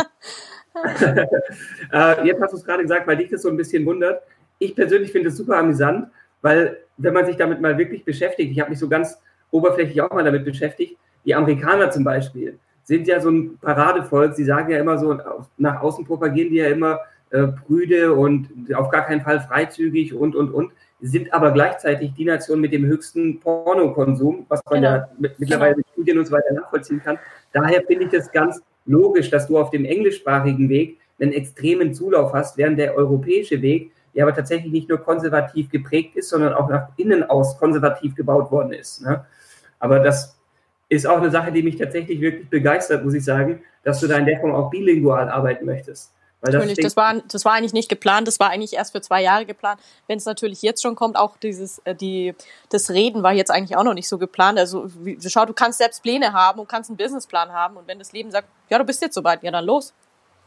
äh, 1.92 2.27
jetzt 2.27 2.40
hast 2.40 2.53
du 2.53 2.57
es 2.57 2.64
gerade 2.64 2.83
gesagt, 2.83 3.07
weil 3.07 3.16
dich 3.16 3.31
das 3.31 3.42
so 3.42 3.49
ein 3.49 3.57
bisschen 3.57 3.85
wundert. 3.87 4.23
Ich 4.59 4.75
persönlich 4.75 5.12
finde 5.12 5.29
es 5.29 5.37
super 5.37 5.59
amüsant, 5.59 6.09
weil 6.40 6.79
wenn 6.97 7.14
man 7.14 7.27
sich 7.27 7.37
damit 7.37 7.61
mal 7.61 7.79
wirklich 7.79 8.05
beschäftigt, 8.05 8.53
ich 8.53 8.61
habe 8.61 8.71
mich 8.71 8.79
so 8.79 8.88
ganz 8.88 9.18
oberflächlich 9.51 10.01
auch 10.01 10.12
mal 10.12 10.25
damit 10.25 10.45
beschäftigt, 10.45 10.97
die 11.25 11.35
Amerikaner 11.35 11.90
zum 11.90 12.05
Beispiel 12.05 12.59
sind 12.85 13.07
ja 13.07 13.21
so 13.21 13.31
ein 13.31 13.59
Paradevolk. 13.59 14.35
Sie 14.35 14.45
sagen 14.45 14.71
ja 14.71 14.79
immer 14.79 14.99
so, 14.99 15.16
nach 15.57 15.81
außen 15.81 16.05
propagieren 16.05 16.51
die 16.51 16.57
ja 16.57 16.68
immer 16.68 17.01
äh, 17.31 17.47
prüde 17.47 18.12
und 18.12 18.49
auf 18.75 18.90
gar 18.90 19.07
keinen 19.07 19.23
Fall 19.23 19.40
freizügig 19.40 20.14
und, 20.14 20.35
und, 20.35 20.51
und 20.51 20.73
sind 21.03 21.33
aber 21.33 21.51
gleichzeitig 21.51 22.12
die 22.15 22.25
Nation 22.25 22.61
mit 22.61 22.73
dem 22.73 22.87
höchsten 22.87 23.41
Pornokonsum, 23.41 24.47
was 24.49 24.61
man 24.71 24.81
genau. 24.81 24.95
ja 24.95 25.09
mit, 25.19 25.38
mittlerweile 25.38 25.77
mit 25.77 25.87
Studien 25.93 26.19
und 26.19 26.27
so 26.27 26.33
weiter 26.33 26.55
nachvollziehen 26.55 27.03
kann. 27.03 27.19
Daher 27.53 27.83
finde 27.83 28.05
ich 28.05 28.11
das 28.11 28.31
ganz 28.31 28.62
logisch, 28.87 29.29
dass 29.29 29.49
du 29.49 29.59
auf 29.59 29.71
dem 29.71 29.85
englischsprachigen 29.85 30.69
Weg 30.69 30.99
einen 31.21 31.33
extremen 31.33 31.93
Zulauf 31.93 32.33
hast, 32.33 32.57
während 32.57 32.79
der 32.79 32.97
europäische 32.97 33.61
Weg 33.62 33.93
ja 34.12 34.25
aber 34.25 34.35
tatsächlich 34.35 34.73
nicht 34.73 34.88
nur 34.88 34.99
konservativ 34.99 35.71
geprägt 35.71 36.17
ist, 36.17 36.29
sondern 36.29 36.53
auch 36.53 36.69
nach 36.69 36.88
innen 36.97 37.23
aus 37.25 37.59
konservativ 37.59 38.15
gebaut 38.15 38.51
worden 38.51 38.73
ist. 38.73 39.03
Ne? 39.03 39.25
Aber 39.79 40.01
das 40.01 40.38
ist 40.88 41.07
auch 41.07 41.19
eine 41.19 41.31
Sache, 41.31 41.51
die 41.51 41.62
mich 41.62 41.77
tatsächlich 41.77 42.21
wirklich 42.21 42.49
begeistert, 42.49 43.05
muss 43.05 43.15
ich 43.15 43.25
sagen, 43.25 43.61
dass 43.83 44.01
du 44.01 44.07
da 44.07 44.19
in 44.19 44.27
der 44.27 44.38
Form 44.38 44.53
auch 44.53 44.71
bilingual 44.71 45.29
arbeiten 45.29 45.65
möchtest. 45.65 46.12
Weil 46.42 46.55
natürlich, 46.55 46.76
das, 46.76 46.94
das, 46.94 46.96
war, 46.96 47.22
das 47.28 47.44
war 47.44 47.52
eigentlich 47.52 47.72
nicht 47.72 47.88
geplant, 47.88 48.26
das 48.26 48.40
war 48.40 48.50
eigentlich 48.50 48.74
erst 48.74 48.92
für 48.92 49.00
zwei 49.00 49.22
Jahre 49.22 49.46
geplant. 49.46 49.81
Wenn 50.09 50.18
es 50.18 50.24
natürlich 50.24 50.61
jetzt 50.61 50.83
schon 50.83 50.96
kommt, 50.96 51.16
auch 51.16 51.37
dieses, 51.37 51.78
äh, 51.85 51.94
die, 51.94 52.35
das 52.68 52.90
Reden 52.90 53.22
war 53.22 53.33
jetzt 53.33 53.50
eigentlich 53.50 53.76
auch 53.76 53.85
noch 53.85 53.94
nicht 53.94 54.09
so 54.09 54.18
geplant. 54.18 54.59
Also 54.59 54.87
wie, 55.05 55.16
schau, 55.24 55.46
du 55.46 55.52
kannst 55.52 55.78
selbst 55.78 56.02
Pläne 56.02 56.33
haben 56.33 56.59
und 56.59 56.68
kannst 56.68 56.90
einen 56.90 56.96
Businessplan 56.96 57.52
haben 57.52 57.76
und 57.76 57.87
wenn 57.87 58.00
das 58.00 58.12
Leben 58.12 58.33
sagt, 58.33 58.48
ja, 58.68 58.78
du 58.78 58.85
bist 58.85 59.00
jetzt 59.00 59.14
soweit, 59.14 59.42
ja, 59.44 59.52
dann 59.52 59.64
los. 59.64 59.94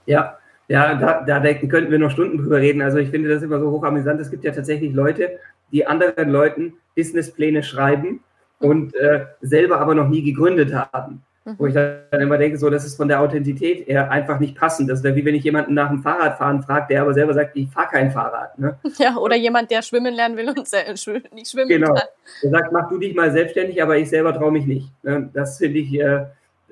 Ja, 0.05 0.37
ja, 0.67 0.95
da, 0.95 1.39
da 1.39 1.53
könnten 1.53 1.91
wir 1.91 1.99
noch 1.99 2.11
Stunden 2.11 2.39
drüber 2.39 2.57
reden. 2.57 2.81
Also 2.81 2.97
ich 2.97 3.09
finde 3.09 3.29
das 3.29 3.41
immer 3.41 3.59
so 3.59 3.71
hochamüsant. 3.71 4.19
Es 4.19 4.31
gibt 4.31 4.43
ja 4.43 4.51
tatsächlich 4.51 4.93
Leute, 4.93 5.39
die 5.71 5.87
anderen 5.87 6.29
Leuten 6.29 6.73
Businesspläne 6.95 7.63
schreiben 7.63 8.21
und 8.59 8.95
äh, 8.95 9.27
selber 9.41 9.79
aber 9.79 9.95
noch 9.95 10.09
nie 10.09 10.23
gegründet 10.23 10.73
haben. 10.73 11.23
Mhm. 11.45 11.55
Wo 11.59 11.67
ich 11.67 11.75
dann 11.75 12.21
immer 12.21 12.39
denke, 12.39 12.57
so, 12.57 12.71
das 12.71 12.85
ist 12.85 12.97
von 12.97 13.07
der 13.07 13.21
Authentizität 13.21 13.87
her 13.87 14.09
einfach 14.09 14.39
nicht 14.39 14.57
passend. 14.57 14.89
Das 14.89 15.03
ist 15.03 15.15
wie 15.15 15.23
wenn 15.23 15.35
ich 15.35 15.43
jemanden 15.43 15.75
nach 15.75 15.89
dem 15.89 16.01
Fahrradfahren 16.01 16.63
frage, 16.63 16.87
der 16.89 17.03
aber 17.03 17.13
selber 17.13 17.35
sagt, 17.35 17.55
ich 17.55 17.69
fahre 17.69 17.87
kein 17.89 18.11
Fahrrad. 18.11 18.57
Ne? 18.57 18.77
Ja, 18.97 19.15
oder 19.17 19.35
jemand, 19.35 19.69
der 19.69 19.83
schwimmen 19.83 20.15
lernen 20.15 20.37
will 20.37 20.49
und 20.49 20.57
nicht 20.57 21.51
schwimmen 21.51 21.67
genau. 21.67 21.93
kann. 21.93 22.03
Der 22.41 22.49
sagt, 22.49 22.71
mach 22.71 22.89
du 22.89 22.97
dich 22.97 23.13
mal 23.13 23.31
selbstständig, 23.31 23.81
aber 23.81 23.97
ich 23.97 24.09
selber 24.09 24.33
traue 24.33 24.51
mich 24.51 24.65
nicht. 24.65 24.91
Ne? 25.03 25.29
Das 25.33 25.59
finde 25.59 25.79
ich, 25.79 25.93
äh, 25.93 26.25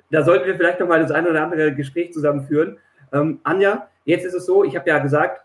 da 0.10 0.24
sollten 0.24 0.48
wir 0.48 0.56
vielleicht 0.56 0.80
nochmal 0.80 1.02
das 1.02 1.12
ein 1.12 1.28
oder 1.28 1.44
andere 1.44 1.76
Gespräch 1.76 2.12
zusammenführen. 2.12 2.78
Ähm, 3.12 3.40
Anja, 3.44 3.88
jetzt 4.06 4.26
ist 4.26 4.34
es 4.34 4.48
so, 4.48 4.64
ich 4.64 4.76
habe 4.76 4.90
ja 4.90 4.98
gesagt, 4.98 5.42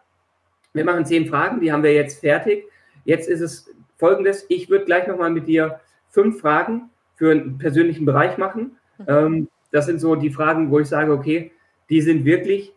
wir 0.72 0.84
machen 0.84 1.04
zehn 1.04 1.26
Fragen, 1.26 1.60
die 1.60 1.70
haben 1.70 1.82
wir 1.82 1.92
jetzt 1.92 2.20
fertig. 2.20 2.64
Jetzt 3.04 3.28
ist 3.28 3.40
es 3.40 3.70
folgendes, 3.98 4.46
ich 4.48 4.70
würde 4.70 4.86
gleich 4.86 5.06
nochmal 5.06 5.30
mit 5.30 5.48
dir 5.48 5.80
fünf 6.08 6.40
Fragen 6.40 6.88
für 7.16 7.32
einen 7.32 7.58
persönlichen 7.58 8.06
Bereich 8.06 8.38
machen. 8.38 8.78
Mhm. 8.98 9.04
Ähm, 9.08 9.48
das 9.70 9.86
sind 9.86 10.00
so 10.00 10.14
die 10.14 10.30
Fragen, 10.30 10.70
wo 10.70 10.80
ich 10.80 10.88
sage, 10.88 11.12
okay, 11.12 11.52
die 11.90 12.00
sind 12.00 12.24
wirklich 12.24 12.72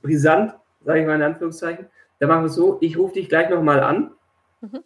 brisant, 0.00 0.54
sage 0.84 1.00
ich 1.00 1.06
mal 1.06 1.16
in 1.16 1.22
Anführungszeichen. 1.22 1.86
Da 2.18 2.26
machen 2.26 2.42
wir 2.42 2.46
es 2.46 2.54
so, 2.54 2.78
ich 2.80 2.96
rufe 2.96 3.14
dich 3.14 3.28
gleich 3.28 3.50
nochmal 3.50 3.80
an. 3.80 4.12
Mhm. 4.60 4.84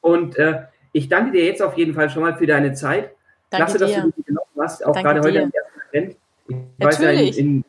Und 0.00 0.36
äh, 0.36 0.64
ich 0.92 1.08
danke 1.08 1.32
dir 1.32 1.44
jetzt 1.44 1.62
auf 1.62 1.76
jeden 1.76 1.94
Fall 1.94 2.10
schon 2.10 2.22
mal 2.22 2.36
für 2.36 2.46
deine 2.46 2.74
Zeit. 2.74 3.12
Danke 3.50 3.66
Klasse, 3.66 3.78
dir. 3.78 3.94
dass 3.94 4.04
du 4.04 4.10
dich 4.12 4.26
genommen 4.26 4.46
hast, 4.58 4.86
auch 4.86 4.94
danke 4.94 5.08
gerade 5.08 5.20
dir. 5.20 5.26
heute 5.28 5.38
im 5.38 5.52
ersten 5.52 5.80
Event. 5.90 6.16
Ich 6.46 6.56
Natürlich. 6.78 7.28
Weiß 7.28 7.36
ja, 7.36 7.42
in, 7.42 7.46
in, 7.56 7.64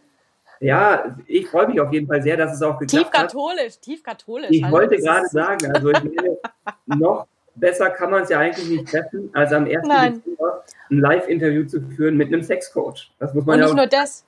ja, 0.60 1.18
ich 1.26 1.48
freue 1.48 1.68
mich 1.68 1.80
auf 1.82 1.92
jeden 1.92 2.08
Fall 2.08 2.22
sehr, 2.22 2.38
dass 2.38 2.54
es 2.54 2.62
auch 2.62 2.78
geklappt 2.78 3.06
tief 3.06 3.12
katholisch, 3.12 3.74
hat. 3.74 3.82
Tief 3.82 4.04
katholisch, 4.04 4.52
Ich 4.52 4.64
also, 4.64 4.76
wollte 4.76 4.98
gerade 4.98 5.28
sagen, 5.28 5.72
also 5.74 5.90
ich 5.90 6.04
meine, 6.04 6.38
noch 6.86 7.28
besser 7.56 7.90
kann 7.90 8.12
man 8.12 8.24
es 8.24 8.30
ja 8.30 8.40
eigentlich 8.40 8.70
nicht 8.70 8.88
treffen, 8.88 9.30
als 9.34 9.52
am 9.54 9.66
1. 9.66 9.88
Dezember 9.88 10.64
ein 10.90 11.00
Live-Interview 11.00 11.66
zu 11.66 11.82
führen 11.82 12.18
mit 12.18 12.28
einem 12.28 12.44
Sexcoach. 12.44 13.12
Das 13.20 13.34
muss 13.34 13.46
man 13.46 13.56
Und 13.56 13.60
ja 13.60 13.66
nicht 13.66 13.76
nur 13.76 13.88
das, 13.88 14.26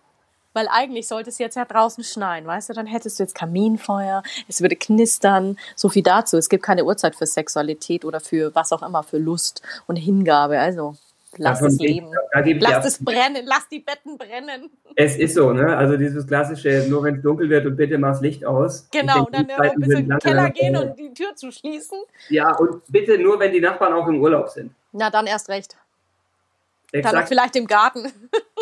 weil 0.54 0.68
eigentlich 0.70 1.08
sollte 1.08 1.30
es 1.30 1.38
jetzt 1.40 1.56
ja 1.56 1.66
draußen 1.66 2.04
schneien, 2.04 2.46
weißt 2.46 2.70
du, 2.70 2.74
dann 2.74 2.86
hättest 2.86 3.20
du 3.20 3.24
jetzt 3.24 3.36
Kaminfeuer, 3.36 4.24
es 4.48 4.62
würde 4.62 4.76
knistern, 4.76 5.58
so 5.76 5.90
viel 5.90 6.04
dazu. 6.04 6.38
Es 6.38 6.50
gibt 6.50 6.64
keine 6.64 6.86
Uhrzeit 6.86 7.16
für 7.16 7.26
Sexualität 7.26 8.06
oder 8.06 8.20
für 8.20 8.54
was 8.56 8.72
auch 8.72 8.84
immer, 8.84 9.04
für 9.04 9.18
Lust 9.18 9.62
und 9.88 9.96
Hingabe, 9.96 10.60
also 10.60 10.96
Lass 11.38 11.62
es 11.62 11.80
leben. 11.80 12.12
Lass 12.60 12.86
es 12.86 13.04
brennen. 13.04 13.46
Lass 13.46 13.68
die 13.70 13.80
Betten 13.80 14.18
brennen. 14.18 14.70
Es 14.96 15.18
ist 15.18 15.36
so, 15.36 15.52
ne? 15.52 15.76
Also 15.76 15.98
dieses 15.98 16.28
klassische, 16.28 16.86
nur 16.90 17.04
wenn 17.04 17.16
es 17.16 17.22
dunkel 17.22 17.50
wird 17.50 17.66
und 17.66 17.76
bitte 17.76 17.98
mach's 17.98 18.22
Licht 18.22 18.46
aus. 18.46 18.88
Genau, 18.92 19.26
denke, 19.26 19.54
dann 19.58 19.62
ein 19.62 19.80
bisschen 19.80 20.00
in 20.00 20.10
den 20.10 20.20
Keller 20.20 20.50
gehen 20.52 20.76
und 20.76 20.98
die 20.98 21.14
Tür 21.14 21.36
zu 21.36 21.52
schließen. 21.52 22.00
Ja, 22.30 22.56
und 22.56 22.82
bitte 22.90 23.18
nur, 23.18 23.40
wenn 23.40 23.52
die 23.52 23.62
Nachbarn 23.62 23.94
auch 23.94 24.08
im 24.08 24.22
Urlaub 24.22 24.50
sind. 24.50 24.72
Na, 24.92 25.10
dann 25.10 25.26
erst 25.26 25.50
recht. 25.50 25.76
Exakt. 26.92 27.16
Dann 27.16 27.28
vielleicht 27.28 27.56
im 27.56 27.66
Garten. 27.66 28.12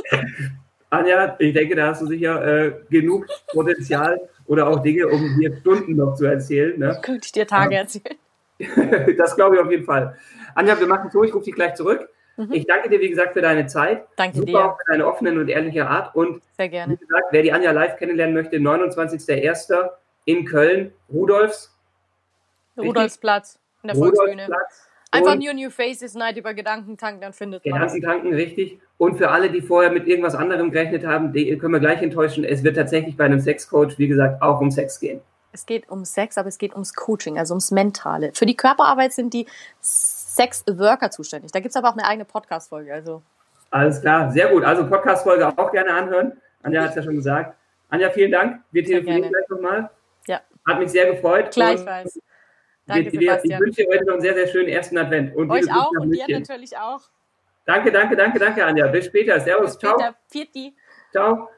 Anja, 0.89 1.35
ich 1.39 1.53
denke, 1.53 1.75
da 1.75 1.87
hast 1.87 2.01
du 2.01 2.07
sicher 2.07 2.45
äh, 2.45 2.73
genug 2.89 3.25
Potenzial 3.47 4.19
oder 4.45 4.67
auch 4.67 4.79
Dinge, 4.81 5.07
um 5.07 5.37
dir 5.39 5.55
Stunden 5.57 5.95
noch 5.95 6.15
zu 6.15 6.25
erzählen. 6.25 6.77
Ne? 6.77 6.99
Könnte 7.01 7.25
ich 7.25 7.31
dir 7.31 7.47
Tage 7.47 7.75
erzählen. 7.75 8.17
das 9.17 9.35
glaube 9.35 9.55
ich 9.55 9.61
auf 9.61 9.71
jeden 9.71 9.85
Fall. 9.85 10.17
Anja, 10.55 10.79
wir 10.79 10.87
machen 10.87 11.09
so, 11.11 11.23
ich 11.23 11.33
rufe 11.33 11.45
dich 11.45 11.55
gleich 11.55 11.75
zurück. 11.75 12.09
Mhm. 12.41 12.53
Ich 12.53 12.65
danke 12.65 12.89
dir, 12.89 12.99
wie 12.99 13.09
gesagt, 13.09 13.33
für 13.33 13.41
deine 13.41 13.67
Zeit. 13.67 14.07
Danke 14.15 14.37
Super 14.37 14.51
dir. 14.51 14.65
auch 14.65 14.77
für 14.77 14.91
deine 14.91 15.05
offene 15.05 15.31
und 15.39 15.47
ehrliche 15.47 15.87
Art. 15.87 16.15
Und 16.15 16.41
Sehr 16.57 16.69
gerne. 16.69 16.93
wie 16.93 16.97
gesagt, 16.97 17.25
wer 17.31 17.43
die 17.43 17.53
Anja 17.53 17.71
live 17.71 17.97
kennenlernen 17.97 18.33
möchte, 18.33 18.57
29.01. 18.57 19.89
in 20.25 20.45
Köln, 20.45 20.93
Rudolfs. 21.11 21.77
Rudolfsplatz, 22.77 23.59
in 23.83 23.89
der 23.89 23.97
Volksbühne. 23.97 24.47
Einfach 25.13 25.35
New 25.35 25.53
New 25.53 25.69
Faces 25.69 26.13
Night 26.13 26.37
über 26.37 26.53
Gedankentanken, 26.53 27.19
dann 27.19 27.33
findet 27.33 27.65
man 27.65 27.81
Gedankentanken, 27.81 28.33
richtig. 28.33 28.79
Und 28.97 29.17
für 29.17 29.29
alle, 29.29 29.51
die 29.51 29.61
vorher 29.61 29.91
mit 29.91 30.07
irgendwas 30.07 30.35
anderem 30.35 30.71
gerechnet 30.71 31.05
haben, 31.05 31.33
die 31.33 31.57
können 31.57 31.73
wir 31.73 31.81
gleich 31.81 32.01
enttäuschen. 32.01 32.45
Es 32.45 32.63
wird 32.63 32.77
tatsächlich 32.77 33.17
bei 33.17 33.25
einem 33.25 33.41
Sexcoach, 33.41 33.97
wie 33.97 34.07
gesagt, 34.07 34.41
auch 34.41 34.61
um 34.61 34.71
Sex 34.71 35.01
gehen. 35.01 35.19
Es 35.51 35.65
geht 35.65 35.89
um 35.89 36.05
Sex, 36.05 36.37
aber 36.37 36.47
es 36.47 36.57
geht 36.57 36.71
ums 36.71 36.93
Coaching, 36.93 37.37
also 37.37 37.53
ums 37.53 37.71
Mentale. 37.71 38.31
Für 38.33 38.45
die 38.45 38.55
Körperarbeit 38.55 39.11
sind 39.11 39.33
die 39.33 39.47
Sex-Worker 40.41 41.11
zuständig. 41.11 41.51
Da 41.51 41.59
gibt 41.59 41.71
es 41.71 41.75
aber 41.75 41.89
auch 41.89 41.97
eine 41.97 42.05
eigene 42.05 42.25
Podcast-Folge. 42.25 42.93
Also. 42.93 43.21
Alles 43.69 44.01
klar, 44.01 44.31
sehr 44.31 44.49
gut. 44.49 44.63
Also 44.63 44.87
Podcast-Folge 44.87 45.47
auch 45.47 45.71
gerne 45.71 45.93
anhören. 45.93 46.33
Anja 46.63 46.83
hat 46.83 46.89
es 46.89 46.95
ja 46.97 47.03
schon 47.03 47.15
gesagt. 47.15 47.55
Anja, 47.89 48.09
vielen 48.09 48.31
Dank. 48.31 48.61
Wir 48.71 48.83
telefonieren 48.83 49.29
gleich 49.29 49.49
nochmal. 49.49 49.89
Ja. 50.27 50.41
Hat 50.67 50.79
mich 50.79 50.89
sehr 50.89 51.11
gefreut. 51.11 51.51
Gleichfalls. 51.51 52.19
Danke, 52.85 53.11
wir, 53.11 53.19
Sebastian. 53.19 53.61
Ich 53.61 53.65
wünsche 53.65 53.83
dir 53.83 53.87
heute 53.89 54.05
noch 54.05 54.13
einen 54.13 54.21
sehr, 54.21 54.33
sehr 54.33 54.47
schönen 54.47 54.69
ersten 54.69 54.97
Advent. 54.97 55.35
Und 55.35 55.49
Euch 55.51 55.71
auch 55.71 55.91
und 55.91 56.11
dir 56.11 56.27
natürlich 56.27 56.77
auch. 56.77 57.01
Danke, 57.65 57.91
danke, 57.91 58.15
danke, 58.15 58.39
danke, 58.39 58.65
Anja. 58.65 58.87
Bis 58.87 59.05
später. 59.05 59.39
Servus. 59.39 59.77
Bis 59.77 59.89
später. 59.89 60.15
Ciao. 60.29 60.65
Ciao. 61.11 61.49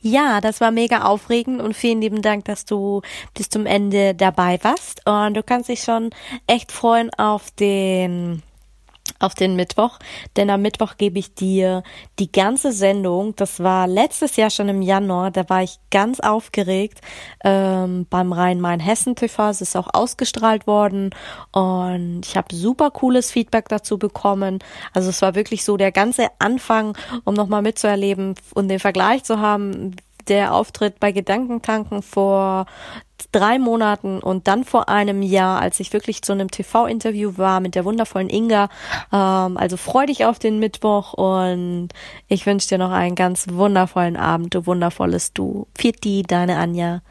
Ja, 0.00 0.40
das 0.40 0.60
war 0.60 0.70
mega 0.70 1.02
aufregend 1.02 1.60
und 1.60 1.74
vielen 1.74 2.00
lieben 2.00 2.22
Dank, 2.22 2.44
dass 2.44 2.64
du 2.64 3.02
bis 3.34 3.48
zum 3.48 3.66
Ende 3.66 4.14
dabei 4.14 4.58
warst. 4.62 5.04
Und 5.06 5.34
du 5.34 5.42
kannst 5.42 5.68
dich 5.68 5.82
schon 5.82 6.10
echt 6.46 6.70
freuen 6.70 7.10
auf 7.14 7.50
den 7.50 8.42
auf 9.18 9.34
den 9.34 9.56
Mittwoch, 9.56 9.98
denn 10.36 10.50
am 10.50 10.62
Mittwoch 10.62 10.96
gebe 10.96 11.18
ich 11.18 11.34
dir 11.34 11.82
die 12.18 12.30
ganze 12.30 12.72
Sendung. 12.72 13.34
Das 13.36 13.60
war 13.60 13.86
letztes 13.86 14.36
Jahr 14.36 14.50
schon 14.50 14.68
im 14.68 14.82
Januar, 14.82 15.30
da 15.30 15.48
war 15.48 15.62
ich 15.62 15.78
ganz 15.90 16.20
aufgeregt 16.20 17.00
ähm, 17.44 18.06
beim 18.10 18.32
Rhein-Main-Hessen-TV. 18.32 19.50
Es 19.50 19.60
ist 19.60 19.76
auch 19.76 19.88
ausgestrahlt 19.92 20.66
worden 20.66 21.10
und 21.52 22.20
ich 22.24 22.36
habe 22.36 22.54
super 22.54 22.90
cooles 22.90 23.30
Feedback 23.30 23.68
dazu 23.68 23.98
bekommen. 23.98 24.58
Also 24.92 25.10
es 25.10 25.22
war 25.22 25.34
wirklich 25.34 25.64
so 25.64 25.76
der 25.76 25.92
ganze 25.92 26.28
Anfang, 26.38 26.96
um 27.24 27.34
nochmal 27.34 27.62
mitzuerleben 27.62 28.34
und 28.54 28.68
den 28.68 28.78
Vergleich 28.78 29.24
zu 29.24 29.40
haben, 29.40 29.96
der 30.28 30.54
Auftritt 30.54 31.00
bei 31.00 31.12
Gedankentanken 31.12 32.02
vor 32.02 32.66
drei 33.32 33.58
Monaten 33.58 34.20
und 34.20 34.48
dann 34.48 34.64
vor 34.64 34.88
einem 34.88 35.22
Jahr, 35.22 35.60
als 35.60 35.80
ich 35.80 35.92
wirklich 35.92 36.22
zu 36.22 36.32
einem 36.32 36.50
TV-Interview 36.50 37.32
war 37.36 37.60
mit 37.60 37.74
der 37.74 37.84
wundervollen 37.84 38.30
Inga. 38.30 38.68
Ähm, 39.12 39.56
also 39.56 39.76
freu 39.76 40.06
dich 40.06 40.24
auf 40.24 40.38
den 40.38 40.58
Mittwoch 40.58 41.14
und 41.14 41.88
ich 42.28 42.46
wünsche 42.46 42.68
dir 42.68 42.78
noch 42.78 42.92
einen 42.92 43.16
ganz 43.16 43.46
wundervollen 43.50 44.16
Abend, 44.16 44.54
du 44.54 44.66
wundervolles 44.66 45.32
Du. 45.32 45.66
Pfiat 45.74 46.30
deine 46.30 46.56
Anja. 46.56 47.02